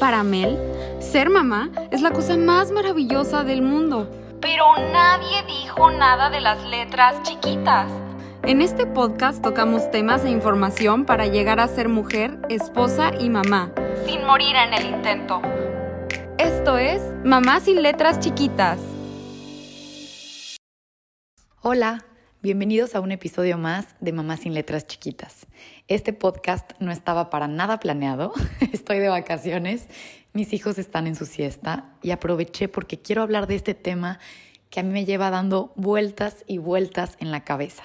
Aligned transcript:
Para 0.00 0.22
Mel, 0.22 0.58
ser 0.98 1.28
mamá 1.28 1.68
es 1.90 2.00
la 2.00 2.10
cosa 2.10 2.38
más 2.38 2.72
maravillosa 2.72 3.44
del 3.44 3.60
mundo. 3.60 4.10
Pero 4.40 4.64
nadie 4.94 5.42
dijo 5.46 5.90
nada 5.90 6.30
de 6.30 6.40
las 6.40 6.64
letras 6.64 7.22
chiquitas. 7.22 7.86
En 8.42 8.62
este 8.62 8.86
podcast 8.86 9.42
tocamos 9.42 9.90
temas 9.90 10.24
e 10.24 10.30
información 10.30 11.04
para 11.04 11.26
llegar 11.26 11.60
a 11.60 11.68
ser 11.68 11.90
mujer, 11.90 12.38
esposa 12.48 13.10
y 13.20 13.28
mamá, 13.28 13.72
sin 14.06 14.24
morir 14.24 14.56
en 14.56 14.72
el 14.72 14.86
intento. 14.86 15.42
Esto 16.38 16.78
es 16.78 17.02
Mamá 17.22 17.60
sin 17.60 17.82
letras 17.82 18.18
chiquitas. 18.20 18.78
Hola, 21.60 22.06
bienvenidos 22.42 22.94
a 22.94 23.00
un 23.00 23.12
episodio 23.12 23.58
más 23.58 23.86
de 24.00 24.12
Mamá 24.12 24.38
sin 24.38 24.54
letras 24.54 24.86
chiquitas. 24.86 25.46
Este 25.88 26.14
podcast 26.14 26.70
no 26.78 26.90
estaba 26.90 27.28
para 27.28 27.48
nada 27.48 27.78
planeado, 27.80 28.32
estoy 28.72 28.98
de 28.98 29.10
vacaciones, 29.10 29.88
mis 30.32 30.54
hijos 30.54 30.78
están 30.78 31.06
en 31.06 31.16
su 31.16 31.26
siesta 31.26 31.92
y 32.00 32.12
aproveché 32.12 32.68
porque 32.68 32.98
quiero 32.98 33.20
hablar 33.20 33.46
de 33.46 33.56
este 33.56 33.74
tema 33.74 34.18
que 34.70 34.80
a 34.80 34.82
mí 34.82 34.90
me 34.90 35.04
lleva 35.04 35.30
dando 35.30 35.72
vueltas 35.76 36.44
y 36.46 36.56
vueltas 36.56 37.16
en 37.20 37.30
la 37.30 37.44
cabeza. 37.44 37.84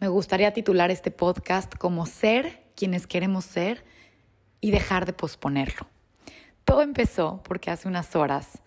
Me 0.00 0.08
gustaría 0.08 0.52
titular 0.52 0.90
este 0.90 1.12
podcast 1.12 1.72
como 1.76 2.04
Ser 2.06 2.64
quienes 2.74 3.06
queremos 3.06 3.44
ser 3.44 3.84
y 4.60 4.72
dejar 4.72 5.06
de 5.06 5.12
posponerlo. 5.12 5.86
Todo 6.64 6.82
empezó 6.82 7.42
porque 7.44 7.70
hace 7.70 7.86
unas 7.86 8.16
horas 8.16 8.60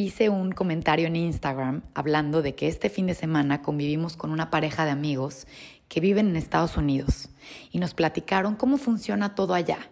hice 0.00 0.28
un 0.28 0.52
comentario 0.52 1.08
en 1.08 1.16
Instagram 1.16 1.82
hablando 1.92 2.40
de 2.40 2.54
que 2.54 2.68
este 2.68 2.88
fin 2.88 3.08
de 3.08 3.14
semana 3.14 3.62
convivimos 3.62 4.16
con 4.16 4.30
una 4.30 4.48
pareja 4.48 4.84
de 4.84 4.92
amigos 4.92 5.48
que 5.88 5.98
viven 5.98 6.28
en 6.28 6.36
Estados 6.36 6.76
Unidos 6.76 7.30
y 7.72 7.80
nos 7.80 7.94
platicaron 7.94 8.54
cómo 8.54 8.76
funciona 8.76 9.34
todo 9.34 9.54
allá, 9.54 9.90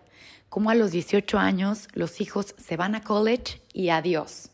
cómo 0.49 0.71
a 0.71 0.77
los 0.77 0.93
18 0.93 1.41
años 1.41 1.89
los 1.93 2.21
hijos 2.21 2.55
se 2.57 2.77
van 2.77 2.95
a 2.95 3.01
college 3.01 3.61
y 3.73 3.89
adiós 3.89 4.51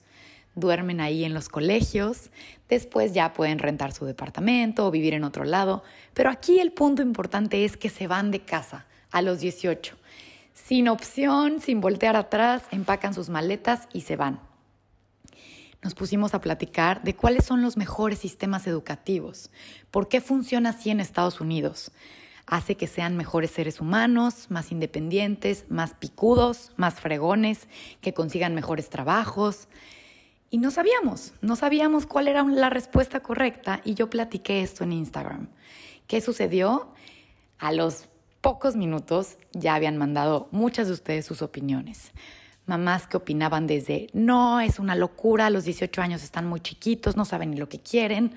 duermen 0.55 1.03
ahí 1.03 1.23
en 1.23 1.35
los 1.35 1.51
colegios, 1.51 2.31
después 2.71 3.13
ya 3.13 3.35
pueden 3.35 3.59
rentar 3.59 3.93
su 3.93 4.07
departamento 4.07 4.87
o 4.87 4.91
vivir 4.91 5.13
en 5.13 5.25
otro 5.25 5.45
lado, 5.45 5.83
pero 6.15 6.31
aquí 6.31 6.61
el 6.61 6.73
punto 6.73 7.03
importante 7.03 7.67
es 7.67 7.77
que 7.77 7.91
se 7.91 8.07
van 8.07 8.31
de 8.31 8.41
casa 8.41 8.87
a 9.11 9.21
los 9.21 9.41
18. 9.41 9.97
Sin 10.55 10.89
opción, 10.89 11.61
sin 11.61 11.83
voltear 11.83 12.17
atrás, 12.17 12.63
empacan 12.71 13.13
sus 13.13 13.29
maletas 13.29 13.87
y 13.93 14.03
se 14.03 14.17
van. 14.17 14.52
Nos 15.83 15.95
pusimos 15.95 16.33
a 16.35 16.41
platicar 16.41 17.03
de 17.03 17.17
cuáles 17.17 17.45
son 17.45 17.61
los 17.61 17.77
mejores 17.77 18.21
sistemas 18.21 18.67
educativos, 18.67 19.51
por 19.91 20.09
qué 20.09 20.21
funciona 20.21 20.71
así 20.71 20.91
en 20.91 21.01
Estados 21.01 21.41
Unidos. 21.41 21.91
Hace 22.47 22.77
que 22.77 22.87
sean 22.87 23.17
mejores 23.17 23.51
seres 23.51 23.81
humanos, 23.81 24.47
más 24.49 24.73
independientes, 24.73 25.65
más 25.69 25.95
picudos, 25.95 26.71
más 26.77 27.01
fregones, 27.01 27.69
que 28.01 28.15
consigan 28.15 28.55
mejores 28.55 28.91
trabajos, 28.91 29.69
y 30.53 30.59
no 30.59 30.71
sabíamos, 30.71 31.33
no 31.41 31.57
sabíamos 31.57 32.05
cuál 32.05 32.29
era 32.29 32.45
la 32.45 32.69
respuesta 32.69 33.21
correcta 33.21 33.81
y 33.87 33.95
yo 33.95 34.11
platiqué 34.11 34.61
esto 34.61 34.85
en 34.85 34.93
Instagram. 34.93 35.49
¿Qué 36.07 36.21
sucedió? 36.21 36.93
A 37.59 37.73
los 37.73 38.11
pocos 38.43 38.77
minutos 38.77 39.39
ya 39.53 39.75
habían 39.75 39.97
mandado 39.97 40.49
muchas 40.51 40.89
de 40.89 40.93
ustedes 40.93 41.25
sus 41.25 41.41
opiniones. 41.41 42.13
Mamás 42.67 43.07
que 43.07 43.17
opinaban 43.17 43.67
desde, 43.67 44.09
no, 44.13 44.61
es 44.61 44.79
una 44.79 44.95
locura, 44.95 45.51
los 45.51 45.65
18 45.65 46.01
años 46.01 46.23
están 46.23 46.47
muy 46.47 46.61
chiquitos, 46.61 47.17
no 47.17 47.25
saben 47.25 47.51
ni 47.51 47.57
lo 47.57 47.69
que 47.69 47.81
quieren, 47.81 48.35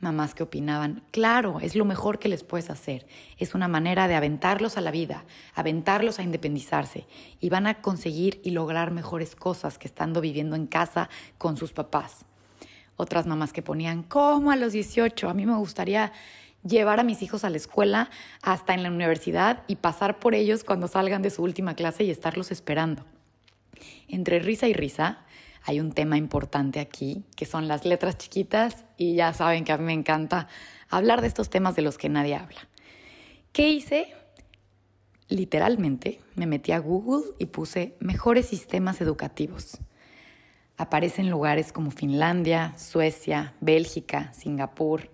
mamás 0.00 0.34
que 0.34 0.42
opinaban, 0.42 1.02
claro, 1.10 1.60
es 1.60 1.76
lo 1.76 1.84
mejor 1.84 2.18
que 2.18 2.28
les 2.28 2.42
puedes 2.42 2.70
hacer. 2.70 3.06
Es 3.38 3.54
una 3.54 3.68
manera 3.68 4.08
de 4.08 4.14
aventarlos 4.14 4.76
a 4.76 4.80
la 4.80 4.90
vida, 4.90 5.24
aventarlos 5.54 6.18
a 6.18 6.22
independizarse 6.22 7.06
y 7.40 7.48
van 7.50 7.66
a 7.66 7.80
conseguir 7.82 8.40
y 8.42 8.50
lograr 8.50 8.90
mejores 8.90 9.36
cosas 9.36 9.78
que 9.78 9.86
estando 9.86 10.20
viviendo 10.20 10.56
en 10.56 10.66
casa 10.66 11.10
con 11.38 11.56
sus 11.56 11.72
papás. 11.72 12.24
Otras 12.96 13.26
mamás 13.26 13.52
que 13.52 13.62
ponían, 13.62 14.02
¿cómo 14.02 14.50
a 14.50 14.56
los 14.56 14.72
18? 14.72 15.28
A 15.28 15.34
mí 15.34 15.46
me 15.46 15.56
gustaría 15.56 16.12
llevar 16.64 17.00
a 17.00 17.04
mis 17.04 17.22
hijos 17.22 17.44
a 17.44 17.50
la 17.50 17.56
escuela 17.56 18.10
hasta 18.42 18.74
en 18.74 18.82
la 18.82 18.90
universidad 18.90 19.62
y 19.66 19.76
pasar 19.76 20.18
por 20.18 20.34
ellos 20.34 20.64
cuando 20.64 20.88
salgan 20.88 21.22
de 21.22 21.30
su 21.30 21.42
última 21.42 21.74
clase 21.74 22.04
y 22.04 22.10
estarlos 22.10 22.50
esperando. 22.50 23.04
Entre 24.12 24.40
risa 24.40 24.68
y 24.68 24.72
risa, 24.72 25.24
hay 25.62 25.80
un 25.80 25.92
tema 25.92 26.16
importante 26.16 26.80
aquí, 26.80 27.24
que 27.36 27.46
son 27.46 27.68
las 27.68 27.84
letras 27.84 28.18
chiquitas, 28.18 28.84
y 28.96 29.14
ya 29.14 29.32
saben 29.32 29.64
que 29.64 29.72
a 29.72 29.78
mí 29.78 29.84
me 29.84 29.92
encanta 29.92 30.48
hablar 30.88 31.20
de 31.20 31.28
estos 31.28 31.50
temas 31.50 31.76
de 31.76 31.82
los 31.82 31.98
que 31.98 32.08
nadie 32.08 32.34
habla. 32.34 32.68
¿Qué 33.52 33.68
hice? 33.68 34.14
Literalmente 35.28 36.20
me 36.34 36.46
metí 36.46 36.72
a 36.72 36.78
Google 36.78 37.32
y 37.38 37.46
puse 37.46 37.96
mejores 38.00 38.46
sistemas 38.46 39.00
educativos. 39.00 39.78
Aparecen 40.76 41.30
lugares 41.30 41.72
como 41.72 41.90
Finlandia, 41.90 42.74
Suecia, 42.78 43.54
Bélgica, 43.60 44.32
Singapur. 44.32 45.10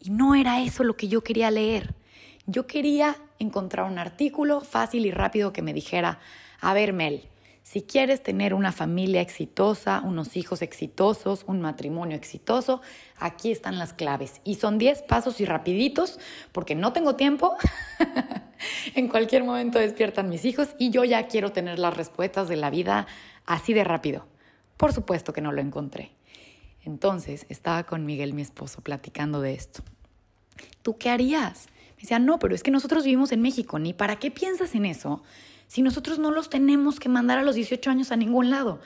Y 0.00 0.10
no 0.10 0.34
era 0.34 0.62
eso 0.62 0.84
lo 0.84 0.96
que 0.96 1.08
yo 1.08 1.22
quería 1.22 1.50
leer. 1.50 1.94
Yo 2.46 2.66
quería 2.66 3.16
encontrar 3.38 3.90
un 3.90 3.98
artículo 3.98 4.60
fácil 4.60 5.06
y 5.06 5.10
rápido 5.10 5.52
que 5.52 5.62
me 5.62 5.72
dijera, 5.72 6.18
a 6.60 6.74
ver 6.74 6.92
Mel, 6.92 7.28
si 7.64 7.80
quieres 7.80 8.22
tener 8.22 8.52
una 8.52 8.72
familia 8.72 9.22
exitosa, 9.22 10.02
unos 10.04 10.36
hijos 10.36 10.60
exitosos, 10.60 11.44
un 11.46 11.62
matrimonio 11.62 12.14
exitoso, 12.14 12.82
aquí 13.18 13.50
están 13.50 13.78
las 13.78 13.94
claves. 13.94 14.42
Y 14.44 14.56
son 14.56 14.76
10 14.76 15.00
pasos 15.02 15.40
y 15.40 15.46
rapiditos, 15.46 16.20
porque 16.52 16.74
no 16.74 16.92
tengo 16.92 17.16
tiempo. 17.16 17.56
en 18.94 19.08
cualquier 19.08 19.44
momento 19.44 19.78
despiertan 19.78 20.28
mis 20.28 20.44
hijos 20.44 20.76
y 20.78 20.90
yo 20.90 21.04
ya 21.04 21.26
quiero 21.26 21.52
tener 21.52 21.78
las 21.78 21.96
respuestas 21.96 22.48
de 22.48 22.56
la 22.56 22.68
vida 22.68 23.06
así 23.46 23.72
de 23.72 23.82
rápido. 23.82 24.26
Por 24.76 24.92
supuesto 24.92 25.32
que 25.32 25.40
no 25.40 25.50
lo 25.50 25.62
encontré. 25.62 26.12
Entonces 26.82 27.46
estaba 27.48 27.84
con 27.84 28.04
Miguel, 28.04 28.34
mi 28.34 28.42
esposo, 28.42 28.82
platicando 28.82 29.40
de 29.40 29.54
esto. 29.54 29.82
¿Tú 30.82 30.98
qué 30.98 31.08
harías? 31.08 31.68
Me 31.96 32.02
decía, 32.02 32.18
no, 32.18 32.38
pero 32.38 32.54
es 32.54 32.62
que 32.62 32.70
nosotros 32.70 33.04
vivimos 33.04 33.32
en 33.32 33.40
México, 33.40 33.78
ni 33.78 33.94
para 33.94 34.18
qué 34.18 34.30
piensas 34.30 34.74
en 34.74 34.84
eso 34.84 35.22
si 35.66 35.82
nosotros 35.82 36.18
no 36.18 36.30
los 36.30 36.50
tenemos 36.50 37.00
que 37.00 37.08
mandar 37.08 37.38
a 37.38 37.42
los 37.42 37.54
18 37.54 37.90
años 37.90 38.12
a 38.12 38.16
ningún 38.16 38.50
lado? 38.50 38.80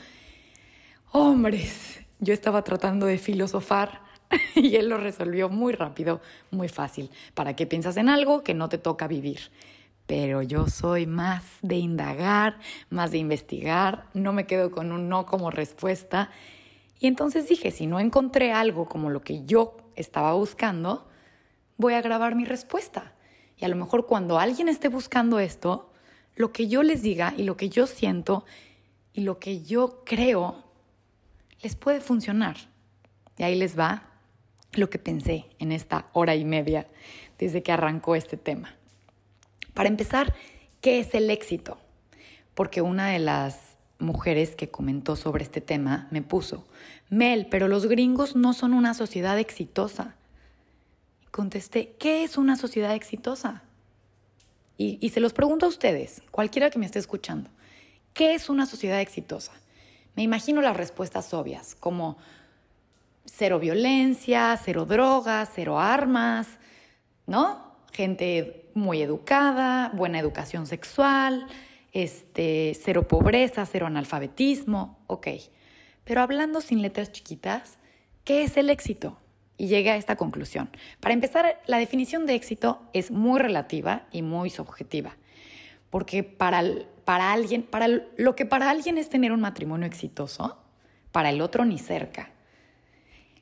Hombres, 1.12 2.00
yo 2.20 2.34
estaba 2.34 2.62
tratando 2.62 3.06
de 3.06 3.18
filosofar 3.18 4.02
y 4.54 4.76
él 4.76 4.88
lo 4.88 4.98
resolvió 4.98 5.48
muy 5.48 5.72
rápido, 5.72 6.20
muy 6.50 6.68
fácil. 6.68 7.10
¿Para 7.34 7.56
qué 7.56 7.66
piensas 7.66 7.96
en 7.96 8.08
algo 8.08 8.42
que 8.42 8.54
no 8.54 8.68
te 8.68 8.78
toca 8.78 9.08
vivir? 9.08 9.50
Pero 10.06 10.42
yo 10.42 10.68
soy 10.68 11.06
más 11.06 11.44
de 11.62 11.76
indagar, 11.76 12.58
más 12.88 13.10
de 13.10 13.18
investigar, 13.18 14.06
no 14.14 14.32
me 14.32 14.46
quedo 14.46 14.70
con 14.70 14.90
un 14.92 15.08
no 15.08 15.26
como 15.26 15.50
respuesta. 15.50 16.30
Y 16.98 17.06
entonces 17.06 17.48
dije, 17.48 17.70
si 17.70 17.86
no 17.86 18.00
encontré 18.00 18.52
algo 18.52 18.86
como 18.86 19.10
lo 19.10 19.20
que 19.20 19.44
yo 19.44 19.76
estaba 19.96 20.32
buscando, 20.32 21.06
voy 21.76 21.94
a 21.94 22.00
grabar 22.00 22.34
mi 22.34 22.44
respuesta. 22.44 23.12
Y 23.56 23.64
a 23.64 23.68
lo 23.68 23.76
mejor 23.76 24.06
cuando 24.06 24.38
alguien 24.38 24.68
esté 24.68 24.88
buscando 24.88 25.40
esto, 25.40 25.90
lo 26.38 26.52
que 26.52 26.68
yo 26.68 26.84
les 26.84 27.02
diga 27.02 27.34
y 27.36 27.42
lo 27.42 27.56
que 27.56 27.68
yo 27.68 27.86
siento 27.88 28.46
y 29.12 29.22
lo 29.22 29.40
que 29.40 29.62
yo 29.62 30.04
creo 30.06 30.64
les 31.60 31.74
puede 31.74 32.00
funcionar. 32.00 32.56
Y 33.36 33.42
ahí 33.42 33.56
les 33.56 33.76
va 33.76 34.04
lo 34.72 34.88
que 34.88 35.00
pensé 35.00 35.46
en 35.58 35.72
esta 35.72 36.06
hora 36.12 36.36
y 36.36 36.44
media 36.44 36.86
desde 37.38 37.64
que 37.64 37.72
arrancó 37.72 38.14
este 38.14 38.36
tema. 38.36 38.76
Para 39.74 39.88
empezar, 39.88 40.32
¿qué 40.80 41.00
es 41.00 41.12
el 41.14 41.28
éxito? 41.28 41.78
Porque 42.54 42.82
una 42.82 43.08
de 43.08 43.18
las 43.18 43.58
mujeres 43.98 44.54
que 44.54 44.70
comentó 44.70 45.16
sobre 45.16 45.42
este 45.42 45.60
tema 45.60 46.06
me 46.12 46.22
puso, 46.22 46.68
Mel, 47.10 47.48
pero 47.50 47.66
los 47.66 47.86
gringos 47.86 48.36
no 48.36 48.52
son 48.52 48.74
una 48.74 48.94
sociedad 48.94 49.40
exitosa. 49.40 50.14
Contesté, 51.32 51.96
¿qué 51.98 52.22
es 52.22 52.38
una 52.38 52.54
sociedad 52.54 52.94
exitosa? 52.94 53.64
Y, 54.80 55.08
se 55.08 55.18
los 55.18 55.32
pregunto 55.32 55.66
a 55.66 55.68
ustedes, 55.68 56.22
cualquiera 56.30 56.70
que 56.70 56.78
me 56.78 56.86
esté 56.86 57.00
escuchando, 57.00 57.50
¿qué 58.14 58.34
es 58.34 58.48
una 58.48 58.64
sociedad 58.64 59.00
exitosa? 59.00 59.52
Me 60.14 60.22
imagino 60.22 60.62
las 60.62 60.76
respuestas 60.76 61.34
obvias, 61.34 61.74
como 61.74 62.16
cero 63.24 63.58
violencia, 63.58 64.56
cero 64.64 64.86
drogas, 64.86 65.50
cero 65.52 65.80
armas, 65.80 66.46
¿no? 67.26 67.74
Gente 67.92 68.70
muy 68.74 69.02
educada, 69.02 69.90
buena 69.94 70.20
educación 70.20 70.68
sexual, 70.68 71.48
este, 71.92 72.78
cero 72.80 73.08
pobreza, 73.08 73.66
cero 73.66 73.86
analfabetismo, 73.86 75.00
ok. 75.08 75.26
Pero 76.04 76.20
hablando 76.20 76.60
sin 76.60 76.82
letras 76.82 77.10
chiquitas, 77.10 77.78
¿qué 78.22 78.44
es 78.44 78.56
el 78.56 78.70
éxito? 78.70 79.18
Y 79.58 79.66
llegué 79.66 79.90
a 79.90 79.96
esta 79.96 80.16
conclusión. 80.16 80.70
Para 81.00 81.12
empezar, 81.12 81.60
la 81.66 81.78
definición 81.78 82.24
de 82.24 82.36
éxito 82.36 82.80
es 82.94 83.10
muy 83.10 83.40
relativa 83.40 84.06
y 84.12 84.22
muy 84.22 84.48
subjetiva, 84.48 85.16
porque 85.90 86.22
para, 86.22 86.62
para 87.04 87.32
alguien, 87.32 87.64
para 87.64 87.88
lo 88.16 88.36
que 88.36 88.46
para 88.46 88.70
alguien 88.70 88.96
es 88.96 89.10
tener 89.10 89.32
un 89.32 89.40
matrimonio 89.40 89.86
exitoso, 89.86 90.58
para 91.12 91.30
el 91.30 91.40
otro 91.40 91.64
ni 91.64 91.78
cerca. 91.78 92.30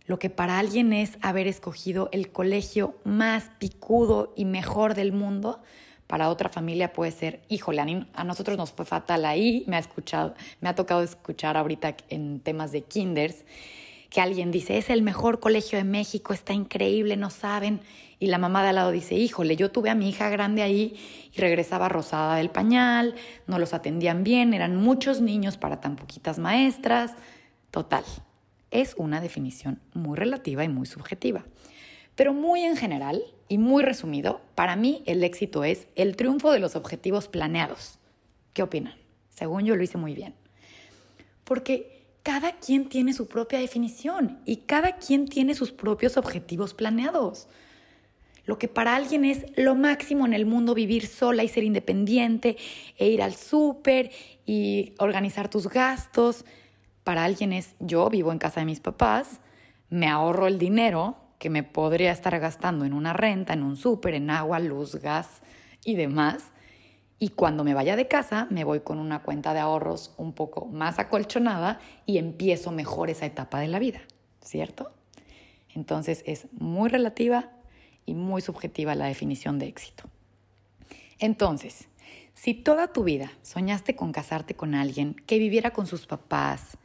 Lo 0.07 0.19
que 0.19 0.31
para 0.31 0.59
alguien 0.59 0.93
es 0.93 1.19
haber 1.21 1.47
escogido 1.47 2.09
el 2.13 2.31
colegio 2.31 2.97
más 3.05 3.51
picudo 3.59 4.33
y 4.37 4.45
mejor 4.45 4.95
del 4.95 5.13
mundo, 5.13 5.63
para 6.07 6.31
otra 6.31 6.49
familia 6.49 6.93
puede 6.93 7.11
ser, 7.11 7.43
híjole, 7.49 8.07
a 8.15 8.25
nosotros 8.25 8.57
nos 8.57 8.71
fue 8.71 8.85
fatal 8.85 9.25
ahí, 9.25 9.65
me 9.67 9.75
ha 9.75 9.81
escuchado, 9.81 10.35
me 10.61 10.69
ha 10.69 10.75
tocado 10.77 11.03
escuchar 11.03 11.57
ahorita 11.57 11.97
en 12.09 12.39
temas 12.39 12.71
de 12.71 12.83
kinders 12.83 13.45
que 14.11 14.21
alguien 14.21 14.51
dice, 14.51 14.79
es 14.79 14.91
el 14.91 15.03
mejor 15.03 15.41
colegio 15.41 15.79
de 15.79 15.85
México, 15.85 16.33
está 16.33 16.53
increíble, 16.53 17.17
no 17.17 17.31
saben. 17.31 17.81
Y 18.19 18.29
la 18.29 18.39
mamá 18.39 18.63
de 18.63 18.71
al 18.71 18.77
lado 18.77 18.91
dice, 18.93 19.15
híjole, 19.15 19.57
yo 19.57 19.71
tuve 19.71 19.91
a 19.91 19.95
mi 19.95 20.09
hija 20.09 20.31
grande 20.31 20.63
ahí 20.63 20.97
y 21.35 21.41
regresaba 21.41 21.89
rosada 21.89 22.37
del 22.37 22.51
pañal, 22.51 23.15
no 23.47 23.59
los 23.59 23.75
atendían 23.75 24.25
bien, 24.25 24.55
eran 24.55 24.77
muchos 24.77 25.21
niños 25.21 25.59
para 25.59 25.81
tan 25.81 25.97
poquitas 25.97 26.39
maestras. 26.39 27.13
Total, 27.71 28.05
es 28.71 28.95
una 28.97 29.21
definición 29.21 29.81
muy 29.93 30.17
relativa 30.17 30.65
y 30.65 30.69
muy 30.69 30.87
subjetiva. 30.87 31.45
Pero 32.15 32.33
muy 32.33 32.63
en 32.63 32.77
general 32.77 33.23
y 33.49 33.59
muy 33.59 33.83
resumido, 33.83 34.41
para 34.55 34.77
mí 34.77 35.03
el 35.07 35.23
éxito 35.23 35.65
es 35.65 35.87
el 35.95 36.17
triunfo 36.17 36.53
de 36.53 36.61
los 36.61 36.75
objetivos 36.75 37.29
planeados. 37.29 37.99
¿Qué 38.55 38.63
opinan? 38.63 38.95
Según 39.29 39.67
yo 39.67 39.77
lo 39.77 39.83
hice 39.83 39.99
muy 39.99 40.15
bien. 40.15 40.35
Porque 41.45 41.96
cada 42.27 42.51
quien 42.51 42.89
tiene 42.89 43.13
su 43.13 43.29
propia 43.29 43.61
definición 43.61 44.41
y 44.45 44.57
cada 44.57 44.97
quien 44.97 45.29
tiene 45.29 45.55
sus 45.55 45.71
propios 45.71 46.17
objetivos 46.17 46.75
planeados. 46.75 47.47
Lo 48.47 48.59
que 48.59 48.67
para 48.67 48.97
alguien 48.97 49.25
es 49.25 49.47
lo 49.57 49.77
máximo 49.77 50.27
en 50.27 50.33
el 50.33 50.45
mundo 50.45 50.75
vivir 50.75 51.07
sola 51.07 51.45
y 51.45 51.49
ser 51.49 51.63
independiente 51.63 52.57
e 52.99 53.07
ir 53.11 53.23
al 53.23 53.37
súper 53.37 54.11
y 54.45 54.93
organizar 54.99 55.49
tus 55.49 55.69
gastos, 55.69 56.45
para 57.05 57.23
alguien 57.23 57.53
es 57.53 57.77
yo 57.79 58.11
vivo 58.11 58.33
en 58.33 58.39
casa 58.39 58.59
de 58.59 58.67
mis 58.67 58.81
papás, 58.81 59.39
me 59.89 60.09
ahorro 60.09 60.49
el 60.49 60.59
dinero 60.59 61.17
que 61.39 61.49
me 61.49 61.63
podría 61.63 62.11
estar 62.11 62.37
gastando 62.41 62.85
en 62.85 62.93
una 62.93 63.13
renta, 63.13 63.53
en 63.53 63.63
un 63.63 63.77
súper, 63.77 64.15
en 64.15 64.31
agua, 64.31 64.59
luz, 64.59 64.97
gas 64.97 65.43
y 65.85 65.95
demás 65.95 66.51
y 67.19 67.31
cuando 67.31 67.65
me 67.65 67.75
vaya 67.75 67.97
de 67.97 68.09
casa, 68.09 68.47
me 68.51 68.65
voy 68.65 68.81
con 68.81 68.99
una 68.99 69.23
cuenta 69.23 69.55
de 69.55 69.61
ahorros 69.61 70.13
un 70.19 70.33
poco 70.33 70.67
más 70.67 70.99
acolchonada 70.99 71.81
y 72.05 72.19
empiezo 72.19 72.73
mejor 72.73 73.09
esa 73.09 73.25
etapa 73.25 73.61
de 73.61 73.69
la 73.69 73.79
vida, 73.79 74.01
¿cierto? 74.43 74.93
Entonces 75.75 76.23
es 76.27 76.47
muy 76.53 76.91
relativa 76.91 77.51
y 78.05 78.15
muy 78.15 78.43
subjetiva 78.43 78.95
la 78.95 79.07
definición 79.07 79.59
de 79.59 79.67
éxito. 79.67 80.05
Entonces, 81.19 81.89
si 82.35 82.53
toda 82.53 82.93
tu 82.93 83.03
vida 83.03 83.33
soñaste 83.43 83.97
con 83.97 84.13
casarte 84.13 84.55
con 84.55 84.75
alguien 84.75 85.15
que 85.15 85.39
viviera 85.39 85.73
con 85.73 85.87
sus 85.87 86.07
papás, 86.07 86.77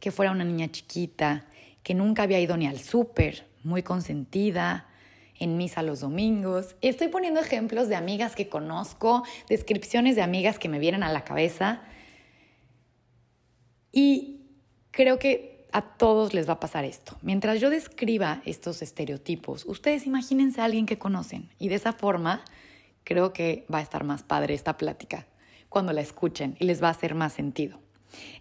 que 0.00 0.10
fuera 0.10 0.32
una 0.32 0.44
niña 0.44 0.68
chiquita, 0.68 1.46
que 1.84 1.94
nunca 1.94 2.24
había 2.24 2.40
ido 2.40 2.56
ni 2.56 2.66
al 2.66 2.80
súper, 2.80 3.46
muy 3.62 3.84
consentida, 3.84 4.88
en 5.38 5.56
misa 5.56 5.82
los 5.82 6.00
domingos. 6.00 6.76
Estoy 6.80 7.08
poniendo 7.08 7.40
ejemplos 7.40 7.88
de 7.88 7.96
amigas 7.96 8.34
que 8.34 8.48
conozco, 8.48 9.24
descripciones 9.48 10.16
de 10.16 10.22
amigas 10.22 10.58
que 10.58 10.68
me 10.68 10.78
vienen 10.78 11.02
a 11.02 11.12
la 11.12 11.24
cabeza. 11.24 11.82
Y 13.92 14.42
creo 14.90 15.18
que 15.18 15.66
a 15.72 15.82
todos 15.82 16.32
les 16.32 16.48
va 16.48 16.54
a 16.54 16.60
pasar 16.60 16.84
esto. 16.84 17.16
Mientras 17.22 17.60
yo 17.60 17.70
describa 17.70 18.40
estos 18.44 18.80
estereotipos, 18.82 19.66
ustedes 19.66 20.06
imagínense 20.06 20.60
a 20.60 20.64
alguien 20.64 20.86
que 20.86 20.98
conocen 20.98 21.50
y 21.58 21.68
de 21.68 21.74
esa 21.74 21.92
forma 21.92 22.44
creo 23.04 23.32
que 23.32 23.66
va 23.72 23.78
a 23.78 23.82
estar 23.82 24.04
más 24.04 24.22
padre 24.22 24.54
esta 24.54 24.76
plática 24.78 25.26
cuando 25.68 25.92
la 25.92 26.00
escuchen 26.00 26.56
y 26.58 26.64
les 26.64 26.82
va 26.82 26.88
a 26.88 26.92
hacer 26.92 27.14
más 27.14 27.34
sentido. 27.34 27.78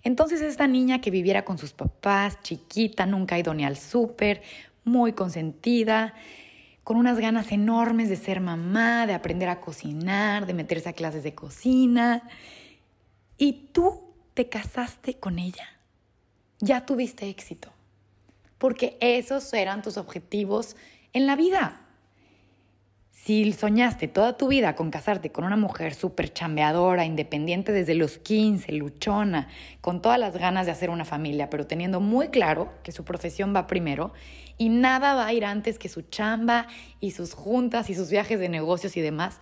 Entonces 0.04 0.42
esta 0.42 0.68
niña 0.68 1.02
que 1.02 1.12
viviera 1.12 1.44
con 1.44 1.58
sus 1.58 1.74
papás, 1.74 2.40
chiquita, 2.42 3.06
nunca 3.06 3.36
ha 3.36 3.40
ido 3.40 3.54
ni 3.54 3.66
al 3.66 3.78
súper, 3.78 4.42
muy 4.84 5.14
consentida, 5.14 6.14
con 6.86 6.98
unas 6.98 7.18
ganas 7.20 7.52
enormes 7.52 8.10
de 8.10 8.16
ser 8.16 8.42
mamá, 8.42 9.08
de 9.08 9.16
aprender 9.16 9.50
a 9.50 9.60
cocinar, 9.60 10.46
de 10.46 10.54
meterse 10.54 10.88
a 10.88 10.94
clases 10.94 11.24
de 11.24 11.34
cocina. 11.34 12.22
Y 13.40 13.70
tú 13.74 14.14
te 14.36 14.50
casaste 14.50 15.16
con 15.16 15.40
ella. 15.40 15.68
Ya 16.60 16.86
tuviste 16.86 17.28
éxito. 17.28 17.74
Porque 18.60 19.00
esos 19.02 19.52
eran 19.54 19.82
tus 19.82 19.98
objetivos 19.98 20.76
en 21.12 21.26
la 21.26 21.36
vida. 21.36 21.82
Si 23.10 23.52
soñaste 23.54 24.08
toda 24.08 24.38
tu 24.38 24.48
vida 24.48 24.76
con 24.76 24.92
casarte 24.92 25.32
con 25.32 25.44
una 25.44 25.58
mujer 25.58 25.96
súper 25.96 26.32
chambeadora, 26.32 27.04
independiente 27.04 27.72
desde 27.72 27.96
los 27.96 28.20
15, 28.20 28.72
luchona, 28.74 29.48
con 29.82 30.04
todas 30.04 30.20
las 30.20 30.38
ganas 30.38 30.68
de 30.68 30.74
hacer 30.74 30.92
una 30.92 31.06
familia, 31.06 31.50
pero 31.50 31.66
teniendo 31.66 32.00
muy 32.00 32.28
claro 32.28 32.72
que 32.84 32.92
su 32.92 33.04
profesión 33.04 33.56
va 33.56 33.66
primero 33.66 34.14
y 34.58 34.70
nada 34.70 35.14
va 35.14 35.26
a 35.28 35.34
ir 35.34 35.46
antes 35.46 35.80
que 35.80 35.90
su 35.90 36.04
chamba 36.04 36.68
y 37.00 37.12
sus 37.12 37.34
juntas 37.34 37.90
y 37.90 37.96
sus 37.96 38.10
viajes 38.10 38.40
de 38.40 38.50
negocios 38.50 38.96
y 38.98 39.02
demás, 39.02 39.40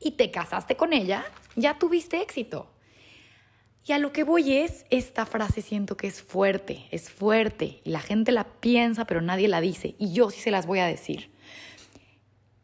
y 0.00 0.12
te 0.12 0.30
casaste 0.30 0.76
con 0.76 0.92
ella, 0.92 1.24
ya 1.56 1.78
tuviste 1.78 2.20
éxito. 2.20 2.70
Y 3.86 3.92
a 3.92 3.98
lo 3.98 4.12
que 4.12 4.24
voy 4.24 4.56
es, 4.56 4.86
esta 4.88 5.26
frase 5.26 5.60
siento 5.60 5.96
que 5.96 6.06
es 6.06 6.22
fuerte, 6.22 6.86
es 6.90 7.10
fuerte, 7.10 7.80
y 7.84 7.90
la 7.90 8.00
gente 8.00 8.32
la 8.32 8.44
piensa, 8.44 9.04
pero 9.04 9.20
nadie 9.20 9.48
la 9.48 9.60
dice, 9.60 9.94
y 9.98 10.12
yo 10.12 10.30
sí 10.30 10.40
se 10.40 10.50
las 10.50 10.66
voy 10.66 10.78
a 10.78 10.86
decir. 10.86 11.30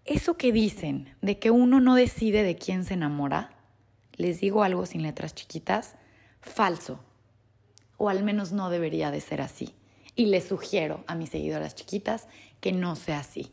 Eso 0.04 0.36
que 0.36 0.50
dicen 0.50 1.14
de 1.20 1.38
que 1.38 1.50
uno 1.50 1.80
no 1.80 1.94
decide 1.94 2.42
de 2.42 2.56
quién 2.56 2.84
se 2.84 2.94
enamora, 2.94 3.52
les 4.16 4.40
digo 4.40 4.62
algo 4.62 4.86
sin 4.86 5.02
letras 5.02 5.34
chiquitas, 5.34 5.96
falso. 6.40 7.00
O 7.96 8.08
al 8.08 8.22
menos 8.22 8.52
no 8.52 8.70
debería 8.70 9.10
de 9.10 9.20
ser 9.20 9.40
así. 9.42 9.74
Y 10.20 10.26
les 10.26 10.44
sugiero 10.44 11.02
a 11.06 11.14
mis 11.14 11.30
seguidoras 11.30 11.74
chiquitas 11.74 12.28
que 12.60 12.72
no 12.72 12.94
sea 12.94 13.20
así. 13.20 13.50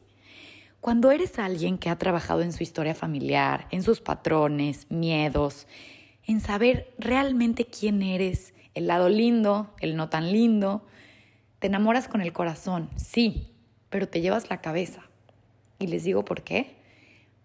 Cuando 0.82 1.12
eres 1.12 1.40
alguien 1.40 1.78
que 1.78 1.90
ha 1.90 1.98
trabajado 1.98 2.42
en 2.42 2.52
su 2.52 2.62
historia 2.62 2.94
familiar, 2.94 3.70
en 3.72 3.84
sus 3.84 4.02
patrones, 4.02 4.86
miedos, 4.92 5.66
en 6.26 6.42
saber 6.42 6.94
realmente 6.98 7.64
quién 7.64 8.04
eres, 8.04 8.54
el 8.74 8.88
lado 8.88 9.08
lindo, 9.08 9.74
el 9.80 9.96
no 9.96 10.10
tan 10.10 10.34
lindo, 10.34 10.86
te 11.60 11.68
enamoras 11.68 12.10
con 12.10 12.20
el 12.20 12.34
corazón, 12.34 12.90
sí, 12.98 13.54
pero 13.90 14.10
te 14.10 14.20
llevas 14.20 14.50
la 14.50 14.60
cabeza. 14.60 15.04
Y 15.80 15.88
les 15.88 16.04
digo 16.04 16.26
por 16.26 16.42
qué. 16.42 16.76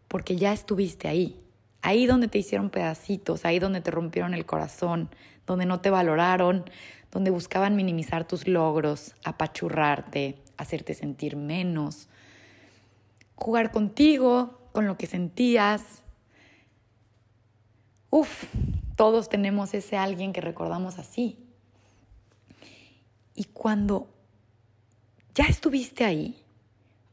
Porque 0.08 0.34
ya 0.34 0.52
estuviste 0.52 1.06
ahí. 1.06 1.40
Ahí 1.80 2.06
donde 2.06 2.26
te 2.26 2.38
hicieron 2.38 2.70
pedacitos, 2.70 3.44
ahí 3.44 3.60
donde 3.60 3.82
te 3.82 3.92
rompieron 3.92 4.34
el 4.34 4.46
corazón, 4.46 5.10
donde 5.46 5.64
no 5.64 5.80
te 5.80 5.90
valoraron, 5.90 6.64
donde 7.12 7.30
buscaban 7.30 7.76
minimizar 7.76 8.26
tus 8.26 8.48
logros, 8.48 9.14
apachurrarte, 9.22 10.42
hacerte 10.56 10.94
sentir 10.94 11.36
menos, 11.36 12.08
jugar 13.36 13.70
contigo, 13.70 14.58
con 14.72 14.86
lo 14.86 14.96
que 14.96 15.06
sentías. 15.06 16.02
Uf, 18.10 18.44
todos 18.96 19.28
tenemos 19.28 19.74
ese 19.74 19.98
alguien 19.98 20.32
que 20.32 20.40
recordamos 20.40 20.98
así. 20.98 21.38
Y 23.34 23.44
cuando 23.44 24.08
ya 25.34 25.44
estuviste 25.44 26.04
ahí, 26.04 26.42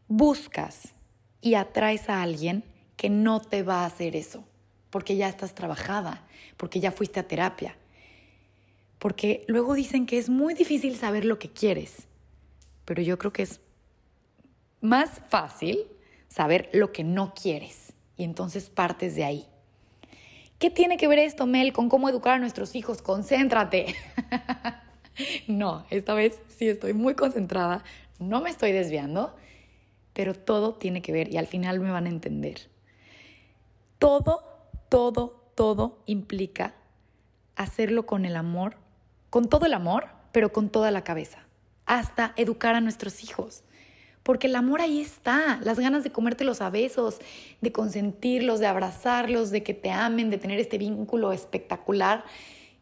buscas 0.08 0.94
y 1.42 1.56
atraes 1.56 2.10
a 2.10 2.22
alguien 2.22 2.64
que 2.96 3.10
no 3.10 3.42
te 3.42 3.64
va 3.64 3.84
a 3.84 3.86
hacer 3.86 4.16
eso, 4.16 4.46
porque 4.90 5.18
ya 5.18 5.28
estás 5.30 5.56
trabajada, 5.56 6.26
porque 6.58 6.80
ya 6.80 6.92
fuiste 6.92 7.20
a 7.20 7.28
terapia. 7.28 7.76
Porque 9.00 9.46
luego 9.48 9.74
dicen 9.74 10.06
que 10.06 10.18
es 10.18 10.30
muy 10.30 10.54
difícil 10.54 10.96
saber 10.96 11.26
lo 11.26 11.40
que 11.40 11.50
quieres, 11.50 12.08
pero 12.86 13.02
yo 13.02 13.18
creo 13.18 13.34
que 13.34 13.44
es 13.44 13.62
más 14.82 15.22
fácil 15.30 15.88
saber 16.28 16.70
lo 16.74 16.92
que 16.92 17.04
no 17.04 17.34
quieres 17.34 17.94
y 18.16 18.24
entonces 18.24 18.70
partes 18.70 19.16
de 19.16 19.24
ahí. 19.24 19.48
¿Qué 20.60 20.70
tiene 20.70 20.98
que 20.98 21.08
ver 21.08 21.20
esto, 21.20 21.48
Mel, 21.48 21.74
con 21.74 21.90
cómo 21.90 22.10
educar 22.10 22.34
a 22.34 22.40
nuestros 22.40 22.76
hijos? 22.76 23.02
Concéntrate. 23.02 23.96
no, 25.48 25.86
esta 25.90 26.14
vez 26.14 26.40
sí 26.50 26.68
estoy 26.68 26.94
muy 26.94 27.16
concentrada, 27.16 27.84
no 28.20 28.42
me 28.42 28.50
estoy 28.50 28.74
desviando 28.74 29.34
pero 30.20 30.34
todo 30.34 30.74
tiene 30.74 31.02
que 31.02 31.14
ver 31.14 31.32
y 31.32 31.38
al 31.38 31.48
final 31.48 31.80
me 31.80 31.92
van 31.92 32.06
a 32.06 32.10
entender. 32.10 32.70
Todo, 34.00 34.42
todo, 34.90 35.50
todo 35.56 36.04
implica 36.08 36.76
hacerlo 37.56 38.06
con 38.06 38.26
el 38.26 38.36
amor, 38.36 38.76
con 39.30 39.50
todo 39.50 39.66
el 39.66 39.74
amor, 39.74 40.08
pero 40.32 40.52
con 40.52 40.70
toda 40.70 40.92
la 40.92 41.04
cabeza, 41.04 41.40
hasta 41.86 42.34
educar 42.36 42.76
a 42.76 42.82
nuestros 42.82 43.24
hijos. 43.24 43.64
Porque 44.24 44.48
el 44.48 44.56
amor 44.56 44.82
ahí 44.82 45.00
está, 45.00 45.60
las 45.64 45.80
ganas 45.80 46.04
de 46.04 46.12
comértelos 46.12 46.62
a 46.62 46.70
besos, 46.70 47.20
de 47.62 47.72
consentirlos, 47.72 48.60
de 48.60 48.68
abrazarlos, 48.68 49.50
de 49.50 49.64
que 49.64 49.74
te 49.74 49.92
amen, 49.92 50.30
de 50.30 50.38
tener 50.38 50.60
este 50.60 50.78
vínculo 50.78 51.32
espectacular 51.32 52.24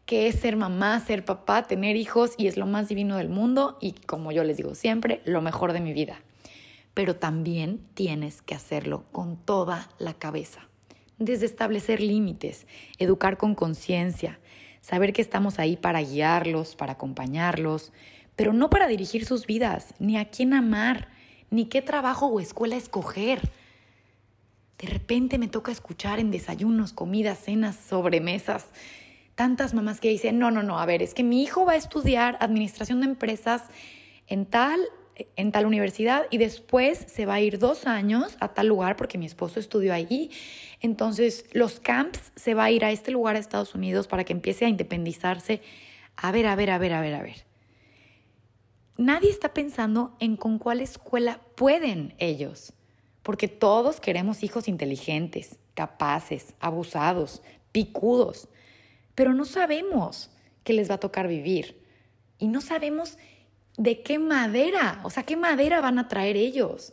que 0.04 0.26
es 0.26 0.36
ser 0.36 0.56
mamá, 0.56 0.98
ser 1.00 1.26
papá, 1.26 1.64
tener 1.64 1.94
hijos 1.96 2.32
y 2.38 2.46
es 2.46 2.56
lo 2.56 2.64
más 2.64 2.88
divino 2.88 3.18
del 3.18 3.28
mundo 3.28 3.76
y 3.78 3.92
como 3.92 4.32
yo 4.32 4.42
les 4.42 4.56
digo 4.56 4.74
siempre, 4.74 5.20
lo 5.26 5.42
mejor 5.42 5.74
de 5.74 5.80
mi 5.80 5.92
vida 5.92 6.22
pero 6.98 7.14
también 7.14 7.78
tienes 7.94 8.42
que 8.42 8.56
hacerlo 8.56 9.04
con 9.12 9.36
toda 9.36 9.88
la 10.00 10.14
cabeza. 10.14 10.66
Desde 11.16 11.46
establecer 11.46 12.00
límites, 12.00 12.66
educar 12.98 13.36
con 13.36 13.54
conciencia, 13.54 14.40
saber 14.80 15.12
que 15.12 15.22
estamos 15.22 15.58
ahí 15.58 15.76
para 15.76 16.00
guiarlos, 16.00 16.76
para 16.76 16.94
acompañarlos, 16.94 17.92
pero 18.36 18.52
no 18.52 18.70
para 18.70 18.86
dirigir 18.86 19.24
sus 19.24 19.46
vidas, 19.46 19.94
ni 19.98 20.16
a 20.16 20.30
quién 20.30 20.54
amar, 20.54 21.08
ni 21.50 21.66
qué 21.66 21.82
trabajo 21.82 22.26
o 22.26 22.40
escuela 22.40 22.76
escoger. 22.76 23.50
De 24.78 24.86
repente 24.86 25.38
me 25.38 25.48
toca 25.48 25.72
escuchar 25.72 26.20
en 26.20 26.30
desayunos, 26.30 26.92
comidas, 26.92 27.38
cenas, 27.38 27.76
sobremesas, 27.76 28.66
tantas 29.34 29.74
mamás 29.74 30.00
que 30.00 30.08
dicen, 30.08 30.38
no, 30.38 30.50
no, 30.50 30.62
no, 30.62 30.78
a 30.78 30.86
ver, 30.86 31.02
es 31.02 31.14
que 31.14 31.24
mi 31.24 31.42
hijo 31.42 31.64
va 31.64 31.72
a 31.72 31.76
estudiar 31.76 32.36
administración 32.40 33.00
de 33.00 33.06
empresas 33.06 33.62
en 34.26 34.46
tal, 34.46 34.80
en 35.36 35.52
tal 35.52 35.66
universidad 35.66 36.26
y 36.30 36.38
después 36.38 37.04
se 37.06 37.26
va 37.26 37.34
a 37.34 37.40
ir 37.40 37.58
dos 37.58 37.86
años 37.86 38.36
a 38.40 38.48
tal 38.54 38.68
lugar 38.68 38.96
porque 38.96 39.18
mi 39.18 39.26
esposo 39.26 39.60
estudió 39.60 39.94
allí. 39.94 40.30
Entonces 40.80 41.46
los 41.52 41.80
camps 41.80 42.32
se 42.36 42.54
va 42.54 42.64
a 42.64 42.70
ir 42.70 42.84
a 42.84 42.90
este 42.90 43.10
lugar 43.10 43.36
a 43.36 43.38
Estados 43.38 43.74
Unidos 43.74 44.06
para 44.06 44.24
que 44.24 44.32
empiece 44.32 44.64
a 44.64 44.68
independizarse. 44.68 45.62
A 46.16 46.32
ver, 46.32 46.46
a 46.46 46.56
ver, 46.56 46.70
a 46.70 46.78
ver, 46.78 46.92
a 46.92 47.00
ver, 47.00 47.14
a 47.14 47.22
ver. 47.22 47.44
Nadie 48.96 49.30
está 49.30 49.54
pensando 49.54 50.16
en 50.18 50.36
con 50.36 50.58
cuál 50.58 50.80
escuela 50.80 51.40
pueden 51.54 52.14
ellos, 52.18 52.72
porque 53.22 53.46
todos 53.46 54.00
queremos 54.00 54.42
hijos 54.42 54.66
inteligentes, 54.66 55.58
capaces, 55.74 56.54
abusados, 56.58 57.42
picudos 57.70 58.48
pero 59.18 59.34
no 59.34 59.44
sabemos 59.46 60.30
qué 60.62 60.72
les 60.72 60.88
va 60.88 60.94
a 60.94 61.00
tocar 61.00 61.26
vivir 61.26 61.82
y 62.38 62.46
no 62.46 62.60
sabemos 62.60 63.18
de 63.78 64.02
qué 64.02 64.18
madera, 64.18 65.00
o 65.04 65.10
sea, 65.10 65.22
qué 65.22 65.36
madera 65.36 65.80
van 65.80 65.98
a 65.98 66.08
traer 66.08 66.36
ellos. 66.36 66.92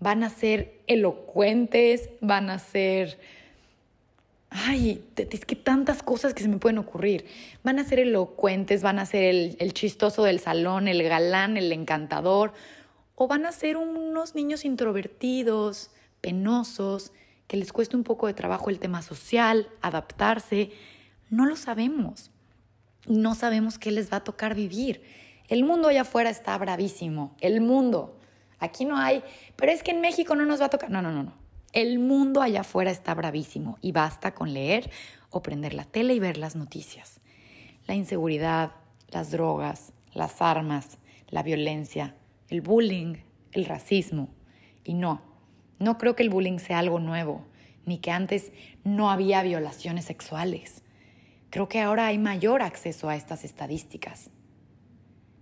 Van 0.00 0.24
a 0.24 0.30
ser 0.30 0.80
elocuentes, 0.88 2.08
van 2.20 2.50
a 2.50 2.58
ser... 2.58 3.18
Ay, 4.48 5.04
es 5.16 5.44
que 5.44 5.56
tantas 5.56 6.02
cosas 6.02 6.32
que 6.32 6.42
se 6.42 6.48
me 6.48 6.58
pueden 6.58 6.78
ocurrir. 6.78 7.26
Van 7.62 7.78
a 7.78 7.84
ser 7.84 7.98
elocuentes, 7.98 8.82
van 8.82 8.98
a 8.98 9.06
ser 9.06 9.24
el, 9.58 9.72
chistoso 9.74 10.24
del 10.24 10.40
salón, 10.40 10.88
el 10.88 11.02
galán, 11.02 11.56
el 11.56 11.70
encantador, 11.70 12.54
o 13.14 13.28
van 13.28 13.46
a 13.46 13.52
ser 13.52 13.76
unos 13.76 14.34
niños 14.34 14.64
introvertidos, 14.64 15.90
penosos, 16.20 17.12
que 17.46 17.58
les 17.58 17.72
cuesta 17.72 17.96
un 17.96 18.04
poco 18.04 18.26
de 18.26 18.34
trabajo 18.34 18.70
el 18.70 18.78
tema 18.78 19.02
social, 19.02 19.68
adaptarse, 19.82 20.70
no 21.28 21.44
lo 21.44 21.56
sabemos. 21.56 22.30
No 23.06 23.34
sabemos 23.34 23.78
qué 23.78 23.90
les 23.90 24.10
va 24.10 24.18
a 24.18 24.24
tocar 24.24 24.54
vivir. 24.54 25.02
El 25.48 25.64
mundo 25.64 25.88
allá 25.88 26.02
afuera 26.02 26.30
está 26.30 26.56
bravísimo. 26.56 27.34
El 27.40 27.60
mundo. 27.60 28.18
Aquí 28.58 28.84
no 28.84 28.96
hay, 28.96 29.22
pero 29.56 29.72
es 29.72 29.82
que 29.82 29.90
en 29.90 30.00
México 30.00 30.34
no 30.34 30.46
nos 30.46 30.60
va 30.60 30.66
a 30.66 30.70
tocar. 30.70 30.90
No, 30.90 31.02
no, 31.02 31.12
no, 31.12 31.22
no. 31.22 31.34
El 31.72 31.98
mundo 31.98 32.40
allá 32.40 32.60
afuera 32.60 32.90
está 32.90 33.14
bravísimo 33.14 33.78
y 33.80 33.92
basta 33.92 34.32
con 34.32 34.54
leer 34.54 34.90
o 35.30 35.42
prender 35.42 35.74
la 35.74 35.84
tele 35.84 36.14
y 36.14 36.20
ver 36.20 36.38
las 36.38 36.56
noticias. 36.56 37.20
La 37.86 37.94
inseguridad, 37.94 38.72
las 39.08 39.30
drogas, 39.32 39.92
las 40.14 40.40
armas, 40.40 40.98
la 41.28 41.42
violencia, 41.42 42.14
el 42.48 42.60
bullying, 42.60 43.16
el 43.52 43.64
racismo. 43.64 44.28
Y 44.84 44.94
no, 44.94 45.20
no 45.78 45.98
creo 45.98 46.14
que 46.14 46.22
el 46.22 46.30
bullying 46.30 46.58
sea 46.58 46.78
algo 46.78 47.00
nuevo, 47.00 47.44
ni 47.84 47.98
que 47.98 48.10
antes 48.10 48.52
no 48.84 49.10
había 49.10 49.42
violaciones 49.42 50.04
sexuales. 50.04 50.82
Creo 51.50 51.68
que 51.68 51.80
ahora 51.80 52.06
hay 52.06 52.18
mayor 52.18 52.62
acceso 52.62 53.08
a 53.08 53.16
estas 53.16 53.44
estadísticas, 53.44 54.30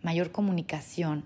mayor 0.02 0.32
comunicación, 0.32 1.24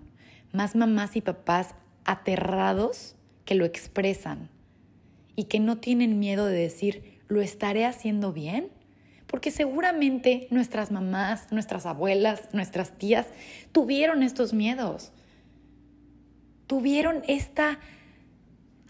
más 0.52 0.76
mamás 0.76 1.16
y 1.16 1.21
papás 1.21 1.75
aterrados 2.04 3.16
que 3.45 3.54
lo 3.54 3.64
expresan 3.64 4.50
y 5.35 5.45
que 5.45 5.61
no 5.61 5.78
tienen 5.78 6.18
miedo 6.18 6.47
de 6.47 6.59
decir, 6.59 7.21
¿lo 7.28 7.40
estaré 7.40 7.85
haciendo 7.85 8.33
bien? 8.33 8.68
Porque 9.26 9.50
seguramente 9.50 10.47
nuestras 10.50 10.90
mamás, 10.90 11.50
nuestras 11.50 11.85
abuelas, 11.85 12.49
nuestras 12.52 12.97
tías 12.97 13.26
tuvieron 13.73 14.23
estos 14.23 14.52
miedos, 14.52 15.12
tuvieron 16.66 17.23
esta 17.26 17.78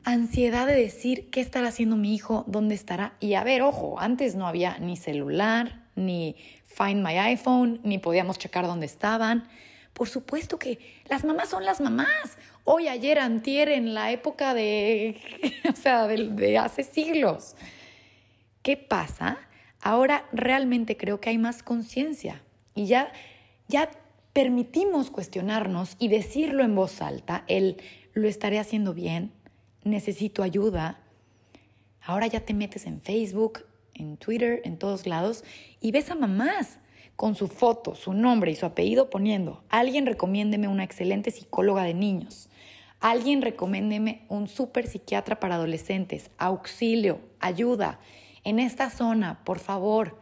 ansiedad 0.05 0.66
de 0.66 0.76
decir 0.76 1.31
qué 1.31 1.40
estará 1.40 1.69
haciendo 1.69 1.97
mi 1.97 2.14
hijo, 2.14 2.45
dónde 2.47 2.75
estará. 2.75 3.16
Y 3.19 3.35
a 3.35 3.45
ver, 3.45 3.62
ojo, 3.62 3.99
antes 3.99 4.37
no 4.37 4.47
había 4.47 4.78
ni 4.78 4.97
celular, 4.97 5.83
ni 5.97 6.37
Find 6.66 7.05
My 7.05 7.16
iPhone, 7.16 7.81
ni 7.83 7.99
podíamos 7.99 8.38
checar 8.38 8.66
dónde 8.66 8.87
estaban. 8.87 9.49
Por 9.96 10.10
supuesto 10.10 10.58
que 10.58 10.78
las 11.08 11.24
mamás 11.24 11.48
son 11.48 11.64
las 11.64 11.80
mamás. 11.80 12.36
Hoy, 12.64 12.86
ayer, 12.86 13.18
antier, 13.18 13.70
en 13.70 13.94
la 13.94 14.12
época 14.12 14.52
de, 14.52 15.16
o 15.72 15.74
sea, 15.74 16.06
de, 16.06 16.58
hace 16.58 16.84
siglos. 16.84 17.56
¿Qué 18.60 18.76
pasa? 18.76 19.38
Ahora 19.80 20.26
realmente 20.32 20.98
creo 20.98 21.18
que 21.18 21.30
hay 21.30 21.38
más 21.38 21.62
conciencia 21.62 22.42
y 22.74 22.84
ya, 22.84 23.10
ya 23.68 23.90
permitimos 24.34 25.10
cuestionarnos 25.10 25.96
y 25.98 26.08
decirlo 26.08 26.62
en 26.62 26.74
voz 26.74 27.00
alta, 27.00 27.44
el 27.46 27.78
lo 28.12 28.28
estaré 28.28 28.58
haciendo 28.58 28.92
bien, 28.92 29.32
necesito 29.82 30.42
ayuda. 30.42 31.00
Ahora 32.02 32.26
ya 32.26 32.40
te 32.40 32.52
metes 32.52 32.84
en 32.84 33.00
Facebook, 33.00 33.64
en 33.94 34.18
Twitter, 34.18 34.60
en 34.64 34.78
todos 34.78 35.06
lados, 35.06 35.42
y 35.80 35.90
ves 35.90 36.10
a 36.10 36.16
mamás 36.16 36.80
con 37.16 37.35
su 37.35 37.49
foto, 37.49 37.94
su 37.94 38.12
nombre 38.12 38.50
y 38.50 38.56
su 38.56 38.66
apellido 38.66 39.11
poniendo, 39.11 39.62
alguien 39.68 40.06
recomiéndeme 40.06 40.68
una 40.68 40.85
excelente 40.85 41.30
psicóloga 41.30 41.82
de 41.82 41.94
niños, 41.94 42.49
alguien 43.00 43.42
recomiéndeme 43.42 44.23
un 44.28 44.49
super 44.49 44.87
psiquiatra 44.87 45.40
para 45.40 45.56
adolescentes, 45.56 46.30
auxilio, 46.38 47.20
ayuda, 47.40 47.99
en 48.44 48.61
esta 48.61 48.90
zona, 48.90 49.40
por 49.44 49.58
favor. 49.58 50.20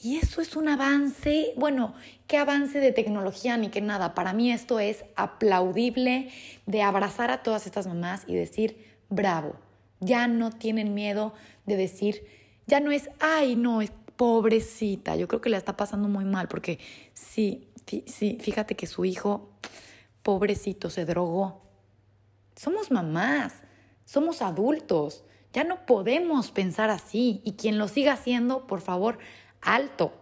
Y 0.00 0.18
eso 0.18 0.40
es 0.40 0.54
un 0.54 0.68
avance, 0.68 1.52
bueno, 1.56 1.94
qué 2.28 2.36
avance 2.36 2.78
de 2.78 2.92
tecnología 2.92 3.56
ni 3.56 3.70
qué 3.70 3.80
nada. 3.80 4.14
Para 4.14 4.32
mí 4.32 4.52
esto 4.52 4.78
es 4.78 5.04
aplaudible 5.16 6.30
de 6.66 6.82
abrazar 6.82 7.32
a 7.32 7.42
todas 7.42 7.66
estas 7.66 7.88
mamás 7.88 8.22
y 8.28 8.36
decir, 8.36 8.86
bravo, 9.08 9.56
ya 9.98 10.28
no 10.28 10.52
tienen 10.52 10.94
miedo 10.94 11.34
de 11.66 11.76
decir, 11.76 12.24
ya 12.68 12.78
no 12.78 12.92
es, 12.92 13.10
ay, 13.18 13.56
no, 13.56 13.82
es 13.82 13.90
pobrecita. 14.18 15.16
Yo 15.16 15.28
creo 15.28 15.40
que 15.40 15.48
la 15.48 15.56
está 15.56 15.78
pasando 15.78 16.08
muy 16.08 16.26
mal 16.26 16.48
porque 16.48 16.78
sí, 17.14 17.68
sí, 18.06 18.36
fíjate 18.40 18.74
que 18.74 18.86
su 18.86 19.06
hijo, 19.06 19.48
pobrecito, 20.22 20.90
se 20.90 21.06
drogó. 21.06 21.62
Somos 22.56 22.90
mamás, 22.90 23.54
somos 24.04 24.42
adultos. 24.42 25.24
Ya 25.52 25.62
no 25.64 25.86
podemos 25.86 26.50
pensar 26.50 26.90
así. 26.90 27.40
Y 27.44 27.52
quien 27.52 27.78
lo 27.78 27.86
siga 27.86 28.14
haciendo, 28.14 28.66
por 28.66 28.80
favor, 28.80 29.18
alto. 29.62 30.12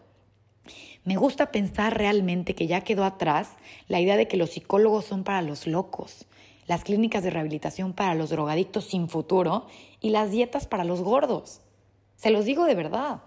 Me 1.05 1.17
gusta 1.17 1.51
pensar 1.51 1.97
realmente 1.97 2.55
que 2.55 2.67
ya 2.67 2.83
quedó 2.83 3.05
atrás 3.05 3.53
la 3.89 3.99
idea 3.99 4.19
de 4.19 4.29
que 4.29 4.37
los 4.37 4.51
psicólogos 4.51 5.07
son 5.07 5.25
para 5.25 5.41
los 5.41 5.67
locos, 5.67 6.27
las 6.67 6.85
clínicas 6.85 7.23
de 7.23 7.31
rehabilitación 7.31 7.95
para 7.95 8.15
los 8.15 8.29
drogadictos 8.29 8.85
sin 8.85 9.09
futuro 9.09 9.69
y 10.01 10.11
las 10.11 10.31
dietas 10.31 10.67
para 10.67 10.85
los 10.85 11.01
gordos. 11.01 11.63
Se 12.17 12.31
los 12.31 12.45
digo 12.45 12.67
de 12.67 12.75
verdad. 12.75 13.23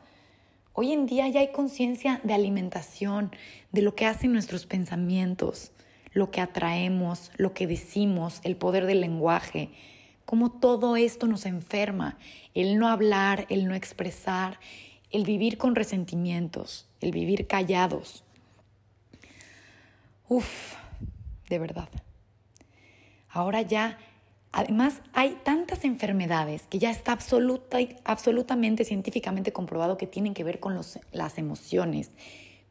Hoy 0.81 0.93
en 0.93 1.07
día 1.07 1.27
ya 1.27 1.41
hay 1.41 1.51
conciencia 1.51 2.21
de 2.24 2.33
alimentación, 2.33 3.36
de 3.74 3.81
lo 3.81 3.95
que 3.95 4.05
hacen 4.05 4.31
nuestros 4.31 4.65
pensamientos, 4.65 5.74
lo 6.13 6.31
que 6.31 6.39
atraemos, 6.39 7.31
lo 7.36 7.53
que 7.53 7.67
decimos, 7.67 8.39
el 8.45 8.55
poder 8.55 8.86
del 8.86 9.01
lenguaje, 9.01 9.71
cómo 10.24 10.53
todo 10.53 10.95
esto 10.95 11.27
nos 11.27 11.45
enferma, 11.45 12.17
el 12.53 12.79
no 12.79 12.88
hablar, 12.88 13.45
el 13.50 13.67
no 13.67 13.75
expresar, 13.75 14.57
el 15.12 15.25
vivir 15.25 15.57
con 15.57 15.75
resentimientos, 15.75 16.88
el 17.01 17.12
vivir 17.12 17.45
callados. 17.45 18.24
Uf, 20.29 20.75
de 21.50 21.59
verdad. 21.59 21.89
Ahora 23.27 23.63
ya 23.63 23.98
Además, 24.51 25.01
hay 25.13 25.38
tantas 25.44 25.86
enfermedades 25.86 26.63
que 26.70 26.79
ya 26.79 26.89
está 26.89 27.12
absoluta, 27.12 27.77
absolutamente 28.03 28.84
científicamente 28.84 29.53
comprobado 29.53 29.98
que 29.98 30.08
tienen 30.08 30.34
que 30.34 30.44
ver 30.44 30.60
con 30.60 30.79
las 31.12 31.38
emociones, 31.38 32.12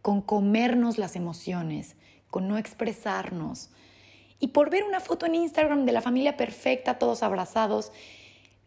con 0.02 0.20
comernos 0.20 0.98
las 0.98 1.14
emociones, 1.14 1.94
con 2.30 2.48
no 2.48 2.58
expresarnos. 2.58 3.70
Y 4.40 4.48
por 4.48 4.70
ver 4.70 4.84
una 4.84 5.00
foto 5.00 5.26
en 5.26 5.36
Instagram 5.36 5.86
de 5.86 5.92
la 5.92 6.00
familia 6.00 6.36
perfecta, 6.36 6.98
todos 6.98 7.22
abrazados, 7.22 7.92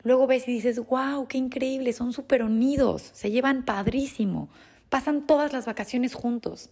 luego 0.04 0.26
ves 0.26 0.48
y 0.48 0.54
dices, 0.54 0.80
wow, 0.88 1.28
qué 1.28 1.38
increíble, 1.38 1.92
son 1.92 2.14
súper 2.14 2.44
unidos, 2.44 3.10
se 3.14 3.30
llevan 3.30 3.64
padrísimo, 3.64 4.50
pasan 4.90 5.28
todas 5.28 5.52
las 5.52 5.66
vacaciones 5.66 6.14
juntos. 6.14 6.70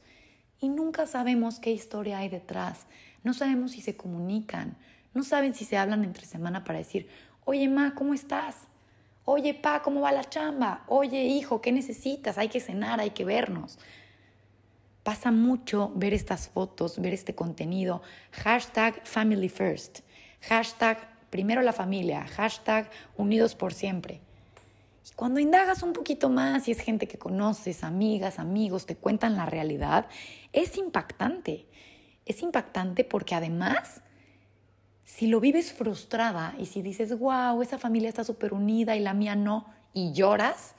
Y 0.62 0.70
nunca 0.70 1.06
sabemos 1.06 1.60
qué 1.60 1.72
historia 1.72 2.20
hay 2.20 2.30
detrás, 2.30 2.88
no 3.24 3.34
sabemos 3.34 3.72
si 3.72 3.82
se 3.82 3.96
comunican, 3.96 4.78
no 5.14 5.24
saben 5.24 5.54
si 5.54 5.66
se 5.66 5.78
hablan 5.78 6.04
entre 6.04 6.26
semana 6.26 6.64
para 6.64 6.80
decir, 6.80 7.08
oye, 7.46 7.68
ma, 7.68 7.96
¿cómo 7.96 8.14
estás? 8.14 8.56
Oye, 9.26 9.54
pa, 9.54 9.82
¿cómo 9.82 10.02
va 10.02 10.12
la 10.12 10.28
chamba? 10.28 10.84
Oye, 10.88 11.24
hijo, 11.24 11.62
¿qué 11.62 11.72
necesitas? 11.72 12.38
Hay 12.38 12.50
que 12.50 12.60
cenar, 12.60 13.00
hay 13.00 13.12
que 13.12 13.26
vernos. 13.26 13.78
Pasa 15.04 15.32
mucho 15.32 15.92
ver 15.96 16.14
estas 16.14 16.50
fotos, 16.50 17.00
ver 17.00 17.14
este 17.14 17.36
contenido. 17.36 18.02
Hashtag 18.32 19.06
Family 19.06 19.50
First. 19.50 20.00
Hashtag 20.42 20.98
Primero 21.30 21.62
la 21.62 21.74
familia. 21.74 22.26
Hashtag 22.26 22.90
Unidos 23.18 23.56
por 23.56 23.74
siempre. 23.74 24.22
Y 25.10 25.14
cuando 25.16 25.40
indagas 25.40 25.84
un 25.84 25.94
poquito 25.94 26.30
más 26.30 26.68
y 26.68 26.72
es 26.72 26.80
gente 26.80 27.08
que 27.08 27.18
conoces, 27.18 27.84
amigas, 27.84 28.40
amigos, 28.40 28.86
te 28.86 28.96
cuentan 28.96 29.36
la 29.36 29.46
realidad, 29.46 30.08
es 30.54 30.78
impactante. 30.78 31.68
Es 32.26 32.42
impactante 32.42 33.04
porque 33.04 33.36
además 33.36 34.02
Si 35.10 35.26
lo 35.26 35.40
vives 35.40 35.74
frustrada 35.74 36.54
y 36.60 36.68
si 36.68 36.84
dices, 36.84 37.18
wow, 37.18 37.64
esa 37.64 37.80
familia 37.80 38.10
está 38.10 38.24
súper 38.24 38.54
unida 38.54 38.96
y 38.96 39.00
la 39.00 39.16
mía 39.16 39.36
no, 39.36 39.66
y 39.92 40.14
lloras, 40.14 40.76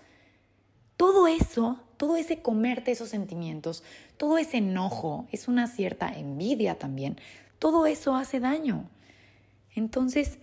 todo 0.96 1.26
eso, 1.26 1.80
todo 1.96 2.16
ese 2.16 2.40
comerte 2.40 2.92
esos 2.92 3.08
sentimientos, 3.08 3.82
todo 4.16 4.38
ese 4.38 4.58
enojo, 4.58 5.26
es 5.32 5.48
una 5.48 5.66
cierta 5.66 6.16
envidia 6.16 6.78
también, 6.78 7.18
todo 7.58 7.86
eso 7.86 8.14
hace 8.14 8.38
daño. 8.38 8.88
Entonces, 9.74 10.38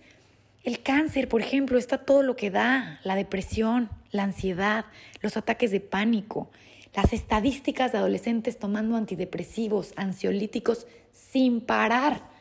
el 0.64 0.82
cáncer, 0.82 1.26
por 1.26 1.40
ejemplo, 1.40 1.78
está 1.78 2.04
todo 2.04 2.22
lo 2.22 2.36
que 2.36 2.50
da, 2.50 3.00
la 3.04 3.16
depresión, 3.16 3.88
la 4.10 4.24
ansiedad, 4.24 4.84
los 5.22 5.38
ataques 5.38 5.70
de 5.70 5.80
pánico, 5.80 6.50
las 6.94 7.14
estadísticas 7.14 7.92
de 7.92 7.98
adolescentes 7.98 8.58
tomando 8.58 8.96
antidepresivos, 8.96 9.94
ansiolíticos 9.96 10.86
sin 11.10 11.62
parar 11.62 12.37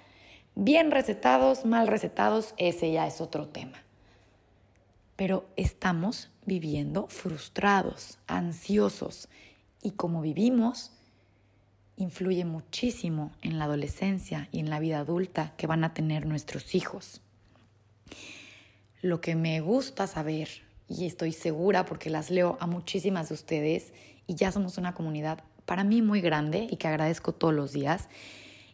Bien 0.60 0.90
recetados, 0.90 1.66
mal 1.66 1.88
recetados, 1.88 2.56
ese 2.58 2.92
ya 2.92 3.06
es 3.06 3.22
otro 3.22 3.48
tema. 3.48 3.78
Pero 5.16 5.48
estamos 5.56 6.32
viviendo 6.48 7.06
frustrados, 7.10 8.18
ansiosos 8.26 9.30
y 9.84 9.92
como 9.92 10.20
vivimos, 10.24 10.94
influye 11.96 12.44
muchísimo 12.44 13.32
en 13.44 13.60
la 13.60 13.66
adolescencia 13.66 14.50
y 14.52 14.58
en 14.58 14.72
la 14.72 14.80
vida 14.80 14.98
adulta 14.98 15.54
que 15.58 15.68
van 15.68 15.84
a 15.84 15.94
tener 15.94 16.26
nuestros 16.26 16.74
hijos. 16.74 17.22
Lo 19.04 19.22
que 19.22 19.36
me 19.36 19.60
gusta 19.62 20.08
saber, 20.08 20.50
y 20.90 21.06
estoy 21.06 21.34
segura 21.34 21.86
porque 21.86 22.10
las 22.10 22.32
leo 22.32 22.58
a 22.60 22.66
muchísimas 22.66 23.30
de 23.30 23.36
ustedes 23.36 23.94
y 24.26 24.34
ya 24.34 24.52
somos 24.52 24.80
una 24.80 24.96
comunidad 24.96 25.44
para 25.68 25.84
mí 25.84 26.02
muy 26.02 26.20
grande 26.20 26.68
y 26.68 26.78
que 26.78 26.88
agradezco 26.88 27.32
todos 27.32 27.54
los 27.54 27.74
días, 27.74 28.10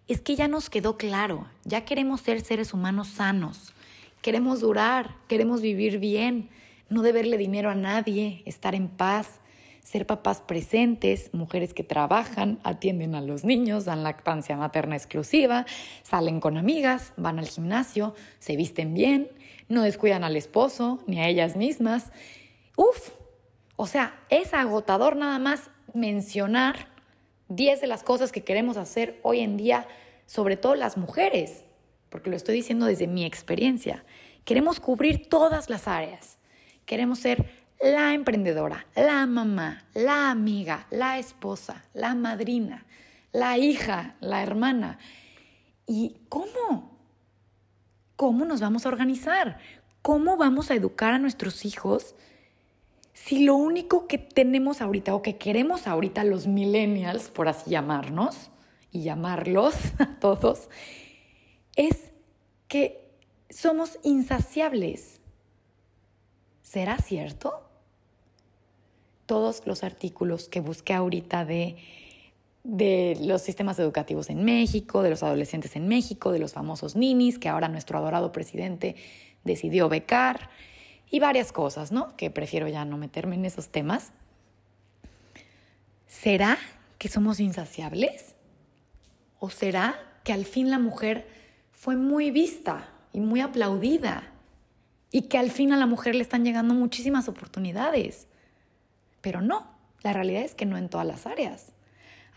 es 0.08 0.22
que 0.22 0.36
ya 0.36 0.48
nos 0.48 0.70
quedó 0.70 0.98
claro, 0.98 1.48
ya 1.64 1.86
queremos 1.86 2.22
ser 2.22 2.42
seres 2.42 2.74
humanos 2.74 3.08
sanos, 3.08 3.74
queremos 4.22 4.62
durar, 4.62 5.16
queremos 5.28 5.62
vivir 5.62 6.00
bien, 6.00 6.50
no 6.90 7.02
deberle 7.02 7.38
dinero 7.38 7.70
a 7.70 7.76
nadie, 7.76 8.44
estar 8.46 8.76
en 8.76 8.90
paz, 8.90 9.40
ser 9.84 10.06
papás 10.06 10.42
presentes, 10.42 11.34
mujeres 11.34 11.74
que 11.74 11.84
trabajan, 11.84 12.60
atienden 12.64 13.16
a 13.16 13.22
los 13.22 13.44
niños, 13.44 13.86
dan 13.86 14.04
lactancia 14.04 14.56
materna 14.56 14.96
exclusiva, 14.96 15.66
salen 16.04 16.40
con 16.40 16.58
amigas, 16.58 17.14
van 17.18 17.40
al 17.40 17.48
gimnasio, 17.48 18.16
se 18.40 18.56
visten 18.56 18.94
bien, 18.94 19.30
no 19.68 19.84
descuidan 19.84 20.24
al 20.24 20.36
esposo 20.36 21.04
ni 21.08 21.20
a 21.20 21.28
ellas 21.28 21.56
mismas. 21.56 22.12
Uf, 22.76 23.12
o 23.76 23.88
sea, 23.88 24.20
es 24.30 24.54
agotador 24.54 25.16
nada 25.16 25.40
más 25.40 25.70
mencionar 25.94 26.93
10 27.56 27.82
de 27.82 27.88
las 27.88 28.04
cosas 28.04 28.32
que 28.32 28.44
queremos 28.44 28.78
hacer 28.78 29.20
hoy 29.24 29.40
en 29.40 29.58
día, 29.58 29.88
sobre 30.26 30.58
todo 30.58 30.76
las 30.76 30.98
mujeres, 30.98 31.64
porque 32.10 32.30
lo 32.30 32.36
estoy 32.36 32.56
diciendo 32.56 32.86
desde 32.86 33.08
mi 33.08 33.26
experiencia. 33.26 34.04
Queremos 34.46 34.80
cubrir 34.80 35.30
todas 35.30 35.70
las 35.70 35.88
áreas. 35.88 36.38
Queremos 36.86 37.20
ser 37.20 37.50
la 37.82 38.14
emprendedora, 38.14 38.86
la 38.96 39.26
mamá, 39.26 39.86
la 39.94 40.32
amiga, 40.32 40.88
la 40.90 41.20
esposa, 41.20 41.84
la 41.94 42.16
madrina, 42.16 42.86
la 43.32 43.58
hija, 43.58 44.16
la 44.20 44.42
hermana. 44.42 45.00
¿Y 45.86 46.18
cómo? 46.30 46.98
¿Cómo 48.16 48.46
nos 48.46 48.62
vamos 48.62 48.86
a 48.86 48.90
organizar? 48.90 49.60
¿Cómo 50.02 50.38
vamos 50.38 50.72
a 50.72 50.76
educar 50.76 51.14
a 51.14 51.20
nuestros 51.20 51.66
hijos 51.66 52.16
si 53.26 53.46
lo 53.46 53.56
único 53.56 54.06
que 54.08 54.18
tenemos 54.18 54.82
ahorita 54.82 55.16
o 55.16 55.22
que 55.22 55.38
queremos 55.38 55.88
ahorita 55.88 56.26
los 56.26 56.46
millennials, 56.46 57.30
por 57.30 57.48
así 57.48 57.72
llamarnos, 57.72 58.50
y 58.92 59.04
llamarlos 59.04 59.76
a 60.00 60.20
todos, 60.20 60.70
es 61.76 62.12
que 62.68 63.10
somos 63.50 63.98
insaciables. 64.04 65.22
¿Será 66.64 66.98
cierto? 66.98 67.70
Todos 69.26 69.66
los 69.66 69.84
artículos 69.84 70.50
que 70.50 70.60
busqué 70.60 70.94
ahorita 70.94 71.46
de, 71.46 71.78
de 72.64 73.18
los 73.22 73.42
sistemas 73.42 73.80
educativos 73.80 74.30
en 74.30 74.44
México, 74.44 75.02
de 75.02 75.12
los 75.12 75.24
adolescentes 75.24 75.78
en 75.78 75.88
México, 75.88 76.34
de 76.34 76.40
los 76.40 76.52
famosos 76.52 76.98
ninis 76.98 77.40
que 77.40 77.48
ahora 77.48 77.70
nuestro 77.70 77.98
adorado 77.98 78.34
presidente 78.34 78.96
decidió 79.46 79.88
becar, 79.88 80.50
y 81.14 81.20
varias 81.20 81.52
cosas, 81.52 81.92
¿no? 81.92 82.18
Que 82.18 82.32
prefiero 82.32 82.68
ya 82.68 82.86
no 82.86 82.98
meterme 82.98 83.36
en 83.36 83.46
esos 83.46 83.70
temas. 83.70 84.12
¿Será 86.08 86.58
que 86.98 87.08
somos 87.08 87.40
insaciables? 87.40 88.34
¿O 89.38 89.52
será 89.52 89.94
que 90.24 90.34
al 90.34 90.44
fin 90.44 90.72
la 90.72 90.80
mujer 90.80 91.28
fue 91.72 91.98
muy 91.98 92.32
vista 92.32 92.90
y 93.12 93.20
muy 93.20 93.42
aplaudida? 93.42 94.32
Y 95.12 95.28
que 95.28 95.38
al 95.38 95.52
fin 95.52 95.72
a 95.72 95.78
la 95.78 95.86
mujer 95.86 96.16
le 96.16 96.24
están 96.24 96.44
llegando 96.44 96.74
muchísimas 96.74 97.30
oportunidades. 97.30 98.26
Pero 99.22 99.40
no, 99.40 99.68
la 100.02 100.14
realidad 100.14 100.42
es 100.42 100.56
que 100.56 100.66
no 100.66 100.78
en 100.78 100.90
todas 100.90 101.06
las 101.06 101.28
áreas. 101.28 101.74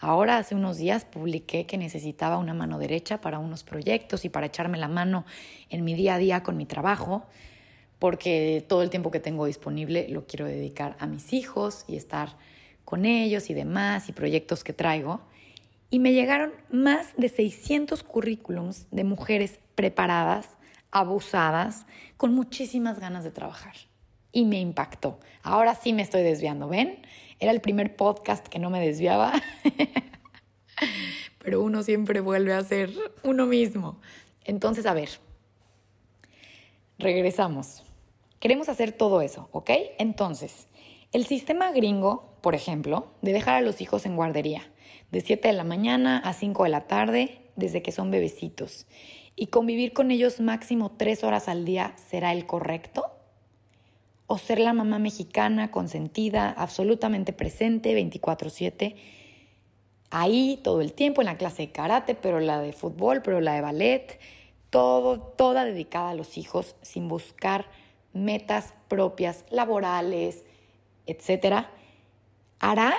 Ahora, 0.00 0.36
hace 0.36 0.54
unos 0.54 0.76
días, 0.76 1.06
publiqué 1.06 1.64
que 1.64 1.78
necesitaba 1.78 2.36
una 2.36 2.52
mano 2.52 2.78
derecha 2.78 3.22
para 3.22 3.38
unos 3.38 3.64
proyectos 3.64 4.26
y 4.26 4.28
para 4.28 4.44
echarme 4.44 4.76
la 4.76 4.88
mano 4.88 5.24
en 5.70 5.82
mi 5.82 5.94
día 5.94 6.16
a 6.16 6.18
día 6.18 6.42
con 6.42 6.58
mi 6.58 6.66
trabajo 6.66 7.26
porque 7.98 8.64
todo 8.68 8.82
el 8.82 8.90
tiempo 8.90 9.10
que 9.10 9.20
tengo 9.20 9.46
disponible 9.46 10.08
lo 10.08 10.26
quiero 10.26 10.46
dedicar 10.46 10.96
a 10.98 11.06
mis 11.06 11.32
hijos 11.32 11.84
y 11.88 11.96
estar 11.96 12.36
con 12.84 13.04
ellos 13.04 13.50
y 13.50 13.54
demás 13.54 14.08
y 14.08 14.12
proyectos 14.12 14.64
que 14.64 14.72
traigo. 14.72 15.20
Y 15.90 15.98
me 15.98 16.12
llegaron 16.12 16.52
más 16.70 17.16
de 17.16 17.28
600 17.28 18.02
currículums 18.02 18.86
de 18.90 19.04
mujeres 19.04 19.60
preparadas, 19.74 20.48
abusadas, 20.90 21.86
con 22.16 22.34
muchísimas 22.34 22.98
ganas 22.98 23.24
de 23.24 23.30
trabajar. 23.30 23.74
Y 24.32 24.44
me 24.44 24.60
impactó. 24.60 25.18
Ahora 25.42 25.74
sí 25.74 25.92
me 25.92 26.02
estoy 26.02 26.22
desviando, 26.22 26.68
¿ven? 26.68 26.98
Era 27.38 27.52
el 27.52 27.60
primer 27.60 27.96
podcast 27.96 28.46
que 28.46 28.58
no 28.58 28.70
me 28.70 28.80
desviaba. 28.80 29.32
Pero 31.38 31.62
uno 31.62 31.82
siempre 31.82 32.20
vuelve 32.20 32.52
a 32.52 32.62
ser 32.62 32.90
uno 33.22 33.46
mismo. 33.46 34.00
Entonces, 34.44 34.86
a 34.86 34.94
ver, 34.94 35.08
regresamos. 36.98 37.85
Queremos 38.40 38.68
hacer 38.68 38.92
todo 38.92 39.22
eso, 39.22 39.48
¿ok? 39.52 39.70
Entonces, 39.98 40.68
el 41.12 41.26
sistema 41.26 41.72
gringo, 41.72 42.36
por 42.42 42.54
ejemplo, 42.54 43.08
de 43.22 43.32
dejar 43.32 43.54
a 43.54 43.60
los 43.62 43.80
hijos 43.80 44.04
en 44.04 44.16
guardería, 44.16 44.70
de 45.10 45.20
7 45.20 45.48
de 45.48 45.54
la 45.54 45.64
mañana 45.64 46.18
a 46.18 46.32
5 46.32 46.64
de 46.64 46.70
la 46.70 46.86
tarde, 46.86 47.40
desde 47.56 47.82
que 47.82 47.92
son 47.92 48.10
bebecitos, 48.10 48.86
y 49.34 49.46
convivir 49.46 49.92
con 49.92 50.10
ellos 50.10 50.40
máximo 50.40 50.92
3 50.96 51.24
horas 51.24 51.48
al 51.48 51.64
día, 51.64 51.94
¿será 51.96 52.32
el 52.32 52.46
correcto? 52.46 53.06
¿O 54.26 54.38
ser 54.38 54.58
la 54.58 54.72
mamá 54.72 54.98
mexicana, 54.98 55.70
consentida, 55.70 56.50
absolutamente 56.50 57.32
presente, 57.32 57.94
24/7? 57.94 58.96
Ahí 60.10 60.60
todo 60.62 60.80
el 60.82 60.92
tiempo 60.92 61.22
en 61.22 61.26
la 61.26 61.38
clase 61.38 61.62
de 61.62 61.72
karate, 61.72 62.14
pero 62.14 62.40
la 62.40 62.60
de 62.60 62.72
fútbol, 62.72 63.22
pero 63.22 63.40
la 63.40 63.54
de 63.54 63.60
ballet, 63.60 64.18
todo, 64.70 65.20
toda 65.20 65.64
dedicada 65.64 66.10
a 66.10 66.14
los 66.14 66.36
hijos 66.36 66.76
sin 66.82 67.08
buscar 67.08 67.66
metas 68.16 68.74
propias, 68.88 69.44
laborales, 69.50 70.44
etcétera, 71.06 71.70
hará 72.58 72.94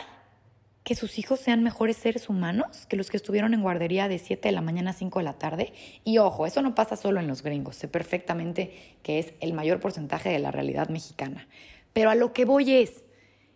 que 0.84 0.96
sus 0.96 1.20
hijos 1.20 1.42
sean 1.42 1.64
mejores 1.64 1.98
seres 1.98 2.30
humanos 2.30 2.86
que 2.88 2.96
los 2.96 3.10
que 3.10 3.18
estuvieron 3.18 3.54
en 3.54 3.62
guardería 3.62 4.08
de 4.08 4.20
7 4.20 4.48
de 4.48 4.54
la 4.54 4.62
mañana 4.62 4.92
a 4.92 4.94
5 4.94 5.20
de 5.20 5.26
la 5.26 5.34
tarde. 5.34 5.74
Y 6.06 6.18
ojo, 6.20 6.46
eso 6.46 6.62
no 6.62 6.76
pasa 6.76 6.96
solo 6.96 7.20
en 7.20 7.28
los 7.28 7.44
gringos, 7.44 7.76
sé 7.76 7.90
perfectamente 7.90 8.96
que 9.04 9.20
es 9.20 9.34
el 9.42 9.52
mayor 9.52 9.82
porcentaje 9.82 10.30
de 10.30 10.40
la 10.40 10.52
realidad 10.52 10.88
mexicana. 10.88 11.48
Pero 11.92 12.10
a 12.10 12.16
lo 12.16 12.32
que 12.32 12.46
voy 12.46 12.72
es, 12.72 13.04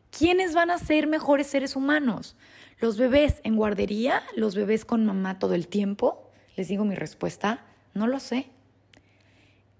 ¿quiénes 0.10 0.54
van 0.54 0.71
a 0.71 0.78
ser 0.78 1.08
mejores 1.08 1.47
seres 1.47 1.78
humanos? 1.78 2.36
¿Los 2.80 2.97
bebés 2.97 3.39
en 3.43 3.56
guardería? 3.56 4.24
¿Los 4.36 4.56
bebés 4.56 4.84
con 4.84 5.06
mamá 5.06 5.39
todo 5.39 5.54
el 5.54 5.69
tiempo? 5.69 6.30
Les 6.58 6.67
digo 6.67 6.84
mi 6.84 6.95
respuesta, 6.95 7.63
no 7.93 8.08
lo 8.08 8.19
sé 8.19 8.50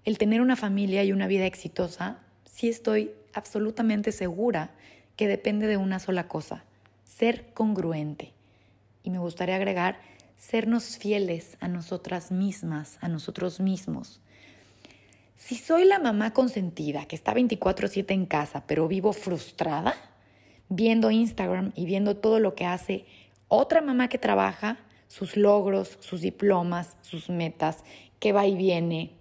el 0.04 0.18
tener 0.18 0.40
una 0.40 0.56
familia 0.56 1.04
y 1.04 1.12
una 1.12 1.26
vida 1.26 1.46
exitosa, 1.46 2.18
sí 2.44 2.68
estoy 2.68 3.12
absolutamente 3.32 4.12
segura 4.12 4.72
que 5.16 5.28
depende 5.28 5.66
de 5.66 5.76
una 5.76 5.98
sola 5.98 6.28
cosa, 6.28 6.64
ser 7.04 7.52
congruente. 7.54 8.32
Y 9.02 9.10
me 9.10 9.18
gustaría 9.18 9.56
agregar, 9.56 10.00
sernos 10.36 10.98
fieles 10.98 11.56
a 11.60 11.68
nosotras 11.68 12.32
mismas, 12.32 12.98
a 13.00 13.08
nosotros 13.08 13.60
mismos. 13.60 14.20
Si 15.36 15.56
soy 15.56 15.84
la 15.84 15.98
mamá 15.98 16.32
consentida 16.32 17.06
que 17.06 17.16
está 17.16 17.34
24/7 17.34 18.14
en 18.14 18.26
casa, 18.26 18.64
pero 18.66 18.88
vivo 18.88 19.12
frustrada, 19.12 19.94
viendo 20.68 21.10
Instagram 21.10 21.72
y 21.74 21.84
viendo 21.84 22.16
todo 22.16 22.38
lo 22.40 22.54
que 22.54 22.64
hace 22.64 23.06
otra 23.48 23.82
mamá 23.82 24.08
que 24.08 24.18
trabaja, 24.18 24.78
sus 25.08 25.36
logros, 25.36 25.98
sus 26.00 26.22
diplomas, 26.22 26.96
sus 27.02 27.28
metas, 27.28 27.84
que 28.18 28.32
va 28.32 28.46
y 28.46 28.54
viene, 28.54 29.12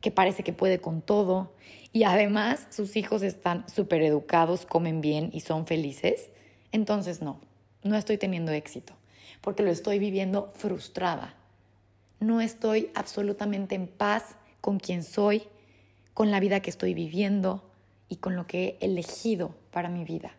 que 0.00 0.10
parece 0.10 0.42
que 0.42 0.52
puede 0.52 0.80
con 0.80 1.02
todo 1.02 1.52
y 1.92 2.04
además 2.04 2.66
sus 2.70 2.96
hijos 2.96 3.22
están 3.22 3.68
súper 3.68 4.02
educados, 4.02 4.66
comen 4.66 5.00
bien 5.00 5.30
y 5.32 5.40
son 5.40 5.66
felices, 5.66 6.30
entonces 6.72 7.20
no, 7.22 7.40
no 7.82 7.96
estoy 7.96 8.18
teniendo 8.18 8.52
éxito 8.52 8.94
porque 9.40 9.62
lo 9.62 9.70
estoy 9.70 9.98
viviendo 9.98 10.52
frustrada. 10.54 11.34
no 12.20 12.42
estoy 12.42 12.90
absolutamente 12.94 13.74
en 13.74 13.86
paz 13.86 14.36
con 14.60 14.78
quien 14.78 15.02
soy, 15.02 15.44
con 16.12 16.30
la 16.30 16.38
vida 16.38 16.60
que 16.60 16.68
estoy 16.68 16.92
viviendo 16.92 17.64
y 18.10 18.16
con 18.16 18.36
lo 18.36 18.46
que 18.46 18.76
he 18.80 18.84
elegido 18.84 19.54
para 19.70 19.88
mi 19.88 20.04
vida. 20.04 20.34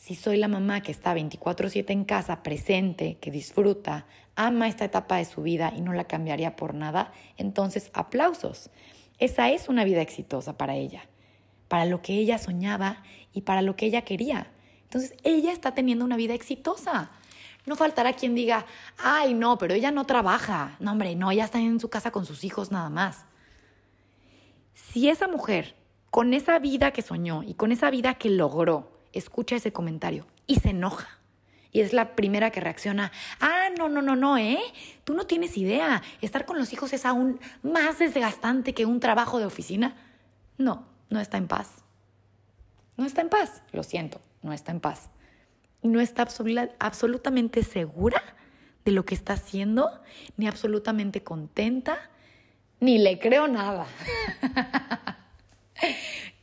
Si 0.00 0.14
soy 0.14 0.38
la 0.38 0.48
mamá 0.48 0.80
que 0.80 0.92
está 0.92 1.12
24/7 1.12 1.92
en 1.92 2.06
casa, 2.06 2.42
presente, 2.42 3.18
que 3.20 3.30
disfruta, 3.30 4.06
ama 4.34 4.66
esta 4.66 4.86
etapa 4.86 5.18
de 5.18 5.26
su 5.26 5.42
vida 5.42 5.74
y 5.76 5.82
no 5.82 5.92
la 5.92 6.04
cambiaría 6.04 6.56
por 6.56 6.72
nada, 6.72 7.12
entonces 7.36 7.90
aplausos. 7.92 8.70
Esa 9.18 9.50
es 9.50 9.68
una 9.68 9.84
vida 9.84 10.00
exitosa 10.00 10.56
para 10.56 10.74
ella, 10.74 11.02
para 11.68 11.84
lo 11.84 12.00
que 12.00 12.14
ella 12.14 12.38
soñaba 12.38 13.02
y 13.34 13.42
para 13.42 13.60
lo 13.60 13.76
que 13.76 13.84
ella 13.84 14.00
quería. 14.00 14.50
Entonces 14.84 15.14
ella 15.22 15.52
está 15.52 15.74
teniendo 15.74 16.06
una 16.06 16.16
vida 16.16 16.32
exitosa. 16.32 17.10
No 17.66 17.76
faltará 17.76 18.14
quien 18.14 18.34
diga, 18.34 18.64
ay, 18.96 19.34
no, 19.34 19.58
pero 19.58 19.74
ella 19.74 19.90
no 19.90 20.06
trabaja. 20.06 20.76
No, 20.80 20.92
hombre, 20.92 21.14
no, 21.14 21.30
ella 21.30 21.44
está 21.44 21.60
en 21.60 21.78
su 21.78 21.90
casa 21.90 22.10
con 22.10 22.24
sus 22.24 22.42
hijos 22.42 22.72
nada 22.72 22.88
más. 22.88 23.26
Si 24.72 25.10
esa 25.10 25.28
mujer, 25.28 25.76
con 26.08 26.32
esa 26.32 26.58
vida 26.58 26.90
que 26.90 27.02
soñó 27.02 27.42
y 27.42 27.52
con 27.52 27.70
esa 27.70 27.90
vida 27.90 28.14
que 28.14 28.30
logró, 28.30 28.89
escucha 29.12 29.56
ese 29.56 29.72
comentario 29.72 30.26
y 30.46 30.56
se 30.56 30.70
enoja. 30.70 31.20
Y 31.72 31.80
es 31.80 31.92
la 31.92 32.16
primera 32.16 32.50
que 32.50 32.60
reacciona, 32.60 33.12
ah, 33.40 33.68
no, 33.78 33.88
no, 33.88 34.02
no, 34.02 34.16
no, 34.16 34.36
¿eh? 34.36 34.58
Tú 35.04 35.14
no 35.14 35.26
tienes 35.26 35.56
idea, 35.56 36.02
estar 36.20 36.44
con 36.44 36.58
los 36.58 36.72
hijos 36.72 36.92
es 36.92 37.06
aún 37.06 37.38
más 37.62 38.00
desgastante 38.00 38.74
que 38.74 38.86
un 38.86 38.98
trabajo 38.98 39.38
de 39.38 39.46
oficina. 39.46 39.96
No, 40.58 40.84
no 41.10 41.20
está 41.20 41.38
en 41.38 41.46
paz. 41.46 41.84
No 42.96 43.06
está 43.06 43.20
en 43.20 43.28
paz, 43.28 43.62
lo 43.72 43.82
siento, 43.82 44.20
no 44.42 44.52
está 44.52 44.72
en 44.72 44.80
paz. 44.80 45.10
No 45.82 46.00
está 46.00 46.26
absolutamente 46.80 47.62
segura 47.62 48.22
de 48.84 48.90
lo 48.90 49.04
que 49.04 49.14
está 49.14 49.34
haciendo, 49.34 50.02
ni 50.36 50.48
absolutamente 50.48 51.22
contenta, 51.22 52.10
ni 52.80 52.98
le 52.98 53.18
creo 53.18 53.46
nada. 53.46 53.86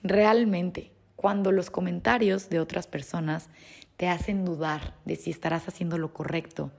Realmente 0.04 0.97
cuando 1.18 1.52
los 1.52 1.70
comentarios 1.72 2.48
de 2.48 2.62
otras 2.62 2.88
personas 2.88 3.50
te 3.98 4.08
hacen 4.08 4.46
dudar 4.46 4.94
de 5.04 5.16
si 5.16 5.32
estarás 5.32 5.68
haciendo 5.68 5.98
lo 5.98 6.14
correcto, 6.14 6.72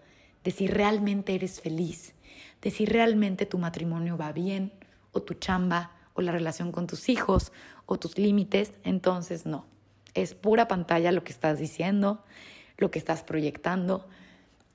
de 0.44 0.52
si 0.52 0.68
realmente 0.68 1.34
eres 1.34 1.60
feliz, 1.60 2.14
de 2.62 2.70
si 2.70 2.86
realmente 2.86 3.46
tu 3.46 3.58
matrimonio 3.58 4.16
va 4.16 4.32
bien, 4.32 4.72
o 5.12 5.20
tu 5.22 5.34
chamba, 5.34 5.90
o 6.14 6.22
la 6.22 6.30
relación 6.30 6.70
con 6.70 6.86
tus 6.86 7.08
hijos, 7.08 7.52
o 7.84 7.98
tus 7.98 8.16
límites, 8.16 8.72
entonces 8.84 9.44
no. 9.44 9.66
Es 10.14 10.34
pura 10.34 10.68
pantalla 10.68 11.10
lo 11.10 11.24
que 11.24 11.32
estás 11.32 11.58
diciendo, 11.58 12.24
lo 12.76 12.92
que 12.92 13.00
estás 13.00 13.24
proyectando. 13.24 14.08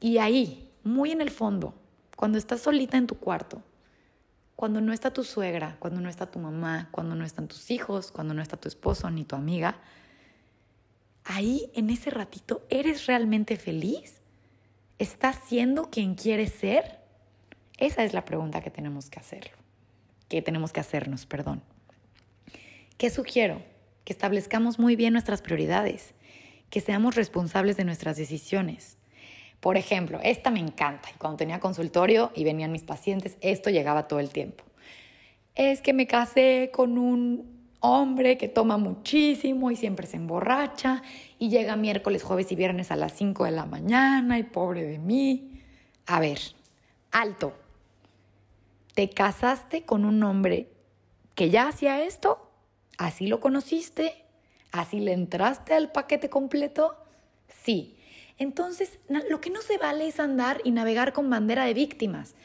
Y 0.02 0.18
ahí, 0.18 0.70
muy 0.84 1.12
en 1.12 1.22
el 1.22 1.32
fondo, 1.32 1.74
cuando 2.18 2.38
estás 2.38 2.62
solita 2.62 2.98
en 2.98 3.08
tu 3.08 3.16
cuarto, 3.16 3.64
cuando 4.56 4.82
no 4.82 4.94
está 4.94 5.12
tu 5.12 5.24
suegra, 5.24 5.78
cuando 5.80 6.02
no 6.02 6.10
está 6.10 6.30
tu 6.30 6.40
mamá, 6.40 6.90
cuando 6.92 7.16
no 7.16 7.26
están 7.26 7.48
tus 7.48 7.72
hijos, 7.72 8.12
cuando 8.12 8.34
no 8.34 8.42
está 8.42 8.58
tu 8.58 8.68
esposo 8.68 9.10
ni 9.10 9.26
tu 9.26 9.36
amiga, 9.36 9.80
ahí 11.24 11.72
en 11.74 11.90
ese 11.90 12.10
ratito, 12.10 12.66
¿eres 12.70 13.08
realmente 13.08 13.58
feliz? 13.58 14.22
¿Estás 15.00 15.38
siendo 15.48 15.90
quien 15.90 16.16
quieres 16.16 16.54
ser? 16.54 17.00
Esa 17.78 18.04
es 18.04 18.14
la 18.14 18.26
pregunta 18.26 18.62
que 18.62 18.70
tenemos 18.70 19.10
que 19.10 19.20
hacerlo, 19.20 19.58
que 20.30 20.42
tenemos 20.42 20.72
que 20.72 20.80
hacernos, 20.80 21.26
perdón. 21.26 21.64
¿Qué 22.98 23.10
sugiero? 23.10 23.64
Que 24.06 24.14
establezcamos 24.14 24.78
muy 24.80 24.96
bien 24.96 25.14
nuestras 25.14 25.42
prioridades, 25.42 26.14
que 26.70 26.80
seamos 26.80 27.16
responsables 27.16 27.76
de 27.76 27.86
nuestras 27.86 28.18
decisiones, 28.18 28.98
por 29.64 29.78
ejemplo, 29.78 30.20
esta 30.22 30.52
me 30.52 30.60
encanta 30.60 31.08
y 31.10 31.18
cuando 31.18 31.38
tenía 31.38 31.62
consultorio 31.62 32.34
y 32.36 32.44
venían 32.44 32.74
mis 32.74 32.84
pacientes, 32.84 33.38
esto 33.40 33.70
llegaba 33.70 34.10
todo 34.10 34.20
el 34.20 34.28
tiempo. 34.28 34.66
Es 35.56 35.82
que 35.82 35.94
me 35.94 36.06
casé 36.06 36.70
con 36.74 36.98
un 36.98 37.70
hombre 37.80 38.38
que 38.38 38.50
toma 38.50 38.76
muchísimo 38.76 39.72
y 39.72 39.78
siempre 39.78 40.06
se 40.06 40.18
emborracha 40.18 41.02
y 41.40 41.48
llega 41.48 41.78
miércoles, 41.78 42.24
jueves 42.24 42.52
y 42.52 42.56
viernes 42.56 42.92
a 42.92 42.98
las 42.98 43.14
5 43.14 43.46
de 43.46 43.52
la 43.52 43.66
mañana 43.66 44.38
y 44.38 44.44
pobre 44.44 44.84
de 44.84 45.00
mí. 45.00 45.62
A 46.08 46.20
ver, 46.20 46.40
alto. 47.14 47.54
¿Te 48.96 49.12
casaste 49.12 49.86
con 49.86 50.04
un 50.04 50.22
hombre 50.24 50.68
que 51.36 51.50
ya 51.50 51.70
hacía 51.70 52.04
esto? 52.04 52.52
¿Así 52.98 53.28
lo 53.28 53.40
conociste? 53.40 54.26
¿Así 54.74 55.00
le 55.00 55.14
entraste 55.14 55.74
al 55.74 55.90
paquete 55.94 56.30
completo? 56.30 56.98
Sí. 57.48 57.93
Entonces, 58.38 59.00
lo 59.30 59.40
que 59.42 59.50
no 59.50 59.62
se 59.62 59.78
vale 59.78 60.08
es 60.08 60.20
andar 60.20 60.62
y 60.64 60.72
navegar 60.72 61.14
con 61.14 61.30
bandera 61.30 61.66
de 61.66 61.74
víctimas. 61.74 62.36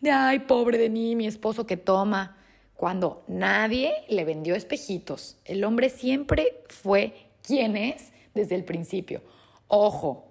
De, 0.00 0.10
ay, 0.10 0.40
pobre 0.40 0.78
de 0.78 0.90
mí, 0.90 1.16
mi 1.16 1.26
esposo 1.26 1.66
que 1.66 1.76
toma. 1.76 2.36
Cuando 2.74 3.24
nadie 3.26 3.92
le 4.08 4.24
vendió 4.24 4.54
espejitos. 4.54 5.36
El 5.44 5.64
hombre 5.64 5.90
siempre 5.90 6.62
fue 6.68 7.28
quien 7.42 7.76
es 7.76 8.12
desde 8.34 8.54
el 8.54 8.64
principio. 8.64 9.22
Ojo, 9.66 10.28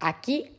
aquí 0.00 0.50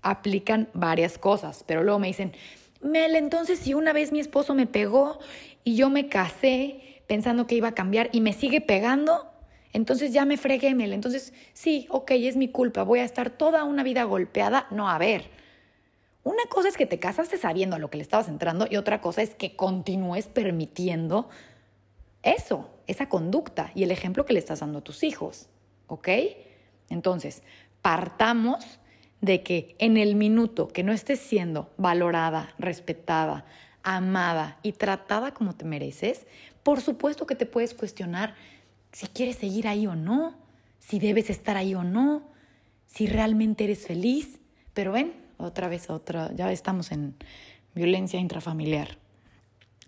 aplican 0.00 0.68
varias 0.72 1.18
cosas, 1.18 1.64
pero 1.66 1.82
luego 1.82 1.98
me 1.98 2.06
dicen, 2.08 2.32
Mel, 2.80 3.14
entonces 3.14 3.60
si 3.60 3.74
una 3.74 3.92
vez 3.92 4.10
mi 4.10 4.20
esposo 4.20 4.54
me 4.54 4.66
pegó 4.66 5.20
y 5.64 5.76
yo 5.76 5.90
me 5.90 6.08
casé 6.08 7.02
pensando 7.06 7.46
que 7.46 7.54
iba 7.54 7.68
a 7.68 7.74
cambiar 7.74 8.08
y 8.12 8.20
me 8.20 8.32
sigue 8.32 8.60
pegando, 8.60 9.31
entonces 9.72 10.12
ya 10.12 10.24
me 10.24 10.36
fregué, 10.36 10.74
Mel. 10.74 10.92
Entonces, 10.92 11.32
sí, 11.54 11.86
ok, 11.90 12.10
es 12.12 12.36
mi 12.36 12.48
culpa. 12.48 12.82
Voy 12.82 13.00
a 13.00 13.04
estar 13.04 13.30
toda 13.30 13.64
una 13.64 13.82
vida 13.82 14.04
golpeada. 14.04 14.66
No, 14.70 14.88
a 14.88 14.98
ver. 14.98 15.30
Una 16.24 16.44
cosa 16.48 16.68
es 16.68 16.76
que 16.76 16.86
te 16.86 16.98
casaste 16.98 17.36
sabiendo 17.36 17.76
a 17.76 17.78
lo 17.78 17.90
que 17.90 17.96
le 17.96 18.02
estabas 18.02 18.28
entrando 18.28 18.66
y 18.70 18.76
otra 18.76 19.00
cosa 19.00 19.22
es 19.22 19.34
que 19.34 19.56
continúes 19.56 20.26
permitiendo 20.26 21.28
eso, 22.22 22.70
esa 22.86 23.08
conducta 23.08 23.72
y 23.74 23.82
el 23.82 23.90
ejemplo 23.90 24.24
que 24.24 24.32
le 24.32 24.38
estás 24.38 24.60
dando 24.60 24.78
a 24.78 24.84
tus 24.84 25.02
hijos. 25.02 25.48
¿Ok? 25.88 26.08
Entonces, 26.90 27.42
partamos 27.80 28.78
de 29.20 29.42
que 29.42 29.74
en 29.78 29.96
el 29.96 30.14
minuto 30.14 30.68
que 30.68 30.82
no 30.82 30.92
estés 30.92 31.18
siendo 31.18 31.70
valorada, 31.76 32.54
respetada, 32.58 33.44
amada 33.82 34.58
y 34.62 34.72
tratada 34.72 35.32
como 35.32 35.54
te 35.54 35.64
mereces, 35.64 36.26
por 36.62 36.80
supuesto 36.80 37.26
que 37.26 37.34
te 37.34 37.46
puedes 37.46 37.74
cuestionar 37.74 38.34
si 38.92 39.06
quieres 39.08 39.36
seguir 39.36 39.66
ahí 39.68 39.86
o 39.86 39.96
no, 39.96 40.36
si 40.78 40.98
debes 40.98 41.30
estar 41.30 41.56
ahí 41.56 41.74
o 41.74 41.82
no, 41.82 42.30
si 42.86 43.06
realmente 43.06 43.64
eres 43.64 43.86
feliz. 43.86 44.38
Pero 44.74 44.92
ven, 44.92 45.12
otra 45.38 45.68
vez, 45.68 45.90
otra, 45.90 46.32
ya 46.34 46.50
estamos 46.52 46.92
en 46.92 47.14
violencia 47.74 48.20
intrafamiliar. 48.20 48.98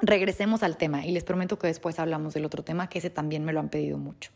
Regresemos 0.00 0.62
al 0.62 0.76
tema 0.76 1.06
y 1.06 1.12
les 1.12 1.24
prometo 1.24 1.58
que 1.58 1.66
después 1.66 1.98
hablamos 1.98 2.34
del 2.34 2.44
otro 2.44 2.64
tema, 2.64 2.88
que 2.88 2.98
ese 2.98 3.10
también 3.10 3.44
me 3.44 3.52
lo 3.52 3.60
han 3.60 3.68
pedido 3.68 3.98
mucho. 3.98 4.30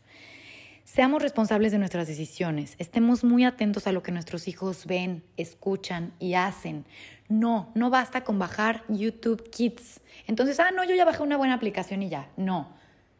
Seamos 0.85 1.21
responsables 1.21 1.71
de 1.71 1.77
nuestras 1.77 2.07
decisiones, 2.07 2.73
estemos 2.79 3.23
muy 3.23 3.43
atentos 3.45 3.85
a 3.85 3.91
lo 3.91 4.01
que 4.01 4.11
nuestros 4.11 4.47
hijos 4.47 4.87
ven, 4.87 5.23
escuchan 5.37 6.13
y 6.17 6.33
hacen. 6.33 6.85
No, 7.27 7.71
no 7.75 7.91
basta 7.91 8.23
con 8.23 8.39
bajar 8.39 8.83
YouTube 8.87 9.51
Kids. 9.51 9.99
Entonces, 10.25 10.59
ah, 10.59 10.71
no, 10.75 10.83
yo 10.83 10.95
ya 10.95 11.05
bajé 11.05 11.21
una 11.21 11.37
buena 11.37 11.53
aplicación 11.53 12.01
y 12.01 12.09
ya. 12.09 12.29
No, 12.37 12.73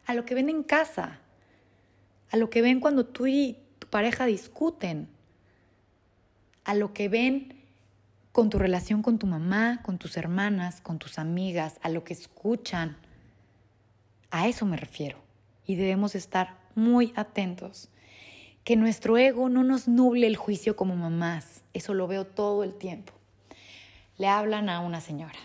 a 0.06 0.14
lo 0.14 0.24
que 0.24 0.34
ven 0.34 0.48
en 0.48 0.64
casa, 0.64 1.20
a 2.30 2.36
lo 2.36 2.50
que 2.50 2.62
ven 2.62 2.80
cuando 2.80 3.06
tú 3.06 3.26
y 3.26 3.58
tu 3.78 3.88
pareja 3.88 4.26
discuten, 4.26 5.08
a 6.64 6.74
lo 6.74 6.92
que 6.92 7.08
ven 7.08 7.60
con 8.32 8.48
tu 8.48 8.58
relación 8.58 9.02
con 9.02 9.18
tu 9.18 9.26
mamá, 9.26 9.80
con 9.82 9.98
tus 9.98 10.16
hermanas, 10.16 10.80
con 10.80 10.98
tus 10.98 11.18
amigas, 11.18 11.78
a 11.82 11.88
lo 11.88 12.04
que 12.04 12.14
escuchan. 12.14 12.96
A 14.30 14.46
eso 14.48 14.66
me 14.66 14.76
refiero. 14.76 15.18
Y 15.66 15.74
debemos 15.74 16.14
estar 16.14 16.56
muy 16.74 17.12
atentos. 17.16 17.88
Que 18.64 18.76
nuestro 18.76 19.18
ego 19.18 19.48
no 19.48 19.64
nos 19.64 19.88
nuble 19.88 20.26
el 20.26 20.36
juicio 20.36 20.76
como 20.76 20.94
mamás. 20.94 21.62
Eso 21.72 21.94
lo 21.94 22.06
veo 22.06 22.24
todo 22.26 22.62
el 22.62 22.74
tiempo. 22.74 23.12
Le 24.16 24.28
hablan 24.28 24.68
a 24.68 24.80
una 24.80 25.00
señora. 25.00 25.38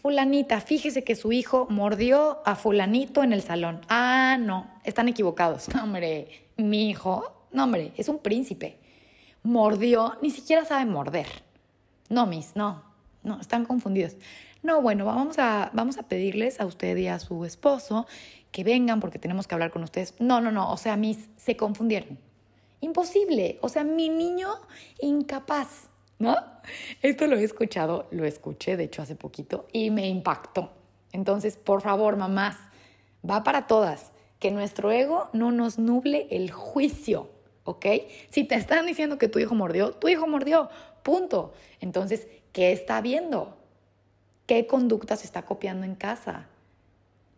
Fulanita, 0.00 0.62
fíjese 0.62 1.04
que 1.04 1.14
su 1.14 1.30
hijo 1.30 1.66
mordió 1.68 2.40
a 2.46 2.56
fulanito 2.56 3.22
en 3.22 3.34
el 3.34 3.42
salón. 3.42 3.82
Ah, 3.90 4.38
no, 4.40 4.66
están 4.82 5.08
equivocados. 5.08 5.68
No, 5.74 5.84
hombre, 5.84 6.48
mi 6.56 6.88
hijo, 6.88 7.30
no, 7.52 7.64
hombre, 7.64 7.92
es 7.98 8.08
un 8.08 8.18
príncipe. 8.18 8.78
Mordió, 9.42 10.16
ni 10.22 10.30
siquiera 10.30 10.64
sabe 10.64 10.86
morder. 10.86 11.26
No, 12.08 12.24
mis, 12.24 12.56
no, 12.56 12.82
no, 13.22 13.40
están 13.40 13.66
confundidos. 13.66 14.16
No, 14.62 14.80
bueno, 14.80 15.04
vamos 15.04 15.38
a, 15.38 15.70
vamos 15.74 15.98
a 15.98 16.04
pedirles 16.04 16.60
a 16.60 16.66
usted 16.66 16.96
y 16.96 17.08
a 17.08 17.18
su 17.18 17.44
esposo 17.44 18.06
que 18.52 18.64
vengan 18.64 19.00
porque 19.00 19.18
tenemos 19.18 19.46
que 19.46 19.54
hablar 19.54 19.70
con 19.70 19.82
ustedes. 19.82 20.14
No, 20.18 20.40
no, 20.40 20.50
no, 20.50 20.72
o 20.72 20.78
sea, 20.78 20.96
mis, 20.96 21.28
se 21.36 21.58
confundieron. 21.58 22.18
Imposible, 22.80 23.58
o 23.60 23.68
sea, 23.68 23.84
mi 23.84 24.08
niño 24.08 24.48
incapaz. 25.02 25.89
¿No? 26.20 26.36
Esto 27.02 27.26
lo 27.26 27.36
he 27.36 27.42
escuchado, 27.42 28.06
lo 28.12 28.24
escuché 28.24 28.76
de 28.76 28.84
hecho 28.84 29.02
hace 29.02 29.16
poquito 29.16 29.66
y 29.72 29.90
me 29.90 30.06
impactó. 30.06 30.70
Entonces, 31.12 31.56
por 31.56 31.80
favor, 31.80 32.16
mamás, 32.16 32.56
va 33.28 33.42
para 33.42 33.66
todas, 33.66 34.12
que 34.38 34.52
nuestro 34.52 34.92
ego 34.92 35.28
no 35.32 35.50
nos 35.50 35.78
nuble 35.78 36.28
el 36.30 36.52
juicio, 36.52 37.30
¿ok? 37.64 37.86
Si 38.28 38.44
te 38.44 38.54
están 38.54 38.86
diciendo 38.86 39.18
que 39.18 39.28
tu 39.28 39.38
hijo 39.40 39.54
mordió, 39.54 39.92
tu 39.92 40.08
hijo 40.08 40.28
mordió, 40.28 40.68
punto. 41.02 41.52
Entonces, 41.80 42.28
¿qué 42.52 42.70
está 42.70 43.00
viendo? 43.00 43.56
¿Qué 44.46 44.66
conducta 44.66 45.16
se 45.16 45.24
está 45.24 45.42
copiando 45.42 45.84
en 45.84 45.94
casa? 45.94 46.46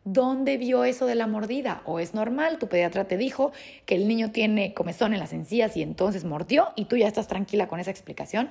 ¿Dónde 0.05 0.57
vio 0.57 0.83
eso 0.83 1.07
de 1.07 1.15
la 1.15 1.29
mordida? 1.29 1.83
¿O 1.85 2.01
es 2.01 2.13
normal? 2.13 2.59
Tu 2.59 2.67
pediatra 2.67 3.07
te 3.07 3.17
dijo 3.17 3.53
que 3.87 3.95
el 3.95 4.09
niño 4.09 4.33
tiene 4.33 4.75
comezón 4.75 5.13
en 5.13 5.21
las 5.21 5.33
encías 5.33 5.77
y 5.77 5.83
entonces 5.83 6.25
mordió 6.25 6.71
y 6.75 6.87
tú 6.87 6.97
ya 6.97 7.07
estás 7.07 7.29
tranquila 7.29 7.69
con 7.69 7.79
esa 7.79 7.93
explicación. 7.93 8.51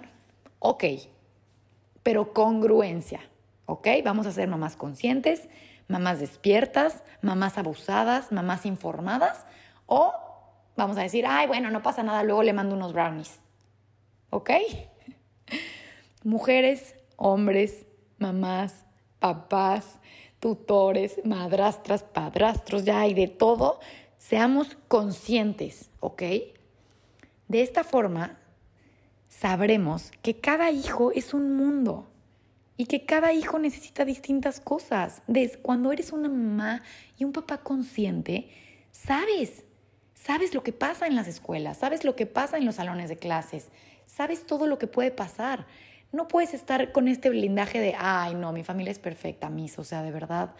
Ok, 0.63 0.83
pero 2.03 2.33
congruencia. 2.33 3.19
¿Ok? 3.65 3.87
Vamos 4.05 4.27
a 4.27 4.31
ser 4.31 4.47
mamás 4.47 4.75
conscientes, 4.75 5.49
mamás 5.87 6.19
despiertas, 6.19 7.03
mamás 7.21 7.57
abusadas, 7.57 8.31
mamás 8.31 8.67
informadas. 8.67 9.47
O 9.87 10.13
vamos 10.77 10.97
a 10.99 11.01
decir, 11.01 11.25
ay, 11.27 11.47
bueno, 11.47 11.71
no 11.71 11.81
pasa 11.81 12.03
nada, 12.03 12.21
luego 12.21 12.43
le 12.43 12.53
mando 12.53 12.75
unos 12.75 12.93
brownies. 12.93 13.39
¿Ok? 14.29 14.51
Mujeres, 16.23 16.95
hombres, 17.17 17.87
mamás, 18.19 18.85
papás, 19.17 19.99
tutores, 20.39 21.21
madrastras, 21.25 22.03
padrastros, 22.03 22.85
ya 22.85 22.99
hay 22.99 23.15
de 23.15 23.27
todo, 23.27 23.79
seamos 24.17 24.77
conscientes, 24.87 25.89
¿ok? 26.01 26.21
De 27.47 27.61
esta 27.63 27.83
forma, 27.83 28.37
sabremos 29.31 30.11
que 30.21 30.35
cada 30.35 30.71
hijo 30.71 31.11
es 31.13 31.33
un 31.33 31.55
mundo 31.55 32.07
y 32.75 32.85
que 32.85 33.05
cada 33.05 33.31
hijo 33.33 33.59
necesita 33.59 34.05
distintas 34.05 34.59
cosas. 34.59 35.21
Desde 35.25 35.57
cuando 35.59 35.91
eres 35.91 36.11
una 36.11 36.27
mamá 36.27 36.83
y 37.17 37.23
un 37.23 37.31
papá 37.31 37.59
consciente, 37.59 38.49
sabes, 38.91 39.63
sabes 40.13 40.53
lo 40.53 40.63
que 40.63 40.73
pasa 40.73 41.07
en 41.07 41.15
las 41.15 41.27
escuelas, 41.27 41.77
sabes 41.77 42.03
lo 42.03 42.15
que 42.15 42.25
pasa 42.25 42.57
en 42.57 42.65
los 42.65 42.75
salones 42.75 43.07
de 43.09 43.17
clases, 43.17 43.69
sabes 44.05 44.45
todo 44.45 44.67
lo 44.67 44.77
que 44.77 44.87
puede 44.87 45.11
pasar. 45.11 45.65
No 46.11 46.27
puedes 46.27 46.53
estar 46.53 46.91
con 46.91 47.07
este 47.07 47.29
blindaje 47.29 47.79
de, 47.79 47.95
ay, 47.97 48.35
no, 48.35 48.51
mi 48.51 48.65
familia 48.65 48.91
es 48.91 48.99
perfecta, 48.99 49.49
mis, 49.49 49.79
o 49.79 49.85
sea, 49.85 50.03
de 50.03 50.11
verdad, 50.11 50.53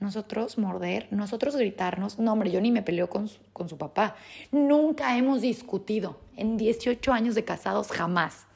nosotros 0.00 0.58
morder, 0.58 1.08
nosotros 1.10 1.56
gritarnos, 1.56 2.18
no, 2.18 2.32
hombre, 2.32 2.50
yo 2.50 2.60
ni 2.60 2.70
me 2.70 2.82
peleo 2.82 3.08
con 3.08 3.28
su, 3.28 3.38
con 3.52 3.68
su 3.68 3.78
papá. 3.78 4.16
Nunca 4.52 5.16
hemos 5.16 5.40
discutido 5.40 6.20
en 6.36 6.56
18 6.56 7.12
años 7.12 7.34
de 7.34 7.44
casados, 7.44 7.90
jamás. 7.90 8.46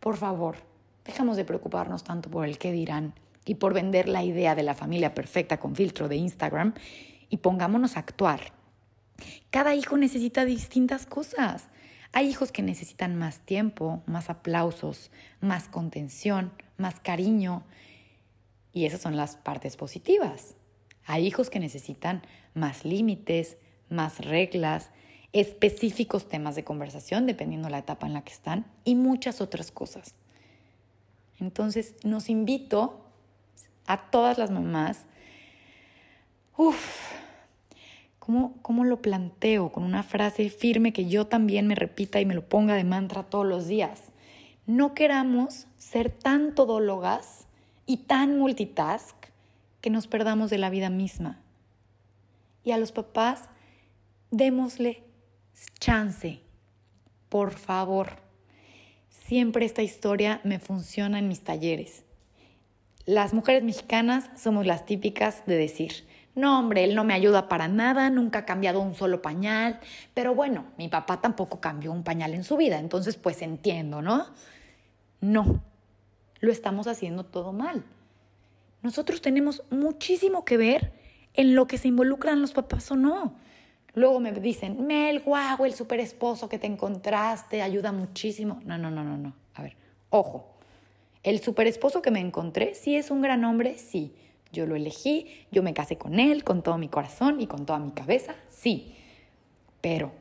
Por 0.00 0.16
favor, 0.16 0.56
dejamos 1.04 1.36
de 1.36 1.44
preocuparnos 1.44 2.04
tanto 2.04 2.30
por 2.30 2.46
el 2.46 2.58
qué 2.58 2.72
dirán 2.72 3.14
y 3.44 3.56
por 3.56 3.74
vender 3.74 4.08
la 4.08 4.22
idea 4.22 4.54
de 4.54 4.62
la 4.62 4.74
familia 4.74 5.14
perfecta 5.14 5.58
con 5.58 5.74
filtro 5.74 6.08
de 6.08 6.16
Instagram 6.16 6.74
y 7.28 7.38
pongámonos 7.38 7.96
a 7.96 8.00
actuar. 8.00 8.52
Cada 9.50 9.74
hijo 9.74 9.96
necesita 9.96 10.44
distintas 10.44 11.06
cosas. 11.06 11.68
Hay 12.12 12.28
hijos 12.28 12.52
que 12.52 12.62
necesitan 12.62 13.16
más 13.16 13.40
tiempo, 13.40 14.02
más 14.06 14.30
aplausos, 14.30 15.10
más 15.40 15.68
contención, 15.68 16.52
más 16.76 17.00
cariño. 17.00 17.64
Y 18.72 18.86
esas 18.86 19.00
son 19.00 19.16
las 19.16 19.36
partes 19.36 19.76
positivas. 19.76 20.56
Hay 21.06 21.26
hijos 21.26 21.50
que 21.50 21.60
necesitan 21.60 22.22
más 22.54 22.84
límites, 22.84 23.56
más 23.88 24.18
reglas, 24.18 24.90
específicos 25.32 26.28
temas 26.28 26.56
de 26.56 26.64
conversación, 26.64 27.26
dependiendo 27.26 27.68
la 27.68 27.78
etapa 27.78 28.06
en 28.06 28.14
la 28.14 28.22
que 28.22 28.32
están, 28.32 28.66
y 28.84 28.94
muchas 28.94 29.40
otras 29.40 29.70
cosas. 29.70 30.14
Entonces, 31.38 31.94
nos 32.04 32.28
invito 32.28 33.04
a 33.86 34.10
todas 34.10 34.38
las 34.38 34.50
mamás, 34.50 35.06
uff, 36.56 37.10
¿Cómo, 38.62 38.84
lo 38.84 39.02
planteo? 39.02 39.72
Con 39.72 39.82
una 39.82 40.04
frase 40.04 40.50
firme 40.50 40.92
que 40.92 41.06
yo 41.06 41.26
también 41.26 41.66
me 41.66 41.74
repita 41.74 42.20
y 42.20 42.26
me 42.26 42.34
lo 42.34 42.48
ponga 42.48 42.74
de 42.74 42.84
mantra 42.84 43.24
todos 43.24 43.44
los 43.44 43.66
días. 43.66 44.02
No 44.66 44.94
queramos 44.94 45.66
ser 45.78 46.10
tan 46.10 46.54
todólogas 46.54 47.48
y 47.86 47.96
tan 47.98 48.38
multitask 48.38 49.16
que 49.80 49.90
nos 49.90 50.06
perdamos 50.06 50.50
de 50.50 50.58
la 50.58 50.70
vida 50.70 50.90
misma. 50.90 51.40
Y 52.64 52.72
a 52.72 52.78
los 52.78 52.92
papás, 52.92 53.48
démosle 54.30 55.02
chance, 55.78 56.40
por 57.28 57.52
favor. 57.52 58.18
Siempre 59.08 59.64
esta 59.64 59.82
historia 59.82 60.40
me 60.44 60.58
funciona 60.58 61.18
en 61.18 61.28
mis 61.28 61.42
talleres. 61.42 62.04
Las 63.06 63.32
mujeres 63.34 63.62
mexicanas 63.62 64.30
somos 64.36 64.66
las 64.66 64.84
típicas 64.86 65.44
de 65.46 65.56
decir, 65.56 66.06
no, 66.34 66.58
hombre, 66.58 66.84
él 66.84 66.94
no 66.94 67.04
me 67.04 67.14
ayuda 67.14 67.48
para 67.48 67.66
nada, 67.66 68.08
nunca 68.10 68.40
ha 68.40 68.44
cambiado 68.44 68.80
un 68.80 68.94
solo 68.94 69.20
pañal, 69.20 69.80
pero 70.14 70.34
bueno, 70.34 70.66
mi 70.78 70.88
papá 70.88 71.20
tampoco 71.20 71.60
cambió 71.60 71.92
un 71.92 72.04
pañal 72.04 72.34
en 72.34 72.44
su 72.44 72.56
vida, 72.56 72.78
entonces 72.78 73.16
pues 73.16 73.42
entiendo, 73.42 74.00
¿no? 74.00 74.26
No, 75.20 75.60
lo 76.40 76.52
estamos 76.52 76.86
haciendo 76.86 77.24
todo 77.24 77.52
mal. 77.52 77.84
Nosotros 78.82 79.20
tenemos 79.20 79.62
muchísimo 79.70 80.44
que 80.44 80.56
ver 80.56 80.92
en 81.34 81.54
lo 81.54 81.66
que 81.66 81.78
se 81.78 81.88
involucran 81.88 82.40
los 82.40 82.52
papás 82.52 82.90
o 82.90 82.96
no. 82.96 83.36
Luego 83.94 84.20
me 84.20 84.32
dicen, 84.32 84.86
Mel, 84.86 85.20
guau, 85.20 85.64
el 85.64 85.74
super 85.74 86.00
esposo 86.00 86.48
que 86.48 86.58
te 86.58 86.66
encontraste 86.66 87.62
ayuda 87.62 87.92
muchísimo. 87.92 88.60
No, 88.64 88.78
no, 88.78 88.90
no, 88.90 89.04
no, 89.04 89.16
no. 89.16 89.34
A 89.54 89.62
ver, 89.62 89.76
ojo. 90.10 90.46
El 91.22 91.40
super 91.40 91.66
esposo 91.66 92.00
que 92.00 92.10
me 92.10 92.20
encontré, 92.20 92.74
sí 92.74 92.96
es 92.96 93.10
un 93.10 93.20
gran 93.20 93.44
hombre, 93.44 93.76
sí. 93.76 94.14
Yo 94.52 94.66
lo 94.66 94.74
elegí, 94.74 95.46
yo 95.50 95.62
me 95.62 95.74
casé 95.74 95.98
con 95.98 96.18
él 96.18 96.44
con 96.44 96.62
todo 96.62 96.78
mi 96.78 96.88
corazón 96.88 97.40
y 97.40 97.46
con 97.46 97.66
toda 97.66 97.78
mi 97.78 97.90
cabeza, 97.90 98.34
sí. 98.50 98.94
Pero 99.80 100.12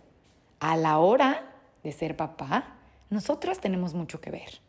a 0.60 0.76
la 0.76 1.00
hora 1.00 1.54
de 1.84 1.91
ser 1.91 2.15
papá, 2.15 2.76
nosotras 3.10 3.60
tenemos 3.60 3.93
mucho 3.93 4.19
que 4.19 4.30
ver. 4.30 4.60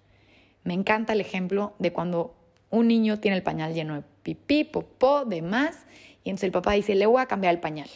Me 0.62 0.74
encanta 0.74 1.14
el 1.14 1.20
ejemplo 1.20 1.74
de 1.78 1.92
cuando 1.92 2.34
un 2.70 2.88
niño 2.88 3.20
tiene 3.20 3.36
el 3.36 3.42
pañal 3.42 3.74
lleno 3.74 3.94
de 3.96 4.02
pipí, 4.22 4.64
popó, 4.64 5.24
demás, 5.24 5.86
y 6.24 6.30
entonces 6.30 6.44
el 6.44 6.52
papá 6.52 6.72
dice, 6.72 6.94
le 6.94 7.06
voy 7.06 7.20
a 7.20 7.26
cambiar 7.26 7.54
el 7.54 7.60
pañal. 7.60 7.88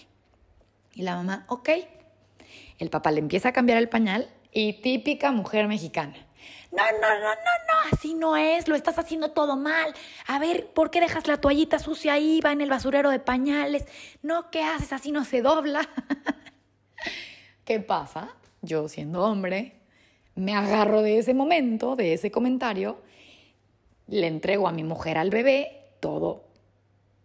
Y 0.94 1.02
la 1.02 1.16
mamá, 1.16 1.46
ok. 1.48 1.70
El 2.78 2.90
papá 2.90 3.10
le 3.10 3.20
empieza 3.20 3.50
a 3.50 3.52
cambiar 3.52 3.78
el 3.78 3.88
pañal 3.88 4.28
y 4.52 4.74
típica 4.74 5.30
mujer 5.32 5.68
mexicana. 5.68 6.14
No, 6.72 6.82
no, 6.82 7.08
no, 7.08 7.20
no, 7.20 7.30
no, 7.30 7.92
así 7.92 8.14
no 8.14 8.36
es, 8.36 8.66
lo 8.66 8.74
estás 8.74 8.98
haciendo 8.98 9.30
todo 9.30 9.56
mal. 9.56 9.94
A 10.26 10.38
ver, 10.40 10.66
¿por 10.66 10.90
qué 10.90 11.00
dejas 11.00 11.26
la 11.28 11.40
toallita 11.40 11.78
sucia 11.78 12.14
ahí? 12.14 12.40
Va 12.40 12.52
en 12.52 12.60
el 12.60 12.70
basurero 12.70 13.10
de 13.10 13.20
pañales. 13.20 13.86
No, 14.22 14.50
¿qué 14.50 14.62
haces? 14.62 14.92
Así 14.92 15.12
no 15.12 15.24
se 15.24 15.40
dobla. 15.40 15.88
¿Qué 17.64 17.78
pasa? 17.78 18.34
Yo 18.60 18.88
siendo 18.88 19.24
hombre, 19.24 19.80
me 20.34 20.54
agarro 20.54 21.02
de 21.02 21.18
ese 21.18 21.32
momento, 21.32 21.94
de 21.94 22.14
ese 22.14 22.30
comentario, 22.30 23.02
le 24.20 24.28
entrego 24.28 24.68
a 24.68 24.72
mi 24.72 24.84
mujer 24.84 25.18
al 25.18 25.30
bebé 25.30 25.88
todo 26.00 26.44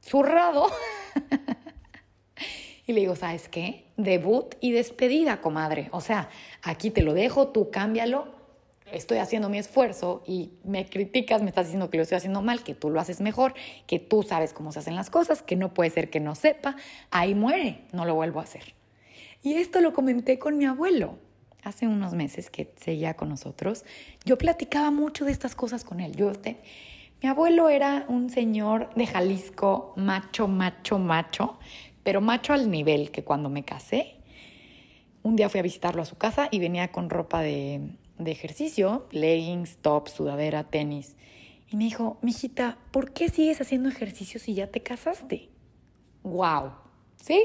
zurrado. 0.02 0.68
y 2.88 2.94
le 2.94 3.02
digo, 3.02 3.16
¿sabes 3.16 3.48
qué? 3.48 3.86
Debut 3.98 4.56
y 4.60 4.72
despedida, 4.72 5.42
comadre. 5.42 5.90
O 5.92 6.02
sea, 6.02 6.30
aquí 6.64 6.90
te 6.90 7.04
lo 7.04 7.14
dejo, 7.14 7.50
tú 7.50 7.70
cámbialo 7.70 8.40
estoy 8.92 9.20
haciendo 9.20 9.50
mi 9.50 9.60
esfuerzo 9.60 10.24
y 10.26 10.54
me 10.64 10.88
criticas, 10.88 11.44
me 11.44 11.50
estás 11.50 11.68
diciendo 11.68 11.92
que 11.92 11.98
lo 11.98 12.04
estoy 12.04 12.16
haciendo 12.16 12.42
mal, 12.42 12.64
que 12.64 12.74
tú 12.74 12.90
lo 12.90 13.00
haces 13.00 13.22
mejor, 13.22 13.54
que 13.86 14.00
tú 14.00 14.24
sabes 14.24 14.52
cómo 14.52 14.72
se 14.72 14.80
hacen 14.80 14.96
las 14.96 15.12
cosas, 15.12 15.44
que 15.44 15.56
no 15.56 15.76
puede 15.76 15.92
ser 15.92 16.10
que 16.10 16.20
no 16.20 16.34
sepa, 16.34 16.76
ahí 17.12 17.36
muere, 17.36 17.82
no 17.92 18.06
lo 18.06 18.16
vuelvo 18.16 18.40
a 18.40 18.44
hacer. 18.44 18.74
Y 19.44 19.54
esto 19.54 19.80
lo 19.82 19.94
comenté 19.94 20.40
con 20.40 20.58
mi 20.58 20.66
abuelo 20.66 21.20
hace 21.70 21.88
unos 21.88 22.14
meses 22.14 22.50
que 22.50 22.74
seguía 22.76 23.16
con 23.16 23.30
nosotros. 23.30 23.86
Yo 24.26 24.38
platicaba 24.38 24.92
mucho 24.92 25.26
de 25.26 25.32
estas 25.32 25.56
cosas 25.56 25.84
con 25.84 26.00
él. 26.00 26.16
Yo 26.16 26.32
mi 27.22 27.30
abuelo 27.30 27.70
era 27.70 28.06
un 28.08 28.30
señor 28.30 28.90
de 28.96 29.08
Jalisco, 29.08 29.94
macho, 29.96 30.48
macho, 30.48 31.00
macho, 31.00 31.60
pero 32.04 32.22
macho 32.22 32.54
al 32.54 32.70
nivel 32.70 33.12
que 33.12 33.24
cuando 33.24 33.50
me 33.50 33.64
casé, 33.64 34.16
un 35.24 35.36
día 35.36 35.50
fui 35.50 35.60
a 35.60 35.64
visitarlo 35.64 36.02
a 36.02 36.06
su 36.06 36.18
casa 36.18 36.48
y 36.52 36.60
venía 36.60 36.92
con 36.92 37.10
ropa 37.10 37.42
de 37.42 37.98
de 38.20 38.32
ejercicio, 38.32 39.08
leggings, 39.12 39.78
top, 39.78 40.10
sudadera, 40.10 40.66
tenis. 40.66 41.16
Y 41.72 41.78
me 41.78 41.86
dijo, 41.86 42.18
mijita, 42.22 42.78
¿por 42.92 43.14
qué 43.14 43.30
sigues 43.30 43.62
haciendo 43.62 43.90
ejercicio 43.90 44.40
si 44.40 44.54
ya 44.54 44.68
te 44.68 44.82
casaste? 44.82 45.50
¡Wow! 46.24 46.74
¿Sí? 47.16 47.42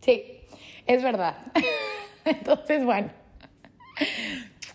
Sí, 0.00 0.40
es 0.86 1.02
verdad. 1.02 1.38
Entonces, 2.24 2.84
bueno, 2.84 3.10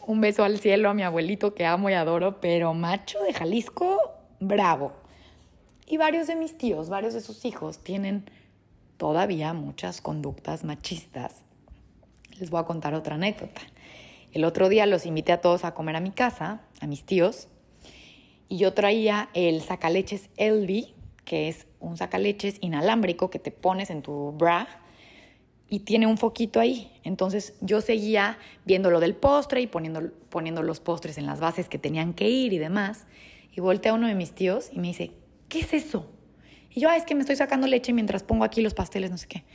un 0.06 0.22
beso 0.22 0.44
al 0.44 0.60
cielo 0.60 0.90
a 0.90 0.94
mi 0.94 1.04
abuelito 1.04 1.54
que 1.54 1.66
amo 1.66 1.90
y 1.90 1.94
adoro, 1.94 2.40
pero 2.42 2.74
macho 2.74 3.22
de 3.24 3.34
Jalisco, 3.34 4.00
bravo. 4.40 4.94
Y 5.88 5.98
varios 5.98 6.28
de 6.28 6.36
mis 6.36 6.58
tíos, 6.58 6.90
varios 6.90 7.14
de 7.14 7.22
sus 7.22 7.46
hijos 7.46 7.80
tienen 7.80 8.30
todavía 8.98 9.54
muchas 9.54 10.02
conductas 10.02 10.64
machistas. 10.64 11.44
Les 12.40 12.50
voy 12.50 12.62
a 12.62 12.66
contar 12.66 12.94
otra 12.94 13.16
anécdota. 13.16 13.62
El 14.32 14.46
otro 14.46 14.70
día 14.70 14.86
los 14.86 15.06
invité 15.06 15.34
a 15.34 15.42
todos 15.42 15.66
a 15.66 15.74
comer 15.74 15.96
a 15.96 16.00
mi 16.00 16.12
casa, 16.12 16.62
a 16.80 16.88
mis 16.88 17.04
tíos, 17.04 17.48
y 18.48 18.58
yo 18.58 18.74
traía 18.74 19.30
el 19.34 19.62
sacaleches 19.62 20.30
Elvi, 20.38 20.94
que 21.26 21.48
es 21.48 21.68
un 21.80 21.98
sacaleches 21.98 22.58
inalámbrico 22.62 23.30
que 23.30 23.40
te 23.40 23.52
pones 23.52 23.90
en 23.90 24.02
tu 24.02 24.32
bra 24.34 24.81
y 25.72 25.80
tiene 25.80 26.06
un 26.06 26.18
foquito 26.18 26.60
ahí. 26.60 26.92
Entonces 27.04 27.54
yo 27.62 27.80
seguía 27.80 28.38
viendo 28.66 28.92
lo 28.92 29.00
del 29.00 29.16
postre 29.16 29.62
y 29.62 29.68
poniendo, 29.68 30.12
poniendo 30.30 30.64
los 30.64 30.82
postres 30.82 31.18
en 31.18 31.26
las 31.26 31.40
bases 31.40 31.70
que 31.70 31.80
tenían 31.80 32.14
que 32.14 32.30
ir 32.30 32.52
y 32.52 32.58
demás. 32.58 33.08
Y 33.54 33.62
voltea 33.62 33.94
a 33.94 33.96
uno 33.96 34.08
de 34.08 34.14
mis 34.14 34.34
tíos 34.34 34.70
y 34.74 34.80
me 34.80 34.90
dice, 34.90 35.12
¿qué 35.48 35.62
es 35.62 35.74
eso? 35.74 36.12
Y 36.72 36.82
yo, 36.82 36.90
ah, 36.90 36.98
es 36.98 37.06
que 37.06 37.16
me 37.16 37.22
estoy 37.22 37.38
sacando 37.38 37.68
leche 37.68 37.94
mientras 37.94 38.22
pongo 38.22 38.44
aquí 38.44 38.62
los 38.62 38.74
pasteles, 38.74 39.12
no 39.12 39.18
sé 39.18 39.30
qué. 39.30 39.46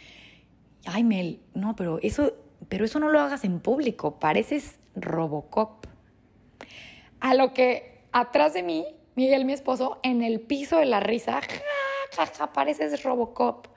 Ay, 0.87 1.05
Mel, 1.05 1.39
no, 1.53 1.77
pero 1.77 1.99
eso, 2.01 2.33
pero 2.71 2.87
eso 2.87 2.99
no 2.99 3.11
lo 3.11 3.21
hagas 3.21 3.45
en 3.45 3.61
público, 3.61 4.19
pareces 4.19 4.79
Robocop. 4.95 5.85
A 7.21 7.35
lo 7.35 7.53
que 7.53 8.07
atrás 8.13 8.55
de 8.55 8.63
mí, 8.63 8.87
Miguel, 9.17 9.45
mi 9.45 9.53
esposo, 9.53 10.01
en 10.03 10.23
el 10.23 10.41
piso 10.41 10.79
de 10.79 10.87
la 10.87 11.01
risa, 11.01 11.43
ja, 12.17 12.27
ja, 12.27 12.53
pareces 12.55 13.03
Robocop. 13.03 13.76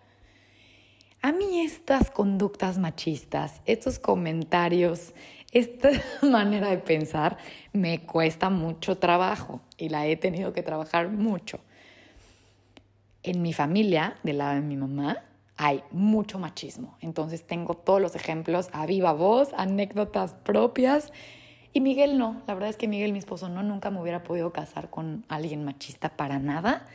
A 1.21 1.33
mí 1.33 1.59
estas 1.59 2.11
conductas 2.11 2.77
machistas, 2.77 3.61
estos 3.65 3.99
comentarios, 3.99 5.13
esta 5.51 5.89
manera 6.21 6.69
de 6.69 6.77
pensar 6.77 7.37
me 7.73 8.05
cuesta 8.05 8.49
mucho 8.49 8.97
trabajo 8.97 9.59
y 9.77 9.89
la 9.89 10.07
he 10.07 10.15
tenido 10.15 10.53
que 10.53 10.63
trabajar 10.63 11.09
mucho. 11.09 11.59
En 13.21 13.41
mi 13.41 13.51
familia, 13.51 14.15
del 14.23 14.37
lado 14.37 14.55
de 14.55 14.61
mi 14.61 14.77
mamá, 14.77 15.17
hay 15.57 15.83
mucho 15.91 16.39
machismo. 16.39 16.97
Entonces 17.01 17.45
tengo 17.45 17.73
todos 17.73 17.99
los 17.99 18.15
ejemplos 18.15 18.69
a 18.71 18.85
viva 18.85 19.11
voz, 19.11 19.49
anécdotas 19.57 20.35
propias. 20.35 21.11
Y 21.73 21.81
Miguel 21.81 22.17
no, 22.17 22.41
la 22.47 22.53
verdad 22.53 22.69
es 22.69 22.77
que 22.77 22.87
Miguel, 22.87 23.11
mi 23.11 23.19
esposo, 23.19 23.49
no, 23.49 23.61
nunca 23.61 23.91
me 23.91 24.01
hubiera 24.01 24.23
podido 24.23 24.53
casar 24.53 24.89
con 24.89 25.25
alguien 25.27 25.65
machista 25.65 26.15
para 26.15 26.39
nada 26.39 26.87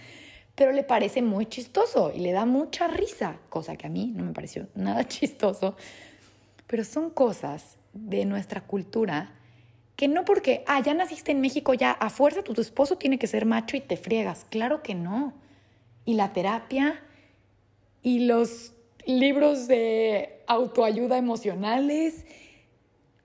pero 0.54 0.72
le 0.72 0.84
parece 0.84 1.22
muy 1.22 1.46
chistoso 1.46 2.12
y 2.14 2.20
le 2.20 2.32
da 2.32 2.46
mucha 2.46 2.86
risa, 2.86 3.38
cosa 3.48 3.76
que 3.76 3.86
a 3.86 3.90
mí 3.90 4.12
no 4.14 4.24
me 4.24 4.32
pareció 4.32 4.68
nada 4.74 5.04
chistoso. 5.08 5.76
Pero 6.66 6.84
son 6.84 7.10
cosas 7.10 7.76
de 7.92 8.24
nuestra 8.24 8.60
cultura 8.60 9.32
que 9.96 10.08
no 10.08 10.24
porque, 10.24 10.64
ah, 10.66 10.80
ya 10.80 10.94
naciste 10.94 11.32
en 11.32 11.40
México, 11.40 11.74
ya 11.74 11.92
a 11.92 12.10
fuerza 12.10 12.42
tu, 12.42 12.52
tu 12.52 12.60
esposo 12.60 12.96
tiene 12.98 13.18
que 13.18 13.26
ser 13.26 13.46
macho 13.46 13.76
y 13.76 13.80
te 13.80 13.96
friegas. 13.96 14.46
Claro 14.50 14.82
que 14.82 14.94
no. 14.94 15.34
Y 16.04 16.14
la 16.14 16.32
terapia 16.32 17.00
y 18.02 18.20
los 18.20 18.74
libros 19.06 19.68
de 19.68 20.42
autoayuda 20.46 21.16
emocionales. 21.16 22.26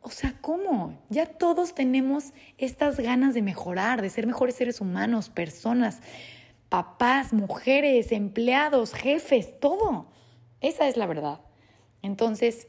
O 0.01 0.09
sea, 0.09 0.35
¿cómo? 0.41 0.97
Ya 1.09 1.25
todos 1.25 1.73
tenemos 1.73 2.33
estas 2.57 2.99
ganas 2.99 3.33
de 3.33 3.41
mejorar, 3.41 4.01
de 4.01 4.09
ser 4.09 4.27
mejores 4.27 4.55
seres 4.55 4.79
humanos, 4.79 5.29
personas 5.29 6.01
papás, 6.69 7.33
mujeres, 7.33 8.11
empleados, 8.11 8.93
jefes, 8.93 9.59
todo. 9.59 10.07
Esa 10.61 10.87
es 10.87 10.97
la 10.97 11.07
verdad. 11.07 11.41
Entonces, 12.01 12.67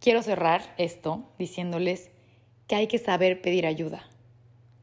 quiero 0.00 0.22
cerrar 0.22 0.62
esto 0.76 1.32
diciéndoles 1.38 2.10
que 2.66 2.74
hay 2.74 2.86
que 2.88 2.98
saber 2.98 3.40
pedir 3.40 3.66
ayuda 3.66 4.04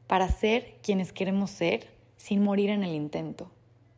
para 0.06 0.28
ser 0.28 0.78
quienes 0.82 1.12
queremos 1.12 1.50
ser 1.50 1.88
sin 2.16 2.42
morir 2.42 2.70
en 2.70 2.84
el 2.84 2.94
intento, 2.94 3.50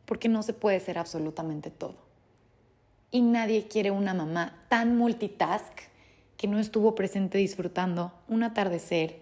porque 0.05 0.29
no 0.29 0.43
se 0.43 0.53
puede 0.53 0.79
ser 0.79 0.97
absolutamente 0.97 1.69
todo. 1.69 1.97
Y 3.11 3.21
nadie 3.21 3.67
quiere 3.67 3.91
una 3.91 4.13
mamá 4.13 4.65
tan 4.69 4.97
multitask 4.97 5.79
que 6.37 6.47
no 6.47 6.59
estuvo 6.59 6.95
presente 6.95 7.37
disfrutando 7.37 8.13
un 8.27 8.43
atardecer, 8.43 9.19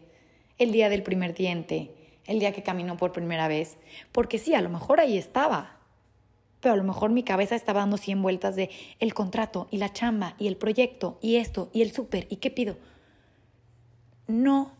el 0.57 0.71
día 0.71 0.89
del 0.89 1.03
primer 1.03 1.33
diente, 1.33 2.02
el 2.25 2.39
día 2.39 2.53
que 2.53 2.63
caminó 2.63 2.97
por 2.97 3.11
primera 3.11 3.47
vez, 3.47 3.77
porque 4.11 4.39
sí, 4.39 4.55
a 4.55 4.61
lo 4.61 4.69
mejor 4.69 4.99
ahí 4.99 5.17
estaba, 5.17 5.77
pero 6.59 6.73
a 6.73 6.77
lo 6.77 6.83
mejor 6.83 7.11
mi 7.11 7.23
cabeza 7.23 7.55
estaba 7.55 7.81
dando 7.81 7.97
100 7.97 8.21
vueltas 8.21 8.55
de 8.55 8.69
el 8.99 9.13
contrato 9.13 9.67
y 9.69 9.77
la 9.77 9.91
chamba 9.91 10.35
y 10.39 10.47
el 10.47 10.55
proyecto 10.55 11.17
y 11.21 11.35
esto 11.35 11.69
y 11.73 11.81
el 11.81 11.91
súper 11.91 12.25
y 12.29 12.37
qué 12.37 12.51
pido. 12.51 12.77
No 14.27 14.71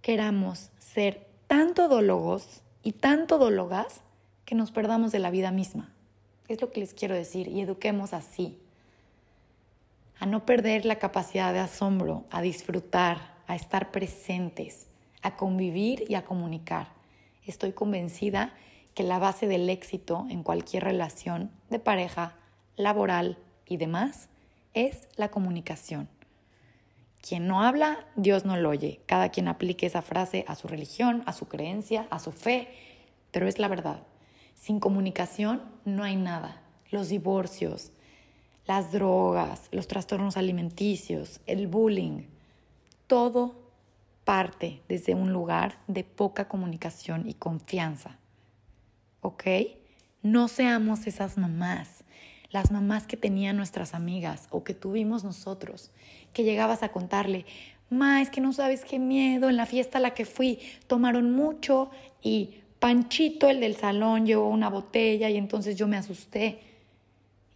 queramos 0.00 0.70
ser 0.78 1.26
tan 1.46 1.74
todólogos 1.74 2.62
y 2.82 2.92
tan 2.92 3.26
todólogas 3.26 4.00
que 4.46 4.54
nos 4.54 4.70
perdamos 4.70 5.12
de 5.12 5.18
la 5.18 5.30
vida 5.30 5.50
misma. 5.50 5.92
Es 6.48 6.60
lo 6.62 6.72
que 6.72 6.80
les 6.80 6.94
quiero 6.94 7.14
decir 7.14 7.48
y 7.48 7.60
eduquemos 7.60 8.14
así. 8.14 8.58
A 10.18 10.26
no 10.26 10.46
perder 10.46 10.86
la 10.86 10.98
capacidad 10.98 11.52
de 11.52 11.60
asombro, 11.60 12.24
a 12.30 12.40
disfrutar, 12.40 13.34
a 13.46 13.54
estar 13.54 13.90
presentes 13.90 14.89
a 15.22 15.36
convivir 15.36 16.04
y 16.08 16.14
a 16.14 16.24
comunicar. 16.24 16.88
Estoy 17.46 17.72
convencida 17.72 18.54
que 18.94 19.02
la 19.02 19.18
base 19.18 19.46
del 19.46 19.68
éxito 19.70 20.26
en 20.30 20.42
cualquier 20.42 20.84
relación 20.84 21.50
de 21.68 21.78
pareja, 21.78 22.36
laboral 22.76 23.38
y 23.66 23.76
demás 23.76 24.28
es 24.74 25.08
la 25.16 25.30
comunicación. 25.30 26.08
Quien 27.20 27.46
no 27.46 27.62
habla, 27.62 28.06
Dios 28.16 28.44
no 28.44 28.56
lo 28.56 28.70
oye. 28.70 29.02
Cada 29.06 29.28
quien 29.28 29.48
aplique 29.48 29.86
esa 29.86 30.02
frase 30.02 30.44
a 30.48 30.54
su 30.54 30.68
religión, 30.68 31.22
a 31.26 31.32
su 31.32 31.48
creencia, 31.48 32.06
a 32.10 32.18
su 32.18 32.32
fe, 32.32 32.68
pero 33.30 33.46
es 33.46 33.58
la 33.58 33.68
verdad. 33.68 34.02
Sin 34.54 34.80
comunicación 34.80 35.62
no 35.84 36.02
hay 36.02 36.16
nada. 36.16 36.62
Los 36.90 37.08
divorcios, 37.08 37.92
las 38.66 38.92
drogas, 38.92 39.68
los 39.70 39.86
trastornos 39.86 40.36
alimenticios, 40.36 41.40
el 41.46 41.66
bullying, 41.66 42.22
todo 43.06 43.59
desde 44.88 45.14
un 45.14 45.32
lugar 45.32 45.78
de 45.88 46.04
poca 46.04 46.46
comunicación 46.46 47.28
y 47.28 47.34
confianza. 47.34 48.16
¿Ok? 49.22 49.44
No 50.22 50.46
seamos 50.46 51.08
esas 51.08 51.36
mamás, 51.36 52.04
las 52.50 52.70
mamás 52.70 53.08
que 53.08 53.16
tenían 53.16 53.56
nuestras 53.56 53.92
amigas 53.92 54.46
o 54.50 54.62
que 54.62 54.72
tuvimos 54.72 55.24
nosotros, 55.24 55.90
que 56.32 56.44
llegabas 56.44 56.84
a 56.84 56.92
contarle, 56.92 57.44
ma, 57.90 58.22
es 58.22 58.30
que 58.30 58.40
no 58.40 58.52
sabes 58.52 58.84
qué 58.84 59.00
miedo, 59.00 59.48
en 59.48 59.56
la 59.56 59.66
fiesta 59.66 59.98
a 59.98 60.00
la 60.00 60.14
que 60.14 60.24
fui 60.24 60.60
tomaron 60.86 61.32
mucho 61.32 61.90
y 62.22 62.54
Panchito, 62.78 63.50
el 63.50 63.58
del 63.58 63.76
salón, 63.76 64.26
llevó 64.26 64.48
una 64.48 64.70
botella 64.70 65.28
y 65.28 65.36
entonces 65.38 65.76
yo 65.76 65.88
me 65.88 65.96
asusté. 65.96 66.69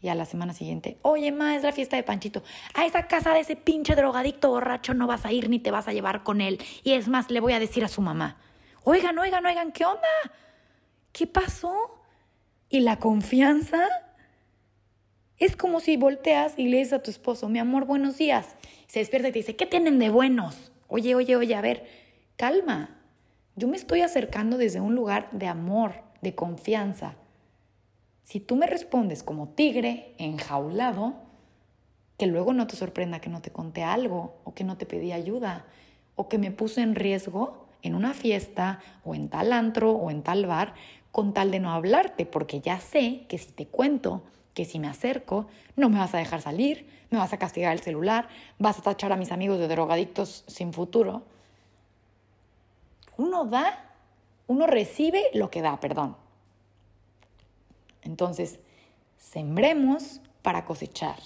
Y 0.04 0.10
a 0.10 0.14
la 0.14 0.26
semana 0.26 0.52
siguiente, 0.52 0.98
oye, 1.00 1.32
ma, 1.32 1.56
es 1.56 1.62
la 1.62 1.72
fiesta 1.72 1.96
de 1.96 2.02
Panchito. 2.02 2.42
A 2.74 2.84
esa 2.84 3.06
casa 3.06 3.32
de 3.32 3.40
ese 3.40 3.56
pinche 3.56 3.94
drogadicto 3.94 4.50
borracho 4.50 4.92
no 4.92 5.06
vas 5.06 5.24
a 5.24 5.32
ir 5.32 5.48
ni 5.48 5.60
te 5.60 5.70
vas 5.70 5.88
a 5.88 5.94
llevar 5.94 6.22
con 6.22 6.42
él. 6.42 6.60
Y 6.82 6.92
es 6.92 7.08
más, 7.08 7.30
le 7.30 7.40
voy 7.40 7.54
a 7.54 7.58
decir 7.58 7.82
a 7.84 7.88
su 7.88 8.02
mamá. 8.02 8.36
Oigan, 8.82 9.18
oigan, 9.18 9.46
oigan, 9.46 9.72
¿qué 9.72 9.86
onda? 9.86 10.02
¿Qué 11.10 11.26
pasó? 11.26 12.02
¿Y 12.68 12.80
la 12.80 12.98
confianza? 12.98 13.88
Es 15.38 15.56
como 15.56 15.80
si 15.80 15.96
volteas 15.96 16.52
y 16.58 16.68
le 16.68 16.76
dices 16.76 16.92
a 16.92 17.02
tu 17.02 17.10
esposo, 17.10 17.48
mi 17.48 17.58
amor, 17.58 17.86
buenos 17.86 18.18
días. 18.18 18.56
Se 18.88 18.98
despierta 18.98 19.28
y 19.28 19.32
te 19.32 19.38
dice, 19.38 19.56
¿qué 19.56 19.64
tienen 19.64 19.98
de 19.98 20.10
buenos? 20.10 20.70
Oye, 20.86 21.14
oye, 21.14 21.34
oye, 21.34 21.54
a 21.54 21.62
ver, 21.62 21.88
calma. 22.36 22.90
Yo 23.56 23.68
me 23.68 23.78
estoy 23.78 24.02
acercando 24.02 24.58
desde 24.58 24.82
un 24.82 24.94
lugar 24.94 25.30
de 25.32 25.46
amor, 25.46 25.94
de 26.20 26.34
confianza. 26.34 27.16
Si 28.24 28.40
tú 28.40 28.56
me 28.56 28.66
respondes 28.66 29.22
como 29.22 29.48
tigre, 29.48 30.14
enjaulado, 30.18 31.14
que 32.16 32.26
luego 32.26 32.52
no 32.54 32.66
te 32.66 32.74
sorprenda 32.74 33.20
que 33.20 33.28
no 33.28 33.42
te 33.42 33.50
conté 33.50 33.82
algo 33.84 34.34
o 34.44 34.54
que 34.54 34.64
no 34.64 34.76
te 34.76 34.86
pedí 34.86 35.12
ayuda 35.12 35.66
o 36.16 36.28
que 36.28 36.38
me 36.38 36.50
puse 36.50 36.80
en 36.80 36.94
riesgo 36.94 37.66
en 37.82 37.94
una 37.94 38.14
fiesta 38.14 38.80
o 39.04 39.14
en 39.14 39.28
tal 39.28 39.52
antro 39.52 39.92
o 39.92 40.10
en 40.10 40.22
tal 40.22 40.46
bar 40.46 40.74
con 41.12 41.34
tal 41.34 41.50
de 41.50 41.60
no 41.60 41.72
hablarte, 41.72 42.24
porque 42.24 42.60
ya 42.60 42.80
sé 42.80 43.26
que 43.28 43.38
si 43.38 43.52
te 43.52 43.66
cuento, 43.66 44.22
que 44.54 44.64
si 44.64 44.78
me 44.78 44.88
acerco, 44.88 45.46
no 45.76 45.90
me 45.90 45.98
vas 45.98 46.14
a 46.14 46.18
dejar 46.18 46.40
salir, 46.40 46.88
me 47.10 47.18
vas 47.18 47.32
a 47.32 47.38
castigar 47.38 47.72
el 47.72 47.80
celular, 47.80 48.28
vas 48.58 48.78
a 48.78 48.82
tachar 48.82 49.12
a 49.12 49.16
mis 49.16 49.32
amigos 49.32 49.58
de 49.58 49.68
drogadictos 49.68 50.44
sin 50.46 50.72
futuro. 50.72 51.22
Uno 53.16 53.44
da, 53.44 53.92
uno 54.46 54.66
recibe 54.66 55.24
lo 55.34 55.50
que 55.50 55.62
da, 55.62 55.78
perdón. 55.78 56.16
Entonces, 58.04 58.60
sembremos 59.16 60.20
para 60.42 60.64
cosechar. 60.64 61.16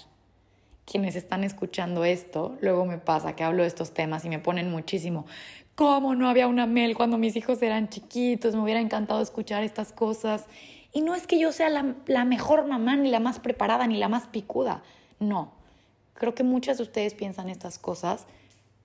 Quienes 0.85 1.15
están 1.15 1.43
escuchando 1.43 2.03
esto, 2.03 2.57
luego 2.61 2.85
me 2.85 2.97
pasa 2.97 3.35
que 3.35 3.43
hablo 3.43 3.61
de 3.61 3.67
estos 3.67 3.93
temas 3.93 4.25
y 4.25 4.29
me 4.29 4.39
ponen 4.39 4.71
muchísimo. 4.71 5.25
¿Cómo 5.75 6.15
no 6.15 6.27
había 6.27 6.47
una 6.47 6.65
Mel 6.65 6.95
cuando 6.95 7.17
mis 7.17 7.35
hijos 7.35 7.61
eran 7.61 7.89
chiquitos? 7.89 8.55
Me 8.55 8.61
hubiera 8.61 8.81
encantado 8.81 9.21
escuchar 9.21 9.63
estas 9.63 9.93
cosas. 9.93 10.47
Y 10.91 11.01
no 11.01 11.13
es 11.13 11.27
que 11.27 11.39
yo 11.39 11.51
sea 11.51 11.69
la, 11.69 11.95
la 12.07 12.25
mejor 12.25 12.65
mamá, 12.67 12.95
ni 12.95 13.09
la 13.11 13.19
más 13.19 13.39
preparada, 13.39 13.85
ni 13.85 13.97
la 13.97 14.09
más 14.09 14.25
picuda. 14.27 14.81
No. 15.19 15.53
Creo 16.15 16.33
que 16.33 16.43
muchas 16.43 16.77
de 16.77 16.83
ustedes 16.83 17.13
piensan 17.13 17.49
estas 17.49 17.77
cosas, 17.77 18.25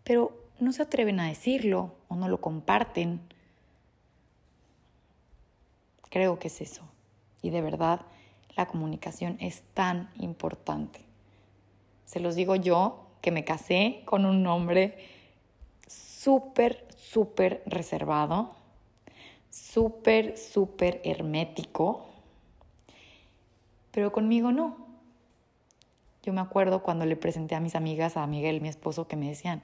pero 0.04 0.36
no 0.60 0.72
se 0.72 0.82
atreven 0.82 1.18
a 1.20 1.28
decirlo 1.28 1.94
o 2.08 2.16
no 2.16 2.28
lo 2.28 2.40
comparten. 2.40 3.20
Creo 6.10 6.38
que 6.38 6.48
es 6.48 6.60
eso. 6.60 6.82
Y 7.44 7.50
de 7.50 7.60
verdad, 7.60 8.00
la 8.56 8.64
comunicación 8.64 9.36
es 9.38 9.64
tan 9.74 10.08
importante. 10.18 11.00
Se 12.06 12.18
los 12.18 12.36
digo 12.36 12.56
yo, 12.56 13.06
que 13.20 13.30
me 13.30 13.44
casé 13.44 14.00
con 14.06 14.24
un 14.24 14.46
hombre 14.46 14.96
súper, 15.86 16.88
súper 16.96 17.62
reservado, 17.66 18.56
súper, 19.50 20.38
súper 20.38 21.02
hermético, 21.04 22.06
pero 23.90 24.10
conmigo 24.10 24.50
no. 24.50 24.78
Yo 26.22 26.32
me 26.32 26.40
acuerdo 26.40 26.82
cuando 26.82 27.04
le 27.04 27.16
presenté 27.16 27.54
a 27.54 27.60
mis 27.60 27.74
amigas, 27.74 28.16
a 28.16 28.26
Miguel, 28.26 28.62
mi 28.62 28.68
esposo, 28.68 29.06
que 29.06 29.16
me 29.16 29.28
decían, 29.28 29.62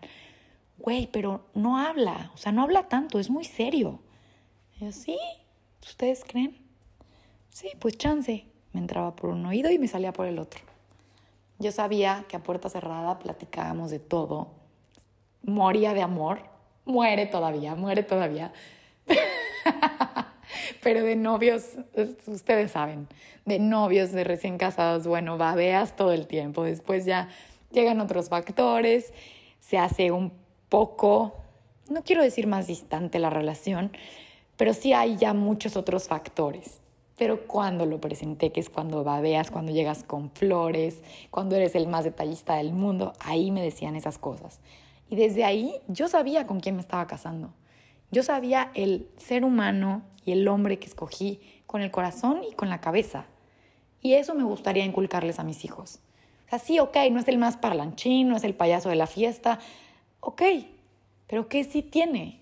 güey, 0.76 1.06
pero 1.06 1.46
no 1.54 1.78
habla, 1.78 2.30
o 2.34 2.36
sea, 2.36 2.52
no 2.52 2.62
habla 2.62 2.88
tanto, 2.88 3.18
es 3.18 3.30
muy 3.30 3.44
serio. 3.44 4.00
Y 4.76 4.84
yo, 4.84 4.92
sí, 4.92 5.18
¿ustedes 5.82 6.24
creen? 6.28 6.69
Sí, 7.50 7.70
pues 7.78 7.98
chance. 7.98 8.46
Me 8.72 8.80
entraba 8.80 9.16
por 9.16 9.30
un 9.30 9.44
oído 9.46 9.70
y 9.70 9.78
me 9.78 9.88
salía 9.88 10.12
por 10.12 10.26
el 10.26 10.38
otro. 10.38 10.60
Yo 11.58 11.72
sabía 11.72 12.24
que 12.28 12.36
a 12.36 12.42
puerta 12.42 12.68
cerrada 12.68 13.18
platicábamos 13.18 13.90
de 13.90 13.98
todo. 13.98 14.48
Moría 15.42 15.92
de 15.92 16.02
amor. 16.02 16.40
Muere 16.84 17.26
todavía, 17.26 17.74
muere 17.74 18.02
todavía. 18.02 18.52
Pero 20.82 21.02
de 21.04 21.16
novios, 21.16 21.64
ustedes 22.26 22.70
saben, 22.72 23.08
de 23.44 23.58
novios, 23.58 24.12
de 24.12 24.24
recién 24.24 24.56
casados, 24.56 25.06
bueno, 25.06 25.36
babeas 25.36 25.94
todo 25.96 26.12
el 26.12 26.26
tiempo. 26.26 26.64
Después 26.64 27.04
ya 27.04 27.28
llegan 27.70 28.00
otros 28.00 28.28
factores, 28.28 29.12
se 29.58 29.78
hace 29.78 30.10
un 30.10 30.32
poco, 30.68 31.36
no 31.88 32.02
quiero 32.02 32.22
decir 32.22 32.46
más 32.46 32.66
distante 32.66 33.18
la 33.18 33.30
relación, 33.30 33.92
pero 34.56 34.72
sí 34.72 34.92
hay 34.92 35.16
ya 35.16 35.34
muchos 35.34 35.76
otros 35.76 36.08
factores. 36.08 36.79
Pero 37.20 37.46
cuando 37.46 37.84
lo 37.84 38.00
presenté, 38.00 38.50
que 38.50 38.60
es 38.60 38.70
cuando 38.70 39.04
babeas, 39.04 39.50
cuando 39.50 39.72
llegas 39.72 40.04
con 40.04 40.30
flores, 40.30 41.02
cuando 41.30 41.54
eres 41.54 41.74
el 41.74 41.86
más 41.86 42.04
detallista 42.04 42.54
del 42.54 42.72
mundo, 42.72 43.12
ahí 43.20 43.50
me 43.50 43.60
decían 43.60 43.94
esas 43.94 44.16
cosas. 44.16 44.58
Y 45.10 45.16
desde 45.16 45.44
ahí 45.44 45.74
yo 45.86 46.08
sabía 46.08 46.46
con 46.46 46.60
quién 46.60 46.76
me 46.76 46.80
estaba 46.80 47.06
casando. 47.06 47.52
Yo 48.10 48.22
sabía 48.22 48.70
el 48.72 49.06
ser 49.18 49.44
humano 49.44 50.00
y 50.24 50.32
el 50.32 50.48
hombre 50.48 50.78
que 50.78 50.86
escogí 50.86 51.42
con 51.66 51.82
el 51.82 51.90
corazón 51.90 52.40
y 52.42 52.54
con 52.54 52.70
la 52.70 52.80
cabeza. 52.80 53.26
Y 54.00 54.14
eso 54.14 54.34
me 54.34 54.44
gustaría 54.44 54.86
inculcarles 54.86 55.38
a 55.38 55.44
mis 55.44 55.66
hijos. 55.66 55.98
O 56.46 56.48
sea, 56.48 56.58
sí, 56.58 56.78
ok, 56.78 56.96
no 57.12 57.20
es 57.20 57.28
el 57.28 57.36
más 57.36 57.58
parlanchín, 57.58 58.30
no 58.30 58.36
es 58.38 58.44
el 58.44 58.54
payaso 58.54 58.88
de 58.88 58.96
la 58.96 59.06
fiesta, 59.06 59.58
ok, 60.20 60.40
pero 61.26 61.48
¿qué 61.48 61.64
sí 61.64 61.82
tiene? 61.82 62.40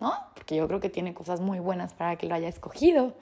¿No? 0.00 0.14
Porque 0.32 0.56
yo 0.56 0.66
creo 0.66 0.80
que 0.80 0.88
tiene 0.88 1.12
cosas 1.12 1.42
muy 1.42 1.58
buenas 1.58 1.92
para 1.92 2.16
que 2.16 2.26
lo 2.26 2.34
haya 2.34 2.48
escogido 2.48 3.12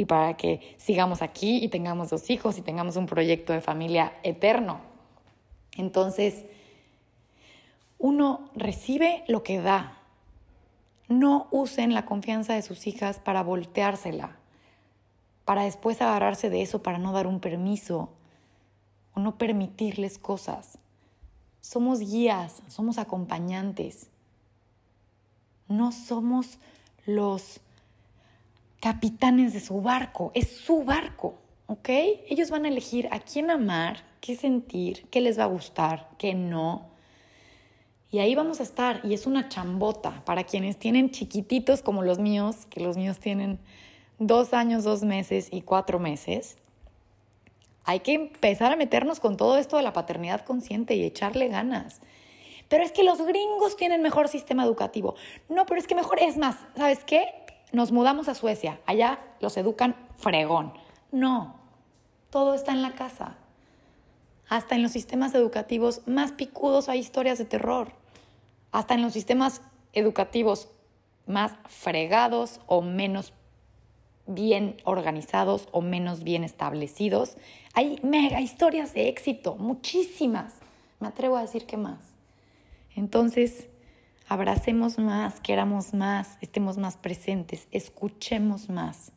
y 0.00 0.06
para 0.06 0.34
que 0.34 0.74
sigamos 0.78 1.20
aquí 1.20 1.62
y 1.62 1.68
tengamos 1.68 2.08
dos 2.08 2.30
hijos 2.30 2.56
y 2.56 2.62
tengamos 2.62 2.96
un 2.96 3.04
proyecto 3.04 3.52
de 3.52 3.60
familia 3.60 4.14
eterno. 4.22 4.80
Entonces, 5.76 6.46
uno 7.98 8.48
recibe 8.54 9.24
lo 9.28 9.42
que 9.42 9.60
da, 9.60 9.98
no 11.08 11.48
usen 11.50 11.92
la 11.92 12.06
confianza 12.06 12.54
de 12.54 12.62
sus 12.62 12.86
hijas 12.86 13.18
para 13.18 13.42
volteársela, 13.42 14.38
para 15.44 15.64
después 15.64 16.00
agarrarse 16.00 16.48
de 16.48 16.62
eso 16.62 16.82
para 16.82 16.96
no 16.96 17.12
dar 17.12 17.26
un 17.26 17.38
permiso 17.38 18.08
o 19.12 19.20
no 19.20 19.36
permitirles 19.36 20.16
cosas. 20.16 20.78
Somos 21.60 22.00
guías, 22.00 22.62
somos 22.68 22.96
acompañantes. 22.96 24.08
No 25.68 25.92
somos 25.92 26.58
los 27.04 27.60
capitanes 28.80 29.52
de 29.52 29.60
su 29.60 29.82
barco, 29.82 30.32
es 30.34 30.56
su 30.56 30.84
barco, 30.84 31.34
¿ok? 31.66 31.88
Ellos 32.28 32.50
van 32.50 32.64
a 32.64 32.68
elegir 32.68 33.08
a 33.12 33.20
quién 33.20 33.50
amar, 33.50 34.02
qué 34.20 34.34
sentir, 34.34 35.06
qué 35.10 35.20
les 35.20 35.38
va 35.38 35.44
a 35.44 35.48
gustar, 35.48 36.08
qué 36.18 36.34
no. 36.34 36.88
Y 38.10 38.18
ahí 38.18 38.34
vamos 38.34 38.58
a 38.60 38.64
estar. 38.64 39.00
Y 39.04 39.14
es 39.14 39.26
una 39.26 39.48
chambota 39.48 40.24
para 40.24 40.44
quienes 40.44 40.78
tienen 40.78 41.10
chiquititos 41.10 41.82
como 41.82 42.02
los 42.02 42.18
míos, 42.18 42.66
que 42.68 42.80
los 42.80 42.96
míos 42.96 43.18
tienen 43.18 43.60
dos 44.18 44.52
años, 44.52 44.82
dos 44.82 45.02
meses 45.02 45.48
y 45.52 45.62
cuatro 45.62 45.98
meses. 45.98 46.56
Hay 47.84 48.00
que 48.00 48.14
empezar 48.14 48.72
a 48.72 48.76
meternos 48.76 49.20
con 49.20 49.36
todo 49.36 49.56
esto 49.58 49.76
de 49.76 49.82
la 49.82 49.92
paternidad 49.92 50.44
consciente 50.44 50.94
y 50.96 51.04
echarle 51.04 51.48
ganas. 51.48 52.00
Pero 52.68 52.84
es 52.84 52.92
que 52.92 53.02
los 53.02 53.20
gringos 53.20 53.76
tienen 53.76 54.00
mejor 54.00 54.28
sistema 54.28 54.64
educativo. 54.64 55.16
No, 55.48 55.66
pero 55.66 55.80
es 55.80 55.88
que 55.88 55.96
mejor 55.96 56.20
es 56.20 56.36
más. 56.36 56.56
¿Sabes 56.76 57.02
qué? 57.04 57.39
Nos 57.72 57.92
mudamos 57.92 58.28
a 58.28 58.34
Suecia. 58.34 58.80
Allá 58.86 59.20
los 59.40 59.56
educan 59.56 59.96
fregón. 60.16 60.72
No, 61.12 61.56
todo 62.30 62.54
está 62.54 62.72
en 62.72 62.82
la 62.82 62.94
casa. 62.94 63.36
Hasta 64.48 64.74
en 64.74 64.82
los 64.82 64.92
sistemas 64.92 65.34
educativos 65.34 66.02
más 66.06 66.32
picudos 66.32 66.88
hay 66.88 66.98
historias 66.98 67.38
de 67.38 67.44
terror. 67.44 67.92
Hasta 68.72 68.94
en 68.94 69.02
los 69.02 69.12
sistemas 69.12 69.62
educativos 69.92 70.68
más 71.26 71.52
fregados 71.68 72.60
o 72.66 72.82
menos 72.82 73.32
bien 74.26 74.76
organizados 74.84 75.68
o 75.72 75.80
menos 75.80 76.22
bien 76.22 76.44
establecidos, 76.44 77.36
hay 77.74 77.98
mega 78.02 78.40
historias 78.40 78.94
de 78.94 79.08
éxito, 79.08 79.56
muchísimas. 79.56 80.54
Me 81.00 81.08
atrevo 81.08 81.36
a 81.36 81.42
decir 81.42 81.66
que 81.66 81.76
más. 81.76 81.98
Entonces, 82.94 83.68
abracemos 84.30 84.96
más, 84.96 85.40
queramos 85.40 85.92
más, 85.92 86.38
estemos 86.40 86.78
más 86.78 86.96
presentes, 86.96 87.66
escuchemos 87.72 88.70
más. 88.70 89.10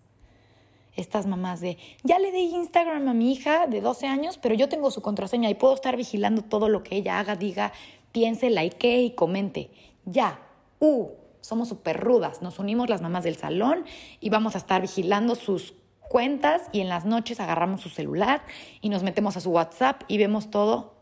Estas 0.95 1.28
mamás 1.28 1.61
de, 1.61 1.78
ya 2.03 2.18
le 2.18 2.32
di 2.32 2.55
Instagram 2.55 3.07
a 3.07 3.14
mi 3.14 3.32
hija 3.32 3.68
de 3.68 3.80
12 3.80 4.07
años, 4.07 4.39
pero 4.39 4.55
yo 4.55 4.70
tengo 4.70 4.89
su 4.89 5.03
contraseña 5.03 5.51
y 5.51 5.53
puedo 5.53 5.76
estar 5.76 5.95
vigilando 5.97 6.41
todo 6.41 6.68
lo 6.68 6.82
que 6.82 6.95
ella 6.95 7.20
haga, 7.20 7.36
diga, 7.36 7.74
piense, 8.11 8.49
like 8.49 9.01
y 9.01 9.11
comente. 9.11 9.70
Ya, 10.05 10.39
uh, 10.80 11.09
somos 11.41 11.70
súper 11.70 11.99
rudas. 11.99 12.41
Nos 12.41 12.57
unimos 12.57 12.89
las 12.89 13.03
mamás 13.03 13.24
del 13.24 13.38
salón 13.38 13.86
y 14.20 14.32
vamos 14.32 14.55
a 14.55 14.57
estar 14.57 14.82
vigilando 14.82 15.36
sus 15.36 15.76
cuentas 16.09 16.64
y 16.72 16.82
en 16.82 16.89
las 16.89 17.05
noches 17.05 17.39
agarramos 17.39 17.82
su 17.82 17.89
celular 17.89 18.43
y 18.82 18.89
nos 18.89 19.03
metemos 19.03 19.38
a 19.38 19.41
su 19.41 19.51
WhatsApp 19.51 20.01
y 20.07 20.18
vemos 20.18 20.49
todo. 20.49 20.95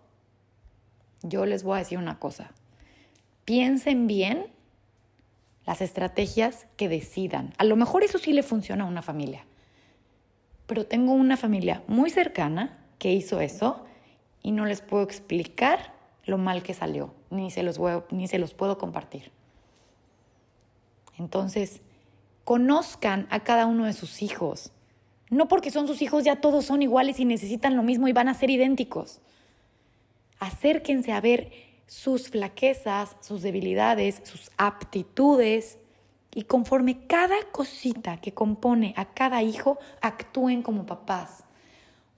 Yo 1.24 1.45
les 1.45 1.64
voy 1.64 1.78
a 1.78 1.80
decir 1.80 1.97
una 1.97 2.20
cosa. 2.20 2.51
Piensen 3.52 4.08
bien 4.08 4.47
las 5.66 5.82
estrategias 5.82 6.68
que 6.78 6.88
decidan. 6.88 7.54
A 7.58 7.66
lo 7.66 7.76
mejor 7.76 8.02
eso 8.02 8.18
sí 8.18 8.32
le 8.32 8.43
funciona 8.43 8.86
a 8.86 8.88
una 8.88 9.02
familia. 9.02 9.45
Pero 10.68 10.86
tengo 10.86 11.12
una 11.12 11.36
familia 11.36 11.84
muy 11.86 12.10
cercana 12.12 12.80
que 12.97 13.12
hizo 13.12 13.41
eso 13.41 13.84
y 14.41 14.52
no 14.52 14.66
les 14.66 14.80
puedo 14.80 15.04
explicar 15.04 15.93
lo 16.24 16.38
mal 16.38 16.64
que 16.64 16.74
salió, 16.74 17.14
ni 17.30 17.52
se 17.52 17.62
los, 17.62 17.78
ni 18.10 18.30
se 18.30 18.39
los 18.39 18.54
puedo 18.54 18.78
compartir. 18.78 19.34
Entonces, 21.20 21.82
conozcan 22.45 23.28
a 23.32 23.41
cada 23.41 23.66
uno 23.66 23.84
de 23.84 23.91
sus 23.91 24.22
hijos. 24.22 24.72
No 25.30 25.49
porque 25.49 25.72
son 25.72 25.88
sus 25.88 26.02
hijos 26.02 26.24
ya 26.24 26.39
todos 26.39 26.64
son 26.64 26.84
iguales 26.84 27.20
y 27.20 27.26
necesitan 27.26 27.76
lo 27.76 27.84
mismo 27.84 28.08
y 28.08 28.14
van 28.14 28.30
a 28.30 28.34
ser 28.34 28.49
idénticos. 28.49 29.20
Acérquense 30.39 31.12
a 31.12 31.20
ver 31.20 31.70
sus 31.91 32.29
flaquezas, 32.29 33.17
sus 33.19 33.41
debilidades, 33.41 34.21
sus 34.23 34.49
aptitudes 34.55 35.77
y 36.33 36.43
conforme 36.43 37.05
cada 37.05 37.35
cosita 37.51 38.15
que 38.15 38.33
compone 38.33 38.93
a 38.95 39.13
cada 39.13 39.43
hijo, 39.43 39.77
actúen 39.99 40.61
como 40.61 40.85
papás. 40.85 41.43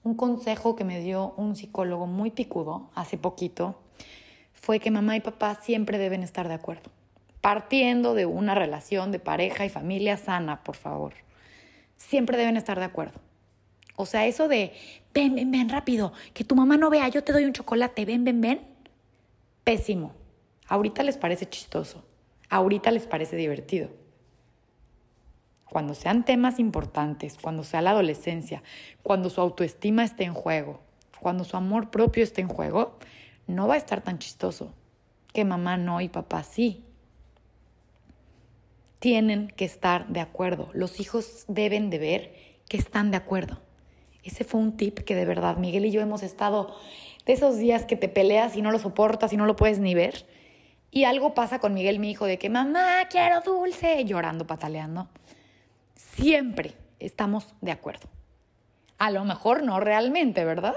Un 0.04 0.14
consejo 0.14 0.76
que 0.76 0.84
me 0.84 1.00
dio 1.00 1.34
un 1.36 1.56
psicólogo 1.56 2.06
muy 2.06 2.30
picudo 2.30 2.88
hace 2.94 3.18
poquito 3.18 3.74
fue 4.52 4.78
que 4.78 4.92
mamá 4.92 5.16
y 5.16 5.20
papá 5.20 5.56
siempre 5.56 5.98
deben 5.98 6.22
estar 6.22 6.46
de 6.46 6.54
acuerdo, 6.54 6.92
partiendo 7.40 8.14
de 8.14 8.26
una 8.26 8.54
relación 8.54 9.10
de 9.10 9.18
pareja 9.18 9.66
y 9.66 9.70
familia 9.70 10.16
sana, 10.16 10.62
por 10.62 10.76
favor. 10.76 11.14
Siempre 11.96 12.36
deben 12.36 12.56
estar 12.56 12.78
de 12.78 12.84
acuerdo. 12.84 13.20
O 13.96 14.06
sea, 14.06 14.24
eso 14.24 14.46
de, 14.46 14.72
ven, 15.12 15.34
ven, 15.34 15.50
ven 15.50 15.68
rápido, 15.68 16.12
que 16.32 16.44
tu 16.44 16.54
mamá 16.54 16.76
no 16.76 16.90
vea, 16.90 17.08
yo 17.08 17.24
te 17.24 17.32
doy 17.32 17.44
un 17.44 17.52
chocolate, 17.52 18.04
ven, 18.04 18.22
ven, 18.22 18.40
ven. 18.40 18.73
Pésimo. 19.64 20.12
Ahorita 20.68 21.02
les 21.02 21.16
parece 21.16 21.48
chistoso. 21.48 22.04
Ahorita 22.50 22.90
les 22.90 23.06
parece 23.06 23.34
divertido. 23.34 23.88
Cuando 25.70 25.94
sean 25.94 26.26
temas 26.26 26.58
importantes, 26.58 27.38
cuando 27.40 27.64
sea 27.64 27.80
la 27.80 27.90
adolescencia, 27.90 28.62
cuando 29.02 29.30
su 29.30 29.40
autoestima 29.40 30.04
esté 30.04 30.24
en 30.24 30.34
juego, 30.34 30.80
cuando 31.18 31.44
su 31.44 31.56
amor 31.56 31.90
propio 31.90 32.22
esté 32.22 32.42
en 32.42 32.48
juego, 32.48 32.98
no 33.46 33.66
va 33.66 33.74
a 33.74 33.78
estar 33.78 34.02
tan 34.02 34.18
chistoso. 34.18 34.74
Que 35.32 35.44
mamá 35.44 35.78
no 35.78 36.02
y 36.02 36.08
papá 36.08 36.42
sí. 36.42 36.84
Tienen 39.00 39.48
que 39.48 39.64
estar 39.64 40.06
de 40.08 40.20
acuerdo. 40.20 40.68
Los 40.74 41.00
hijos 41.00 41.44
deben 41.48 41.88
de 41.88 41.98
ver 41.98 42.34
que 42.68 42.76
están 42.76 43.10
de 43.10 43.16
acuerdo. 43.16 43.60
Ese 44.22 44.44
fue 44.44 44.60
un 44.60 44.76
tip 44.76 45.00
que 45.00 45.14
de 45.14 45.24
verdad 45.24 45.56
Miguel 45.56 45.86
y 45.86 45.90
yo 45.90 46.00
hemos 46.00 46.22
estado 46.22 46.76
de 47.26 47.32
esos 47.32 47.58
días 47.58 47.84
que 47.84 47.96
te 47.96 48.08
peleas 48.08 48.56
y 48.56 48.62
no 48.62 48.70
lo 48.70 48.78
soportas 48.78 49.32
y 49.32 49.36
no 49.36 49.46
lo 49.46 49.56
puedes 49.56 49.78
ni 49.78 49.94
ver. 49.94 50.26
Y 50.90 51.04
algo 51.04 51.34
pasa 51.34 51.58
con 51.58 51.74
Miguel, 51.74 51.98
mi 51.98 52.10
hijo, 52.10 52.26
de 52.26 52.38
que 52.38 52.50
mamá, 52.50 53.08
quiero 53.10 53.40
dulce, 53.40 54.04
llorando, 54.04 54.46
pataleando. 54.46 55.08
Siempre 55.94 56.74
estamos 57.00 57.54
de 57.60 57.72
acuerdo. 57.72 58.08
A 58.98 59.10
lo 59.10 59.24
mejor 59.24 59.62
no 59.62 59.80
realmente, 59.80 60.44
¿verdad? 60.44 60.74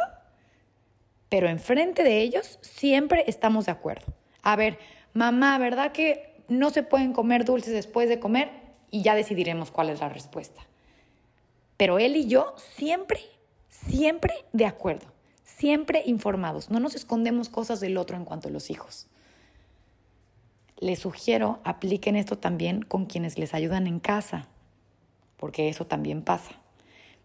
pero 1.29 1.49
enfrente 1.49 2.03
de 2.03 2.21
ellos 2.21 2.59
siempre 2.61 3.23
estamos 3.27 3.65
de 3.65 3.71
acuerdo. 3.71 4.13
A 4.41 4.55
ver, 4.55 4.79
mamá, 5.13 5.57
¿verdad 5.57 5.91
que 5.91 6.43
no 6.47 6.69
se 6.69 6.83
pueden 6.83 7.13
comer 7.13 7.45
dulces 7.45 7.73
después 7.73 8.07
de 8.09 8.19
comer? 8.19 8.49
Y 8.89 9.01
ya 9.01 9.15
decidiremos 9.15 9.71
cuál 9.71 9.89
es 9.89 9.99
la 9.99 10.09
respuesta. 10.09 10.61
Pero 11.75 11.99
él 11.99 12.15
y 12.15 12.27
yo 12.27 12.55
siempre, 12.57 13.19
siempre 13.67 14.33
de 14.53 14.65
acuerdo, 14.65 15.07
siempre 15.57 16.03
informados. 16.05 16.69
No 16.69 16.79
nos 16.79 16.95
escondemos 16.95 17.49
cosas 17.49 17.79
del 17.79 17.97
otro 17.97 18.15
en 18.15 18.25
cuanto 18.25 18.47
a 18.47 18.51
los 18.51 18.69
hijos. 18.69 19.07
les 20.79 20.99
sugiero 20.99 21.59
apliquen 21.63 22.15
esto 22.15 22.37
también 22.37 22.83
con 22.83 23.07
quienes 23.07 23.39
les 23.39 23.55
ayudan 23.55 23.87
en 23.87 23.99
casa, 23.99 24.47
porque 25.37 25.69
eso 25.69 25.87
también 25.87 26.21
pasa. 26.21 26.51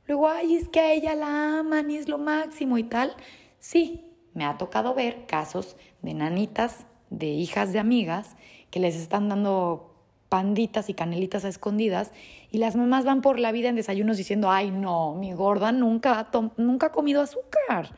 Luego, 0.07 0.31
ay, 0.31 0.57
es 0.57 0.71
que 0.71 0.81
a 0.81 0.93
ella 0.95 1.15
la 1.15 1.59
aman 1.59 1.91
y 1.91 1.97
es 1.97 2.09
lo 2.09 2.17
máximo 2.17 2.79
y 2.79 2.85
tal. 2.85 3.15
Sí, 3.59 4.07
me 4.33 4.47
ha 4.47 4.57
tocado 4.57 4.95
ver 4.95 5.27
casos 5.27 5.77
de 6.01 6.15
nanitas, 6.15 6.87
de 7.11 7.27
hijas 7.27 7.75
de 7.75 7.79
amigas, 7.79 8.37
que 8.71 8.81
les 8.81 8.97
están 8.97 9.29
dando 9.29 9.95
panditas 10.31 10.89
y 10.89 10.95
canelitas 10.95 11.45
a 11.45 11.51
escondidas 11.51 12.11
y 12.51 12.57
las 12.57 12.75
mamás 12.75 13.05
van 13.05 13.21
por 13.21 13.39
la 13.39 13.53
vida 13.53 13.69
en 13.69 13.77
desayunos 13.77 14.17
diciendo, 14.17 14.51
ay 14.51 14.71
no, 14.71 15.15
mi 15.15 15.35
gorda 15.35 15.73
nunca, 15.73 16.31
nunca 16.57 16.87
ha 16.87 16.93
comido 16.93 17.21
azúcar. 17.21 17.95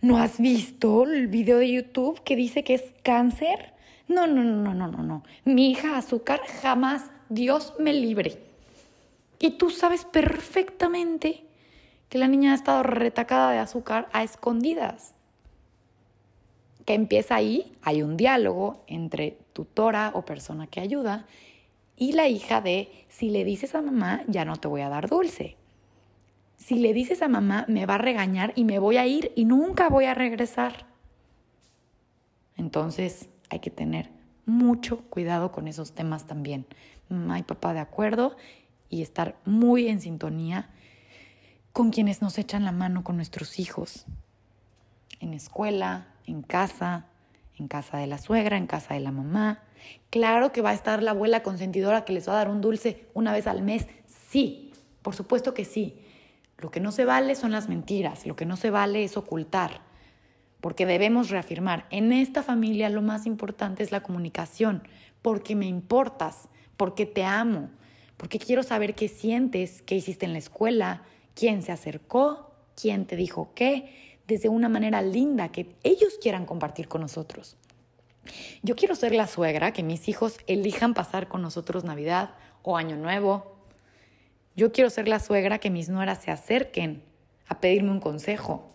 ¿No 0.00 0.18
has 0.18 0.38
visto 0.38 1.02
el 1.02 1.26
video 1.26 1.58
de 1.58 1.72
YouTube 1.72 2.22
que 2.22 2.36
dice 2.36 2.62
que 2.62 2.74
es 2.74 2.84
cáncer? 3.02 3.72
No, 4.06 4.28
no, 4.28 4.44
no, 4.44 4.72
no, 4.72 4.86
no, 4.86 5.02
no. 5.02 5.24
Mi 5.44 5.70
hija 5.70 5.98
azúcar 5.98 6.40
jamás, 6.62 7.10
Dios 7.28 7.74
me 7.80 7.92
libre. 7.92 8.38
Y 9.40 9.50
tú 9.52 9.70
sabes 9.70 10.04
perfectamente 10.04 11.44
que 12.08 12.18
la 12.18 12.28
niña 12.28 12.52
ha 12.52 12.54
estado 12.54 12.84
retacada 12.84 13.50
de 13.50 13.58
azúcar 13.58 14.08
a 14.12 14.22
escondidas. 14.22 15.14
Que 16.84 16.94
empieza 16.94 17.34
ahí, 17.34 17.76
hay 17.82 18.02
un 18.02 18.16
diálogo 18.16 18.84
entre 18.86 19.36
tutora 19.52 20.12
o 20.14 20.24
persona 20.24 20.68
que 20.68 20.80
ayuda 20.80 21.26
y 21.96 22.12
la 22.12 22.28
hija 22.28 22.60
de, 22.60 23.04
si 23.08 23.30
le 23.30 23.44
dices 23.44 23.74
a 23.74 23.82
mamá, 23.82 24.22
ya 24.28 24.44
no 24.44 24.56
te 24.56 24.68
voy 24.68 24.82
a 24.82 24.88
dar 24.88 25.08
dulce. 25.08 25.56
Si 26.68 26.78
le 26.78 26.92
dices 26.92 27.22
a 27.22 27.28
mamá, 27.28 27.64
me 27.66 27.86
va 27.86 27.94
a 27.94 27.96
regañar 27.96 28.52
y 28.54 28.64
me 28.64 28.78
voy 28.78 28.98
a 28.98 29.06
ir 29.06 29.32
y 29.34 29.46
nunca 29.46 29.88
voy 29.88 30.04
a 30.04 30.12
regresar. 30.12 30.84
Entonces 32.58 33.30
hay 33.48 33.60
que 33.60 33.70
tener 33.70 34.10
mucho 34.44 34.98
cuidado 35.08 35.50
con 35.50 35.66
esos 35.66 35.92
temas 35.92 36.26
también. 36.26 36.66
Mamá 37.08 37.38
y 37.38 37.42
papá 37.42 37.72
de 37.72 37.80
acuerdo 37.80 38.36
y 38.90 39.00
estar 39.00 39.38
muy 39.46 39.88
en 39.88 40.02
sintonía 40.02 40.68
con 41.72 41.88
quienes 41.88 42.20
nos 42.20 42.36
echan 42.36 42.66
la 42.66 42.72
mano 42.72 43.02
con 43.02 43.16
nuestros 43.16 43.58
hijos. 43.58 44.04
En 45.20 45.32
escuela, 45.32 46.08
en 46.26 46.42
casa, 46.42 47.06
en 47.58 47.68
casa 47.68 47.96
de 47.96 48.08
la 48.08 48.18
suegra, 48.18 48.58
en 48.58 48.66
casa 48.66 48.92
de 48.92 49.00
la 49.00 49.10
mamá. 49.10 49.62
Claro 50.10 50.52
que 50.52 50.60
va 50.60 50.68
a 50.68 50.74
estar 50.74 51.02
la 51.02 51.12
abuela 51.12 51.42
consentidora 51.42 52.04
que 52.04 52.12
les 52.12 52.28
va 52.28 52.34
a 52.34 52.36
dar 52.36 52.50
un 52.50 52.60
dulce 52.60 53.06
una 53.14 53.32
vez 53.32 53.46
al 53.46 53.62
mes. 53.62 53.86
Sí, 54.06 54.74
por 55.00 55.14
supuesto 55.14 55.54
que 55.54 55.64
sí. 55.64 56.02
Lo 56.58 56.70
que 56.70 56.80
no 56.80 56.92
se 56.92 57.04
vale 57.04 57.34
son 57.34 57.52
las 57.52 57.68
mentiras, 57.68 58.26
lo 58.26 58.36
que 58.36 58.44
no 58.44 58.56
se 58.56 58.70
vale 58.70 59.04
es 59.04 59.16
ocultar, 59.16 59.80
porque 60.60 60.86
debemos 60.86 61.30
reafirmar, 61.30 61.86
en 61.90 62.12
esta 62.12 62.42
familia 62.42 62.90
lo 62.90 63.00
más 63.02 63.26
importante 63.26 63.82
es 63.82 63.92
la 63.92 64.02
comunicación, 64.02 64.82
porque 65.22 65.54
me 65.54 65.66
importas, 65.66 66.48
porque 66.76 67.06
te 67.06 67.24
amo, 67.24 67.70
porque 68.16 68.38
quiero 68.38 68.62
saber 68.62 68.94
qué 68.94 69.08
sientes, 69.08 69.82
qué 69.82 69.94
hiciste 69.94 70.26
en 70.26 70.32
la 70.32 70.38
escuela, 70.38 71.02
quién 71.34 71.62
se 71.62 71.70
acercó, 71.70 72.52
quién 72.74 73.06
te 73.06 73.14
dijo 73.14 73.52
qué, 73.54 74.18
desde 74.26 74.48
una 74.48 74.68
manera 74.68 75.00
linda 75.00 75.50
que 75.50 75.76
ellos 75.84 76.18
quieran 76.20 76.44
compartir 76.44 76.88
con 76.88 77.00
nosotros. 77.00 77.56
Yo 78.62 78.76
quiero 78.76 78.94
ser 78.94 79.14
la 79.14 79.26
suegra 79.26 79.72
que 79.72 79.82
mis 79.82 80.08
hijos 80.08 80.38
elijan 80.46 80.94
pasar 80.94 81.28
con 81.28 81.42
nosotros 81.42 81.84
Navidad 81.84 82.34
o 82.62 82.76
Año 82.76 82.96
Nuevo. 82.96 83.57
Yo 84.58 84.72
quiero 84.72 84.90
ser 84.90 85.06
la 85.06 85.20
suegra 85.20 85.60
que 85.60 85.70
mis 85.70 85.88
nueras 85.88 86.20
se 86.20 86.32
acerquen 86.32 87.04
a 87.46 87.60
pedirme 87.60 87.92
un 87.92 88.00
consejo. 88.00 88.72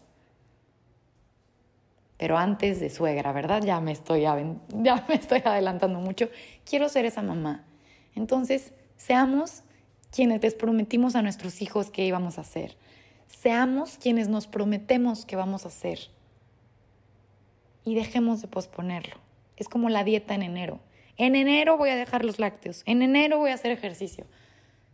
Pero 2.15 2.38
antes 2.38 2.79
de 2.79 2.89
suegra, 2.89 3.34
¿verdad? 3.34 3.61
Ya 3.61 3.81
me 3.81 3.91
estoy, 3.91 4.21
ya 4.69 5.05
me 5.09 5.15
estoy 5.15 5.41
adelantando 5.43 5.99
mucho. 5.99 6.29
Quiero 6.63 6.88
ser 6.88 7.03
esa 7.03 7.21
mamá. 7.21 7.65
Entonces, 8.15 8.71
seamos 8.95 9.63
quienes 10.09 10.41
les 10.41 10.55
prometimos 10.55 11.17
a 11.17 11.21
nuestros 11.21 11.61
hijos 11.61 11.91
que 11.91 12.05
íbamos 12.05 12.38
a 12.38 12.41
hacer. 12.41 12.77
Seamos 13.27 13.97
quienes 13.97 14.29
nos 14.29 14.47
prometemos 14.47 15.25
que 15.25 15.36
vamos 15.36 15.65
a 15.65 15.67
hacer. 15.67 15.99
Y 17.84 17.95
dejemos 17.95 18.41
de 18.41 18.47
posponerlo. 18.47 19.17
Es 19.57 19.67
como 19.67 19.89
la 19.89 20.05
dieta 20.05 20.34
en 20.34 20.43
enero. 20.43 20.79
En 21.17 21.36
enero 21.36 21.75
voy 21.75 21.89
a 21.89 21.97
dejar 21.97 22.23
los 22.23 22.39
lácteos. 22.39 22.84
En 22.86 23.01
enero 23.01 23.38
voy 23.38 23.51
a 23.51 23.55
hacer 23.55 23.71
ejercicio. 23.71 24.25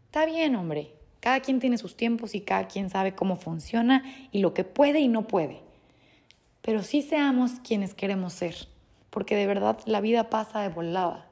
Está 0.09 0.25
bien, 0.25 0.55
hombre. 0.55 0.91
Cada 1.19 1.39
quien 1.39 1.59
tiene 1.59 1.77
sus 1.77 1.95
tiempos 1.95 2.33
y 2.33 2.41
cada 2.41 2.67
quien 2.67 2.89
sabe 2.89 3.13
cómo 3.13 3.35
funciona 3.35 4.03
y 4.31 4.39
lo 4.39 4.55
que 4.55 4.63
puede 4.63 4.99
y 5.01 5.07
no 5.07 5.27
puede. 5.27 5.61
Pero 6.63 6.81
sí 6.81 7.03
seamos 7.03 7.51
quienes 7.63 7.93
queremos 7.93 8.33
ser, 8.33 8.55
porque 9.11 9.35
de 9.35 9.45
verdad 9.45 9.77
la 9.85 10.01
vida 10.01 10.31
pasa 10.31 10.61
de 10.61 10.69
volada. 10.69 11.27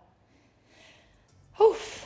Uf, 1.57 2.03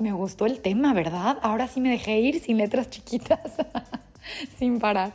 me 0.00 0.10
gustó 0.10 0.46
el 0.46 0.58
tema, 0.58 0.94
¿verdad? 0.94 1.38
Ahora 1.42 1.68
sí 1.68 1.80
me 1.80 1.90
dejé 1.90 2.18
ir 2.18 2.40
sin 2.40 2.58
letras 2.58 2.90
chiquitas. 2.90 3.52
sin 4.58 4.80
parar. 4.80 5.12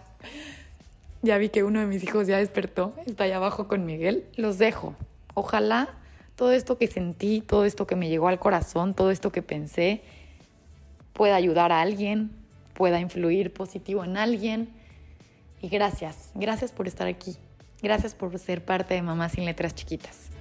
Ya 1.23 1.37
vi 1.37 1.49
que 1.49 1.65
uno 1.65 1.81
de 1.81 1.87
mis 1.87 2.05
hijos 2.05 2.25
ya 2.25 2.37
despertó, 2.37 2.93
está 3.05 3.25
allá 3.25 3.35
abajo 3.35 3.67
con 3.67 3.85
Miguel. 3.85 4.23
Los 4.37 4.57
dejo. 4.57 4.95
Ojalá 5.33 5.89
todo 6.37 6.53
esto 6.53 6.77
que 6.77 6.87
sentí, 6.87 7.41
todo 7.41 7.65
esto 7.65 7.85
que 7.85 7.97
me 7.97 8.07
llegó 8.07 8.29
al 8.29 8.39
corazón, 8.39 8.93
todo 8.93 9.11
esto 9.11 9.33
que 9.33 9.41
pensé, 9.41 10.03
pueda 11.19 11.35
ayudar 11.35 11.73
a 11.73 11.81
alguien, 11.81 12.31
pueda 12.73 13.01
influir 13.01 13.51
positivo 13.51 14.05
en 14.05 14.15
alguien. 14.15 14.69
Y 15.61 15.67
gracias, 15.67 16.31
gracias 16.33 16.71
por 16.71 16.87
estar 16.87 17.07
aquí. 17.07 17.35
Gracias 17.81 18.15
por 18.15 18.39
ser 18.39 18.63
parte 18.63 18.93
de 18.93 19.01
Mamá 19.01 19.27
sin 19.27 19.43
Letras 19.43 19.75
Chiquitas. 19.75 20.38